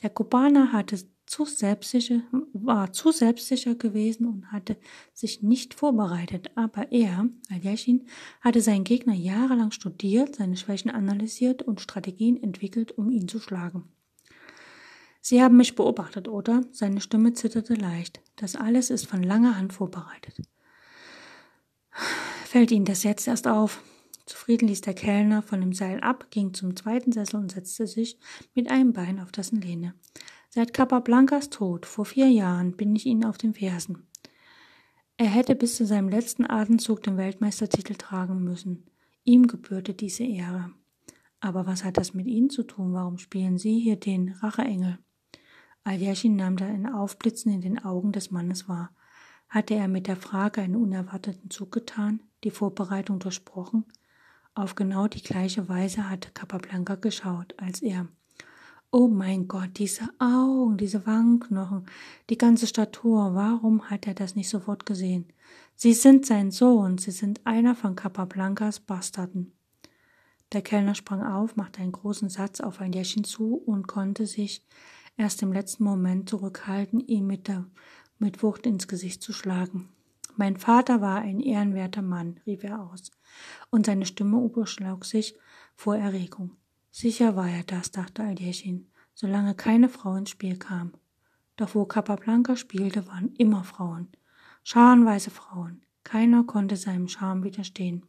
Der 0.03 0.11
Kubaner 0.11 0.72
hatte 0.72 0.99
zu 1.27 1.45
selbstsicher, 1.45 2.22
war 2.53 2.93
zu 2.93 3.11
selbstsicher 3.11 3.75
gewesen 3.75 4.27
und 4.27 4.53
hatte 4.53 4.77
sich 5.12 5.43
nicht 5.43 5.75
vorbereitet. 5.75 6.51
Aber 6.55 6.93
er, 6.93 7.29
Aljechin, 7.51 8.07
hatte 8.41 8.61
seinen 8.61 8.85
Gegner 8.85 9.14
jahrelang 9.14 9.70
studiert, 9.70 10.37
seine 10.37 10.57
Schwächen 10.57 10.91
analysiert 10.91 11.62
und 11.62 11.81
Strategien 11.81 12.43
entwickelt, 12.43 12.97
um 12.97 13.11
ihn 13.11 13.29
zu 13.29 13.41
schlagen. 13.41 13.85
Sie 15.27 15.43
haben 15.43 15.57
mich 15.57 15.75
beobachtet, 15.75 16.29
oder? 16.29 16.64
Seine 16.70 17.01
Stimme 17.01 17.33
zitterte 17.33 17.72
leicht. 17.72 18.20
Das 18.37 18.57
alles 18.57 18.91
ist 18.91 19.07
von 19.07 19.22
langer 19.22 19.57
Hand 19.57 19.72
vorbereitet. 19.72 20.37
Fällt 22.45 22.70
Ihnen 22.70 22.85
das 22.85 23.05
jetzt 23.05 23.27
erst 23.27 23.49
auf? 23.49 23.83
Zufrieden 24.27 24.68
ließ 24.68 24.83
der 24.83 24.93
Kellner 24.93 25.41
von 25.41 25.62
dem 25.62 25.72
Seil 25.72 26.01
ab, 26.01 26.27
ging 26.31 26.53
zum 26.53 26.77
zweiten 26.77 27.11
Sessel 27.11 27.37
und 27.37 27.53
setzte 27.53 27.87
sich 27.87 28.18
mit 28.55 28.70
einem 28.70 28.93
Bein 28.93 29.18
auf 29.18 29.33
dessen 29.33 29.62
Lehne. 29.62 29.95
Seit 30.51 30.75
Capablancas 30.75 31.49
Tod 31.49 31.87
vor 31.87 32.05
vier 32.05 32.29
Jahren 32.29 32.77
bin 32.77 32.95
ich 32.95 33.07
Ihnen 33.07 33.25
auf 33.25 33.39
den 33.39 33.55
Fersen. 33.55 34.07
Er 35.16 35.29
hätte 35.29 35.55
bis 35.55 35.77
zu 35.77 35.87
seinem 35.87 36.11
letzten 36.11 36.45
Atemzug 36.45 37.03
den 37.03 37.16
Weltmeistertitel 37.16 37.95
tragen 37.95 38.45
müssen. 38.45 38.91
Ihm 39.25 39.47
gebührte 39.47 39.95
diese 39.95 40.25
Ehre. 40.25 40.70
Aber 41.41 41.64
was 41.64 41.83
hat 41.83 41.97
das 41.97 42.12
mit 42.12 42.27
Ihnen 42.27 42.51
zu 42.51 42.62
tun? 42.62 42.93
Warum 42.93 43.16
spielen 43.16 43.57
Sie 43.57 43.81
hier 43.81 43.97
den 43.97 44.35
Racheengel? 44.43 44.99
Aljashin 45.85 46.37
nahm 46.37 46.57
da 46.57 46.64
ein 46.64 46.91
Aufblitzen 46.91 47.53
in 47.53 47.61
den 47.61 47.85
Augen 47.85 48.11
des 48.12 48.30
Mannes 48.30 48.68
wahr. 48.68 48.91
Hatte 49.51 49.74
er 49.74 49.87
mit 49.87 50.07
der 50.07 50.16
Frage 50.16 50.62
einen 50.62 50.76
unerwarteten 50.76 51.51
Zug 51.51 51.72
getan, 51.72 52.22
die 52.43 52.51
Vorbereitung 52.51 53.18
durchbrochen? 53.18 53.85
Auf 54.55 54.74
genau 54.76 55.09
die 55.09 55.22
gleiche 55.22 55.68
Weise 55.68 56.09
hatte 56.09 56.30
Capablanca 56.32 56.95
geschaut, 56.95 57.55
als 57.59 57.82
er. 57.82 58.09
Oh 58.91 59.09
mein 59.09 59.47
Gott, 59.47 59.70
diese 59.74 60.09
Augen, 60.20 60.78
diese 60.78 61.05
Wangenknochen, 61.07 61.85
die 62.30 62.39
ganze 62.39 62.66
Statur, 62.66 63.35
warum 63.35 63.91
hat 63.91 64.07
er 64.07 64.14
das 64.14 64.37
nicht 64.37 64.49
sofort 64.49 64.87
gesehen? 64.87 65.26
Sie 65.74 65.93
sind 65.93 66.24
sein 66.24 66.51
Sohn, 66.51 66.97
sie 66.97 67.11
sind 67.11 67.45
einer 67.45 67.74
von 67.74 67.97
Capablancas 67.97 68.80
Bastarden. 68.80 69.53
Der 70.53 70.62
Kellner 70.62 70.95
sprang 70.95 71.24
auf, 71.24 71.57
machte 71.57 71.82
einen 71.82 71.91
großen 71.93 72.28
Satz 72.28 72.61
auf 72.61 72.80
Jäschchen 72.80 73.24
zu 73.24 73.57
und 73.57 73.89
konnte 73.89 74.26
sich 74.26 74.64
erst 75.17 75.43
im 75.43 75.53
letzten 75.53 75.85
Moment 75.85 76.29
zurückhalten, 76.29 77.01
ihn 77.01 77.27
mit, 77.27 77.49
der, 77.49 77.67
mit 78.19 78.43
Wucht 78.43 78.67
ins 78.67 78.89
Gesicht 78.89 79.23
zu 79.23 79.33
schlagen. 79.33 79.89
Mein 80.37 80.57
Vater 80.57 81.01
war 81.01 81.21
ein 81.21 81.41
ehrenwerter 81.41 82.03
Mann, 82.03 82.41
rief 82.47 82.65
er 82.65 82.81
aus, 82.81 83.11
und 83.71 83.87
seine 83.87 84.07
Stimme 84.07 84.43
überschlug 84.45 85.05
sich 85.05 85.37
vor 85.77 85.97
Erregung. 85.97 86.57
Sicher 86.91 87.37
war 87.37 87.49
er 87.49 87.62
das, 87.62 87.91
dachte 87.91 88.23
Aljechin, 88.23 88.89
solange 89.15 89.55
keine 89.55 89.89
Frau 89.89 90.17
ins 90.17 90.31
Spiel 90.31 90.57
kam. 90.57 90.93
Doch 91.57 91.75
wo 91.75 91.85
Capablanca 91.85 92.57
spielte, 92.57 93.07
waren 93.07 93.35
immer 93.37 93.62
Frauen. 93.62 94.09
Scharenweise 94.65 95.31
Frauen. 95.31 95.83
Keiner 96.03 96.45
konnte 96.45 96.77
seinem 96.77 97.09
Charme 97.09 97.45
widerstehen. 97.45 98.07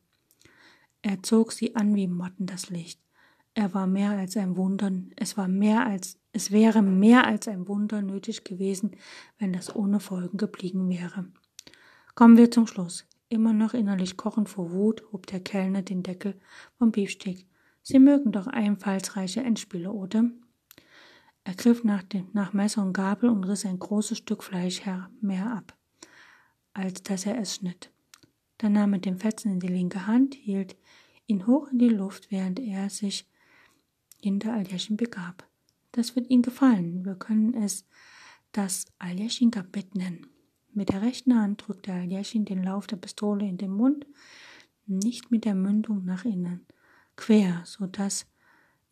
Er 1.01 1.21
zog 1.21 1.51
sie 1.51 1.75
an 1.75 1.95
wie 1.95 2.07
Motten 2.07 2.47
das 2.47 2.69
Licht. 2.69 2.99
Er 3.57 3.73
war 3.73 3.87
mehr 3.87 4.11
als 4.11 4.35
ein 4.35 4.57
Wunder, 4.57 4.91
es 5.15 5.37
war 5.37 5.47
mehr 5.47 5.85
als, 5.87 6.19
es 6.33 6.51
wäre 6.51 6.81
mehr 6.81 7.25
als 7.25 7.47
ein 7.47 7.69
Wunder 7.69 8.01
nötig 8.01 8.43
gewesen, 8.43 8.91
wenn 9.39 9.53
das 9.53 9.73
ohne 9.73 10.01
Folgen 10.01 10.37
geblieben 10.37 10.89
wäre. 10.89 11.25
Kommen 12.15 12.35
wir 12.35 12.51
zum 12.51 12.67
Schluss. 12.67 13.05
Immer 13.29 13.53
noch 13.53 13.73
innerlich 13.73 14.17
kochend 14.17 14.49
vor 14.49 14.71
Wut 14.71 15.03
hob 15.13 15.25
der 15.27 15.39
Kellner 15.39 15.81
den 15.83 16.03
Deckel 16.03 16.37
vom 16.77 16.91
Beefsteak. 16.91 17.47
Sie 17.81 17.97
mögen 17.97 18.33
doch 18.33 18.47
einfallsreiche 18.47 19.41
Endspiele, 19.41 19.91
oder? 19.91 20.29
Er 21.45 21.55
griff 21.55 21.85
nach, 21.85 22.03
dem, 22.03 22.27
nach 22.33 22.51
Messer 22.51 22.81
und 22.81 22.91
Gabel 22.91 23.29
und 23.29 23.45
riss 23.45 23.65
ein 23.65 23.79
großes 23.79 24.17
Stück 24.17 24.43
Fleisch 24.43 24.81
mehr 25.21 25.49
ab, 25.49 25.77
als 26.73 27.03
dass 27.03 27.25
er 27.25 27.39
es 27.39 27.55
schnitt. 27.55 27.89
Dann 28.57 28.73
nahm 28.73 28.93
er 28.93 28.99
den 28.99 29.17
Fetzen 29.17 29.53
in 29.53 29.59
die 29.61 29.67
linke 29.67 30.07
Hand, 30.07 30.35
hielt 30.35 30.75
ihn 31.25 31.47
hoch 31.47 31.69
in 31.71 31.79
die 31.79 31.89
Luft, 31.89 32.31
während 32.31 32.59
er 32.59 32.89
sich 32.89 33.29
hinter 34.25 34.53
Aljashin 34.53 34.97
begab. 34.97 35.47
Das 35.91 36.15
wird 36.15 36.31
Ihnen 36.31 36.41
gefallen. 36.41 37.05
Wir 37.05 37.13
können 37.13 37.53
es 37.53 37.85
das 38.53 38.85
Aljashin-Gambit 38.97 39.93
nennen. 39.93 40.25
Mit 40.73 40.89
der 40.89 41.03
rechten 41.03 41.39
Hand 41.39 41.63
drückte 41.65 41.93
Aljashin 41.93 42.43
den 42.43 42.63
Lauf 42.63 42.87
der 42.87 42.97
Pistole 42.97 43.47
in 43.47 43.57
den 43.57 43.69
Mund, 43.69 44.07
nicht 44.87 45.29
mit 45.29 45.45
der 45.45 45.53
Mündung 45.53 46.05
nach 46.05 46.25
innen, 46.25 46.65
quer, 47.15 47.61
so 47.65 47.85
dass 47.85 48.25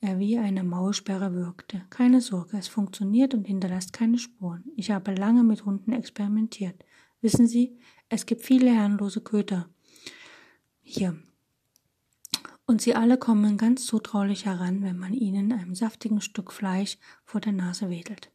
er 0.02 0.20
wie 0.20 0.38
eine 0.38 0.64
Maulsperre 0.64 1.34
wirkte. 1.34 1.82
Keine 1.90 2.22
Sorge, 2.22 2.58
es 2.58 2.68
funktioniert 2.68 3.34
und 3.34 3.48
hinterlässt 3.48 3.92
keine 3.92 4.20
Spuren. 4.20 4.64
Ich 4.76 4.92
habe 4.92 5.16
lange 5.16 5.44
mit 5.44 5.66
Hunden 5.66 5.94
experimentiert. 5.94 6.86
Wissen 7.22 7.48
Sie, 7.48 7.80
es 8.08 8.28
gibt 8.28 8.44
viele 8.44 8.72
herrenlose 8.72 9.22
Köter. 9.22 9.68
Hier. 10.82 11.18
Und 12.66 12.82
sie 12.82 12.96
alle 12.96 13.18
kommen 13.18 13.58
ganz 13.58 13.86
zutraulich 13.86 14.46
heran, 14.46 14.84
wenn 14.84 14.98
man 14.98 15.14
ihnen 15.14 15.52
ein 15.52 15.76
saftigen 15.76 16.22
Stück 16.22 16.54
Fleisch 16.54 16.98
vor 17.26 17.42
der 17.42 17.52
Nase 17.52 17.90
wedelt. 17.90 18.32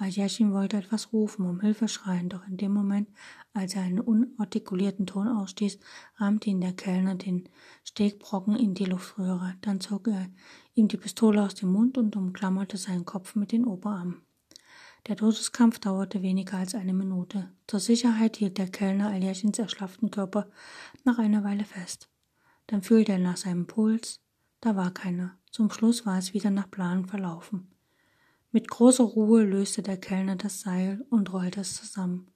Aljashin 0.00 0.52
wollte 0.52 0.76
etwas 0.76 1.12
rufen, 1.12 1.44
um 1.44 1.60
Hilfe 1.60 1.88
schreien, 1.88 2.28
doch 2.28 2.46
in 2.46 2.56
dem 2.56 2.72
Moment, 2.72 3.08
als 3.52 3.74
er 3.74 3.82
einen 3.82 3.98
unartikulierten 3.98 5.06
Ton 5.06 5.26
ausstieß, 5.26 5.80
rammte 6.18 6.50
ihn 6.50 6.60
der 6.60 6.72
Kellner 6.72 7.16
den 7.16 7.48
Stegbrocken 7.82 8.54
in 8.54 8.74
die 8.74 8.84
Luftröhre. 8.84 9.56
Dann 9.60 9.80
zog 9.80 10.06
er 10.06 10.28
ihm 10.74 10.86
die 10.86 10.96
Pistole 10.96 11.42
aus 11.42 11.56
dem 11.56 11.72
Mund 11.72 11.98
und 11.98 12.14
umklammerte 12.14 12.76
seinen 12.76 13.06
Kopf 13.06 13.34
mit 13.34 13.50
den 13.50 13.64
Oberarmen. 13.64 14.22
Der 15.08 15.16
Todeskampf 15.16 15.80
dauerte 15.80 16.22
weniger 16.22 16.58
als 16.58 16.76
eine 16.76 16.92
Minute. 16.92 17.50
Zur 17.66 17.80
Sicherheit 17.80 18.36
hielt 18.36 18.56
der 18.58 18.68
Kellner 18.68 19.08
Aljashins 19.08 19.58
erschlafften 19.58 20.12
Körper 20.12 20.48
nach 21.02 21.18
einer 21.18 21.42
Weile 21.42 21.64
fest. 21.64 22.08
Dann 22.68 22.82
fühlte 22.82 23.12
er 23.12 23.18
nach 23.18 23.36
seinem 23.36 23.66
Puls. 23.66 24.20
Da 24.60 24.76
war 24.76 24.92
keiner. 24.92 25.36
Zum 25.50 25.70
Schluss 25.70 26.06
war 26.06 26.18
es 26.18 26.34
wieder 26.34 26.50
nach 26.50 26.70
Plan 26.70 27.06
verlaufen. 27.06 27.68
Mit 28.52 28.68
großer 28.68 29.04
Ruhe 29.04 29.44
löste 29.44 29.82
der 29.82 29.96
Kellner 29.96 30.36
das 30.36 30.60
Seil 30.60 31.04
und 31.10 31.32
rollte 31.32 31.60
es 31.60 31.74
zusammen. 31.74 32.28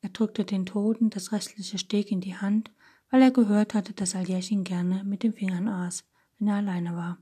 Er 0.00 0.08
drückte 0.08 0.44
den 0.44 0.66
Toten 0.66 1.10
das 1.10 1.32
restliche 1.32 1.78
Steg 1.78 2.10
in 2.10 2.20
die 2.20 2.36
Hand, 2.36 2.70
weil 3.10 3.22
er 3.22 3.30
gehört 3.30 3.74
hatte, 3.74 3.92
dass 3.92 4.16
Aljechin 4.16 4.64
gerne 4.64 5.04
mit 5.04 5.22
den 5.22 5.32
Fingern 5.32 5.68
aß, 5.68 6.04
wenn 6.38 6.48
er 6.48 6.56
alleine 6.56 6.96
war. 6.96 7.18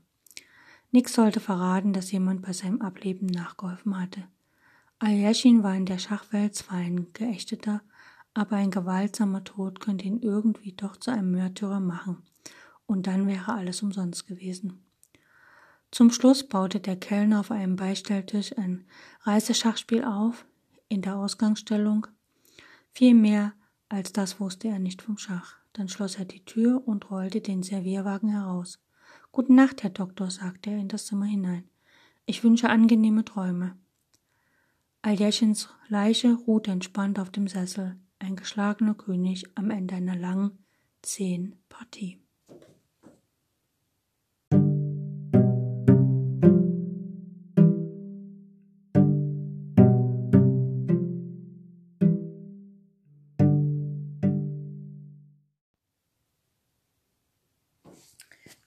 Nix 0.91 1.13
sollte 1.13 1.39
verraten, 1.39 1.93
dass 1.93 2.11
jemand 2.11 2.41
bei 2.41 2.53
seinem 2.53 2.81
Ableben 2.81 3.27
nachgeholfen 3.27 3.99
hatte. 3.99 4.23
Aljechin 4.99 5.63
war 5.63 5.75
in 5.75 5.85
der 5.85 5.99
Schachwelt 5.99 6.55
zwar 6.55 6.77
ein 6.77 7.13
Geächteter, 7.13 7.81
aber 8.33 8.55
ein 8.57 8.71
gewaltsamer 8.71 9.43
Tod 9.43 9.79
könnte 9.79 10.05
ihn 10.05 10.19
irgendwie 10.19 10.73
doch 10.73 10.97
zu 10.97 11.11
einem 11.11 11.31
Märtyrer 11.31 11.79
machen, 11.79 12.23
und 12.91 13.07
dann 13.07 13.27
wäre 13.27 13.53
alles 13.53 13.81
umsonst 13.81 14.27
gewesen. 14.27 14.83
Zum 15.91 16.11
Schluss 16.11 16.47
baute 16.47 16.79
der 16.79 16.97
Kellner 16.97 17.39
auf 17.39 17.51
einem 17.51 17.75
Beistelltisch 17.75 18.57
ein 18.57 18.85
Reiseschachspiel 19.21 20.03
auf, 20.03 20.45
in 20.87 21.01
der 21.01 21.17
Ausgangsstellung. 21.17 22.07
Viel 22.91 23.13
mehr 23.13 23.53
als 23.89 24.13
das 24.13 24.39
wusste 24.39 24.69
er 24.69 24.79
nicht 24.79 25.01
vom 25.01 25.17
Schach. 25.17 25.55
Dann 25.73 25.89
schloss 25.89 26.15
er 26.15 26.25
die 26.25 26.45
Tür 26.45 26.85
und 26.85 27.09
rollte 27.11 27.41
den 27.41 27.63
Servierwagen 27.63 28.29
heraus. 28.29 28.79
Guten 29.31 29.55
Nacht, 29.55 29.83
Herr 29.83 29.89
Doktor, 29.89 30.29
sagte 30.31 30.69
er 30.69 30.77
in 30.77 30.87
das 30.87 31.07
Zimmer 31.07 31.25
hinein. 31.25 31.63
Ich 32.25 32.43
wünsche 32.43 32.69
angenehme 32.69 33.25
Träume. 33.25 33.77
Aljeschins 35.01 35.69
Leiche 35.87 36.33
ruhte 36.33 36.71
entspannt 36.71 37.19
auf 37.19 37.31
dem 37.31 37.47
Sessel, 37.47 37.97
ein 38.19 38.35
geschlagener 38.35 38.93
König 38.93 39.45
am 39.55 39.71
Ende 39.71 39.95
einer 39.95 40.15
langen, 40.15 40.59
zehn 41.01 41.55
Partie. 41.67 42.20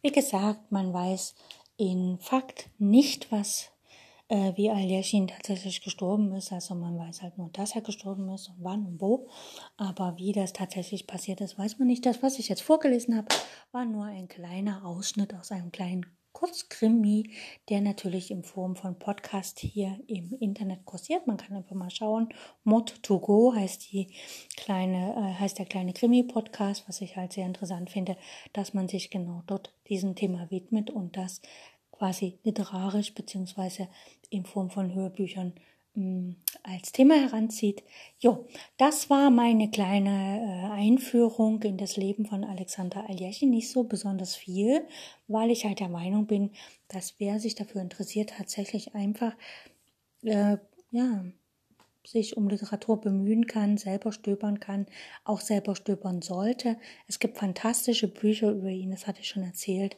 Wie 0.04 0.12
gesagt, 0.12 0.70
man 0.70 0.92
weiß 0.92 1.34
in 1.78 2.18
Fakt 2.18 2.68
nicht, 2.76 3.32
was 3.32 3.70
äh, 4.28 4.52
wie 4.54 4.68
Aljechin 4.70 5.28
tatsächlich 5.28 5.80
gestorben 5.80 6.34
ist. 6.34 6.52
Also 6.52 6.74
man 6.74 6.98
weiß 6.98 7.22
halt 7.22 7.38
nur, 7.38 7.48
dass 7.48 7.74
er 7.74 7.80
gestorben 7.80 8.28
ist 8.28 8.50
und 8.50 8.56
wann 8.58 8.84
und 8.84 9.00
wo. 9.00 9.30
Aber 9.78 10.18
wie 10.18 10.32
das 10.32 10.52
tatsächlich 10.52 11.06
passiert 11.06 11.40
ist, 11.40 11.58
weiß 11.58 11.78
man 11.78 11.88
nicht. 11.88 12.04
Das, 12.04 12.22
was 12.22 12.38
ich 12.38 12.50
jetzt 12.50 12.60
vorgelesen 12.60 13.16
habe, 13.16 13.28
war 13.72 13.86
nur 13.86 14.04
ein 14.04 14.28
kleiner 14.28 14.84
Ausschnitt 14.84 15.32
aus 15.32 15.50
einem 15.50 15.72
kleinen 15.72 16.04
Kurzkrimi, 16.34 17.30
der 17.70 17.80
natürlich 17.80 18.30
in 18.30 18.42
Form 18.42 18.76
von 18.76 18.98
Podcast 18.98 19.60
hier 19.60 19.98
im 20.08 20.36
Internet 20.40 20.84
kursiert. 20.84 21.26
Man 21.26 21.38
kann 21.38 21.56
einfach 21.56 21.74
mal 21.74 21.90
schauen. 21.90 22.28
Mod 22.64 23.02
to 23.02 23.20
go 23.20 23.54
heißt 23.54 23.90
die 23.92 24.08
kleine, 24.56 25.14
äh, 25.14 25.40
heißt 25.40 25.58
der 25.58 25.64
kleine 25.64 25.94
Krimi-Podcast, 25.94 26.86
was 26.88 27.00
ich 27.00 27.16
halt 27.16 27.32
sehr 27.32 27.46
interessant 27.46 27.88
finde, 27.88 28.18
dass 28.52 28.74
man 28.74 28.88
sich 28.88 29.10
genau 29.10 29.42
dort 29.46 29.72
diesem 29.88 30.16
Thema 30.16 30.50
widmet 30.50 30.90
und 30.90 31.16
das 31.16 31.40
quasi 31.92 32.38
literarisch 32.42 33.14
beziehungsweise 33.14 33.88
in 34.28 34.44
Form 34.44 34.68
von 34.68 34.92
Hörbüchern 34.92 35.54
als 36.64 36.90
Thema 36.90 37.14
heranzieht. 37.14 37.84
Jo, 38.18 38.48
das 38.78 39.10
war 39.10 39.30
meine 39.30 39.70
kleine 39.70 40.70
äh, 40.70 40.72
Einführung 40.72 41.62
in 41.62 41.76
das 41.76 41.96
Leben 41.96 42.26
von 42.26 42.42
Alexander 42.42 43.08
Aljechin. 43.08 43.50
Nicht 43.50 43.70
so 43.70 43.84
besonders 43.84 44.34
viel, 44.34 44.86
weil 45.28 45.50
ich 45.50 45.64
halt 45.64 45.78
der 45.78 45.88
Meinung 45.88 46.26
bin, 46.26 46.50
dass 46.88 47.14
wer 47.18 47.38
sich 47.38 47.54
dafür 47.54 47.80
interessiert, 47.80 48.30
tatsächlich 48.30 48.94
einfach, 48.94 49.34
äh, 50.22 50.56
ja, 50.90 51.24
sich 52.06 52.36
um 52.36 52.48
Literatur 52.48 53.00
bemühen 53.00 53.46
kann, 53.46 53.78
selber 53.78 54.12
stöbern 54.12 54.60
kann, 54.60 54.86
auch 55.24 55.40
selber 55.40 55.76
stöbern 55.76 56.22
sollte. 56.22 56.76
Es 57.06 57.18
gibt 57.18 57.38
fantastische 57.38 58.08
Bücher 58.08 58.50
über 58.50 58.68
ihn, 58.68 58.90
das 58.90 59.06
hatte 59.06 59.20
ich 59.20 59.28
schon 59.28 59.44
erzählt. 59.44 59.96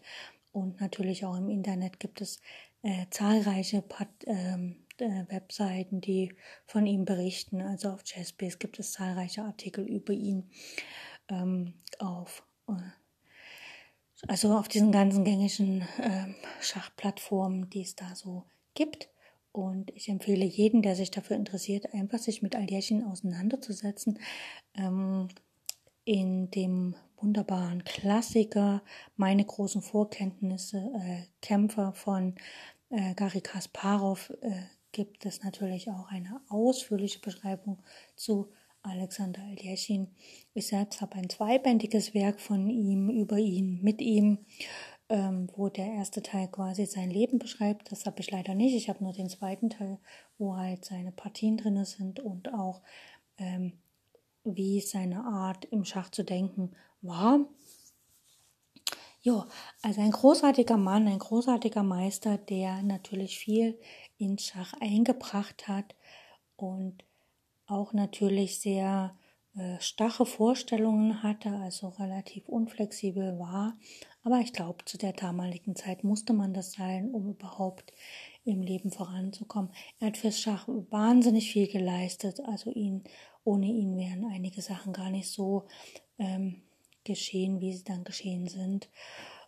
Und 0.53 0.81
natürlich 0.81 1.25
auch 1.25 1.37
im 1.37 1.49
Internet 1.49 2.01
gibt 2.01 2.21
es 2.21 2.41
äh, 2.83 3.07
zahlreiche 3.11 3.83
Pat 3.83 4.09
ähm, 4.27 4.77
äh, 4.77 4.86
Webseiten, 5.01 6.01
die 6.01 6.35
von 6.65 6.87
ihm 6.87 7.05
berichten. 7.05 7.61
Also 7.61 7.91
auf 7.91 8.03
Jazzbase 8.05 8.59
gibt 8.59 8.79
es 8.79 8.93
zahlreiche 8.93 9.43
Artikel 9.43 9.87
über 9.87 10.13
ihn. 10.13 10.51
Ähm, 11.29 11.75
auf, 11.99 12.45
äh, 12.69 12.73
also 14.29 14.57
auf 14.57 14.69
diesen 14.69 14.93
ganzen 14.93 15.25
gängigen 15.25 15.83
äh, 15.99 16.27
Schachplattformen, 16.61 17.69
die 17.71 17.83
es 17.83 17.97
da 17.97 18.15
so 18.15 18.45
gibt. 18.75 19.09
Und 19.53 19.91
ich 19.93 20.09
empfehle 20.09 20.45
jeden, 20.45 20.83
der 20.83 20.97
sich 20.97 21.11
dafür 21.11 21.37
interessiert, 21.37 21.93
einfach 21.95 22.19
sich 22.19 22.43
mit 22.43 22.55
Aljechin 22.55 23.05
auseinanderzusetzen. 23.05 24.19
Ähm, 24.75 25.29
in 26.05 26.51
dem 26.51 26.95
wunderbaren 27.17 27.83
Klassiker 27.85 28.83
Meine 29.17 29.45
großen 29.45 29.83
Vorkenntnisse, 29.83 30.91
äh, 30.95 31.23
Kämpfer 31.41 31.93
von 31.93 32.35
äh, 32.91 33.15
Gary 33.15 33.41
Kasparov 33.41 34.31
äh, 34.43 34.63
gibt 34.97 35.27
es 35.27 35.43
natürlich 35.43 35.91
auch 35.91 36.09
eine 36.09 36.41
ausführliche 36.49 37.19
Beschreibung 37.19 37.83
zu 38.15 38.51
Alexander 38.81 39.43
Aljechin. 39.43 40.09
Ich 40.55 40.69
selbst 40.69 41.03
habe 41.03 41.17
ein 41.17 41.29
zweibändiges 41.29 42.15
Werk 42.15 42.41
von 42.41 42.71
ihm, 42.71 43.11
über 43.11 43.37
ihn, 43.37 43.83
mit 43.83 44.01
ihm 44.01 44.39
ähm, 45.11 45.49
wo 45.55 45.69
der 45.69 45.87
erste 45.87 46.23
Teil 46.23 46.49
quasi 46.49 46.87
sein 46.87 47.11
Leben 47.11 47.39
beschreibt. 47.39 47.93
Das 47.93 48.07
habe 48.07 48.21
ich 48.21 48.31
leider 48.31 48.55
nicht. 48.55 48.75
Ich 48.75 48.89
habe 48.89 49.05
nur 49.05 49.13
den 49.13 49.29
zweiten 49.29 49.69
Teil, 49.69 49.99
wo 50.39 50.57
halt 50.57 50.87
seine 50.87 51.13
Partien 51.13 51.59
drin 51.59 51.85
sind 51.85 52.19
und 52.19 52.55
auch 52.55 52.81
ähm, 53.37 53.75
wie 54.45 54.81
seine 54.81 55.25
Art 55.25 55.67
im 55.67 55.85
Schach 55.85 56.11
zu 56.11 56.25
denken 56.25 56.73
war. 57.03 57.41
Ja, 59.27 59.47
also 59.83 60.01
ein 60.01 60.13
großartiger 60.13 60.77
Mann, 60.77 61.07
ein 61.07 61.19
großartiger 61.19 61.83
Meister, 61.83 62.39
der 62.39 62.83
natürlich 62.83 63.39
viel 63.39 63.77
ins 64.19 64.47
Schach 64.47 64.75
eingebracht 64.81 65.69
hat 65.69 65.95
und 66.57 67.05
auch 67.67 67.93
natürlich 67.93 68.61
sehr 68.61 69.17
äh, 69.57 69.81
starre 69.81 70.27
Vorstellungen 70.27 71.23
hatte, 71.23 71.51
also 71.51 71.89
relativ 71.89 72.49
unflexibel 72.49 73.39
war. 73.39 73.77
Aber 74.23 74.41
ich 74.41 74.53
glaube, 74.53 74.85
zu 74.85 74.99
der 74.99 75.13
damaligen 75.13 75.75
Zeit 75.77 76.05
musste 76.05 76.33
man 76.33 76.53
das 76.53 76.73
sein, 76.73 77.11
um 77.11 77.31
überhaupt 77.31 77.93
im 78.45 78.61
Leben 78.61 78.91
voranzukommen. 78.91 79.71
Er 79.99 80.09
hat 80.09 80.17
fürs 80.17 80.41
Schach 80.41 80.69
wahnsinnig 80.69 81.51
viel 81.51 81.69
geleistet, 81.69 82.41
also 82.41 82.71
ihn, 82.71 83.05
ohne 83.45 83.67
ihn 83.67 83.97
wären 83.97 84.25
einige 84.27 84.63
Sachen 84.63 84.93
gar 84.93 85.11
nicht 85.11 85.31
so 85.31 85.67
ähm, 86.19 86.63
geschehen, 87.05 87.61
wie 87.61 87.73
sie 87.73 87.85
dann 87.85 88.05
geschehen 88.05 88.49
sind. 88.49 88.89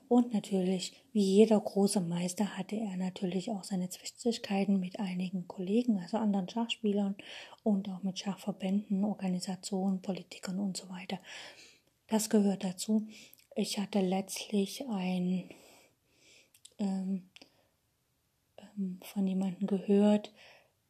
Und 0.08 0.32
natürlich, 0.32 0.94
wie 1.12 1.22
jeder 1.22 1.60
große 1.60 2.00
Meister, 2.00 2.56
hatte 2.56 2.76
er 2.76 2.96
natürlich 2.96 3.50
auch 3.50 3.62
seine 3.64 3.90
Zwistigkeiten 3.90 4.80
mit 4.80 4.98
einigen 5.00 5.46
Kollegen, 5.46 5.98
also 5.98 6.16
anderen 6.16 6.48
Schachspielern 6.48 7.14
und 7.62 7.88
auch 7.90 8.02
mit 8.02 8.18
Schachverbänden, 8.18 9.04
Organisationen, 9.04 10.00
Politikern 10.00 10.58
und 10.58 10.76
so 10.76 10.88
weiter. 10.88 11.18
Das 12.06 12.30
gehört 12.30 12.64
dazu. 12.64 13.06
Ich 13.54 13.78
hatte 13.78 14.00
letztlich 14.00 14.86
ein 14.88 15.50
ähm, 16.78 17.28
ähm, 18.78 19.00
von 19.02 19.26
jemandem 19.26 19.66
gehört, 19.66 20.32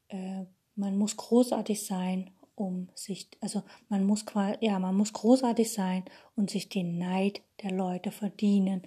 äh, 0.09 0.45
man 0.77 0.97
muss 0.97 1.17
großartig 1.17 1.85
sein, 1.85 2.31
um 2.61 2.89
sich, 2.95 3.29
also 3.41 3.63
man 3.89 4.05
muss 4.05 4.25
ja, 4.61 4.79
man 4.79 4.97
muss 4.97 5.13
großartig 5.13 5.73
sein 5.73 6.05
und 6.37 6.51
sich 6.51 6.69
den 6.69 6.99
Neid 6.99 7.43
der 7.63 7.73
Leute 7.73 8.11
verdienen. 8.11 8.83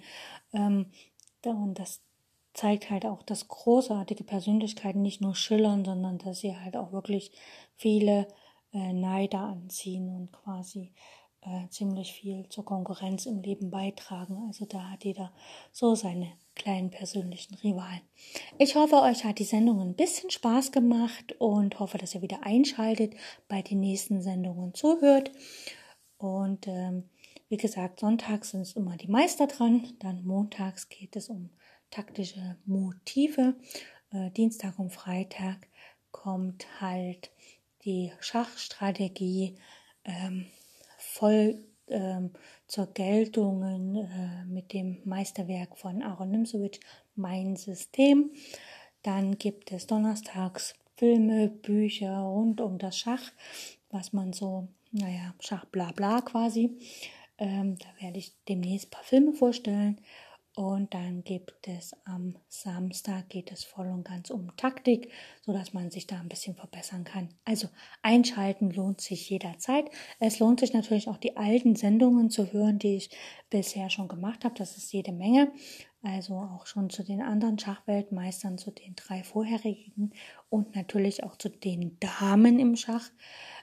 Ähm, 0.52 0.86
und 1.44 1.78
das 1.78 2.02
zeigt 2.54 2.90
halt 2.90 3.06
auch, 3.06 3.22
dass 3.22 3.48
großartige 3.48 4.24
Persönlichkeiten 4.24 5.02
nicht 5.02 5.20
nur 5.20 5.34
schillern, 5.34 5.84
sondern 5.84 6.18
dass 6.18 6.40
sie 6.40 6.56
halt 6.56 6.76
auch 6.76 6.92
wirklich 6.92 7.32
viele 7.76 8.28
äh, 8.72 8.92
Neider 8.92 9.40
anziehen 9.40 10.08
und 10.14 10.32
quasi 10.32 10.92
äh, 11.42 11.68
ziemlich 11.70 12.12
viel 12.12 12.48
zur 12.48 12.64
Konkurrenz 12.64 13.26
im 13.26 13.42
Leben 13.42 13.70
beitragen. 13.70 14.44
Also 14.46 14.64
da 14.64 14.90
hat 14.90 15.04
jeder 15.04 15.32
so 15.72 15.94
seine 15.94 16.32
kleinen 16.54 16.90
persönlichen 16.90 17.54
Rivalen. 17.56 18.02
Ich 18.58 18.76
hoffe, 18.76 19.00
euch 19.02 19.24
hat 19.24 19.38
die 19.38 19.44
Sendung 19.44 19.80
ein 19.80 19.94
bisschen 19.94 20.30
Spaß 20.30 20.70
gemacht 20.72 21.34
und 21.38 21.80
hoffe, 21.80 21.98
dass 21.98 22.14
ihr 22.14 22.22
wieder 22.22 22.44
einschaltet, 22.44 23.14
bei 23.48 23.62
den 23.62 23.80
nächsten 23.80 24.22
Sendungen 24.22 24.74
zuhört. 24.74 25.32
Und 26.18 26.68
ähm, 26.68 27.08
wie 27.48 27.56
gesagt, 27.56 28.00
sonntags 28.00 28.50
sind 28.50 28.62
es 28.62 28.76
immer 28.76 28.96
die 28.96 29.08
Meister 29.08 29.46
dran, 29.46 29.94
dann 29.98 30.24
montags 30.24 30.88
geht 30.88 31.16
es 31.16 31.28
um 31.28 31.50
taktische 31.90 32.56
Motive. 32.64 33.56
Äh, 34.12 34.30
Dienstag 34.30 34.78
und 34.78 34.92
Freitag 34.92 35.66
kommt 36.12 36.66
halt 36.80 37.30
die 37.84 38.12
Schachstrategie 38.20 39.56
ähm, 40.04 40.46
voll 41.12 41.62
ähm, 41.88 42.30
zur 42.66 42.86
Geltung 42.86 43.62
äh, 43.62 44.44
mit 44.46 44.72
dem 44.72 45.02
Meisterwerk 45.04 45.76
von 45.76 46.02
Aaron 46.02 46.30
Nimzowitsch, 46.30 46.80
Mein 47.14 47.56
System. 47.56 48.30
Dann 49.02 49.36
gibt 49.36 49.72
es 49.72 49.86
donnerstags 49.86 50.74
Filme, 50.96 51.48
Bücher 51.48 52.18
rund 52.18 52.60
um 52.60 52.78
das 52.78 52.96
Schach, 52.98 53.32
was 53.90 54.12
man 54.12 54.32
so, 54.32 54.68
naja, 54.92 55.34
Schach 55.40 55.64
bla 55.66 55.92
bla 55.92 56.20
quasi. 56.22 56.78
Ähm, 57.38 57.76
da 57.78 58.04
werde 58.04 58.18
ich 58.18 58.32
demnächst 58.48 58.86
ein 58.86 58.90
paar 58.90 59.04
Filme 59.04 59.32
vorstellen. 59.32 60.00
Und 60.54 60.92
dann 60.92 61.24
gibt 61.24 61.66
es 61.66 61.96
am 62.04 62.36
Samstag 62.48 63.30
geht 63.30 63.50
es 63.50 63.64
voll 63.64 63.88
und 63.90 64.04
ganz 64.04 64.28
um 64.28 64.54
Taktik, 64.58 65.10
so 65.40 65.52
dass 65.54 65.72
man 65.72 65.90
sich 65.90 66.06
da 66.06 66.20
ein 66.20 66.28
bisschen 66.28 66.54
verbessern 66.54 67.04
kann. 67.04 67.30
Also 67.46 67.68
einschalten 68.02 68.70
lohnt 68.70 69.00
sich 69.00 69.30
jederzeit. 69.30 69.86
Es 70.20 70.40
lohnt 70.40 70.60
sich 70.60 70.74
natürlich 70.74 71.08
auch 71.08 71.16
die 71.16 71.38
alten 71.38 71.74
Sendungen 71.74 72.28
zu 72.28 72.52
hören, 72.52 72.78
die 72.78 72.96
ich 72.96 73.10
bisher 73.48 73.88
schon 73.88 74.08
gemacht 74.08 74.44
habe. 74.44 74.54
Das 74.54 74.76
ist 74.76 74.92
jede 74.92 75.12
Menge. 75.12 75.50
Also 76.02 76.34
auch 76.34 76.66
schon 76.66 76.90
zu 76.90 77.02
den 77.02 77.22
anderen 77.22 77.58
Schachweltmeistern, 77.58 78.58
zu 78.58 78.72
den 78.72 78.94
drei 78.94 79.22
vorherigen 79.22 80.12
und 80.50 80.74
natürlich 80.74 81.24
auch 81.24 81.36
zu 81.36 81.48
den 81.48 81.96
Damen 82.00 82.58
im 82.58 82.76
Schach, 82.76 83.08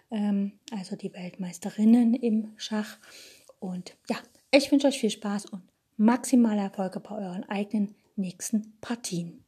ähm, 0.09 0.53
also 0.71 0.95
die 0.95 1.13
Weltmeisterinnen 1.13 2.15
im 2.15 2.53
Schach. 2.55 2.97
Und 3.59 3.97
ja, 4.09 4.17
ich 4.51 4.71
wünsche 4.71 4.87
euch 4.87 4.99
viel 4.99 5.09
Spaß 5.09 5.47
und 5.47 5.63
maximale 6.00 6.62
Erfolge 6.62 7.00
bei 7.02 7.16
euren 7.16 7.43
eigenen 7.50 7.93
nächsten 8.16 8.78
Partien. 8.80 9.43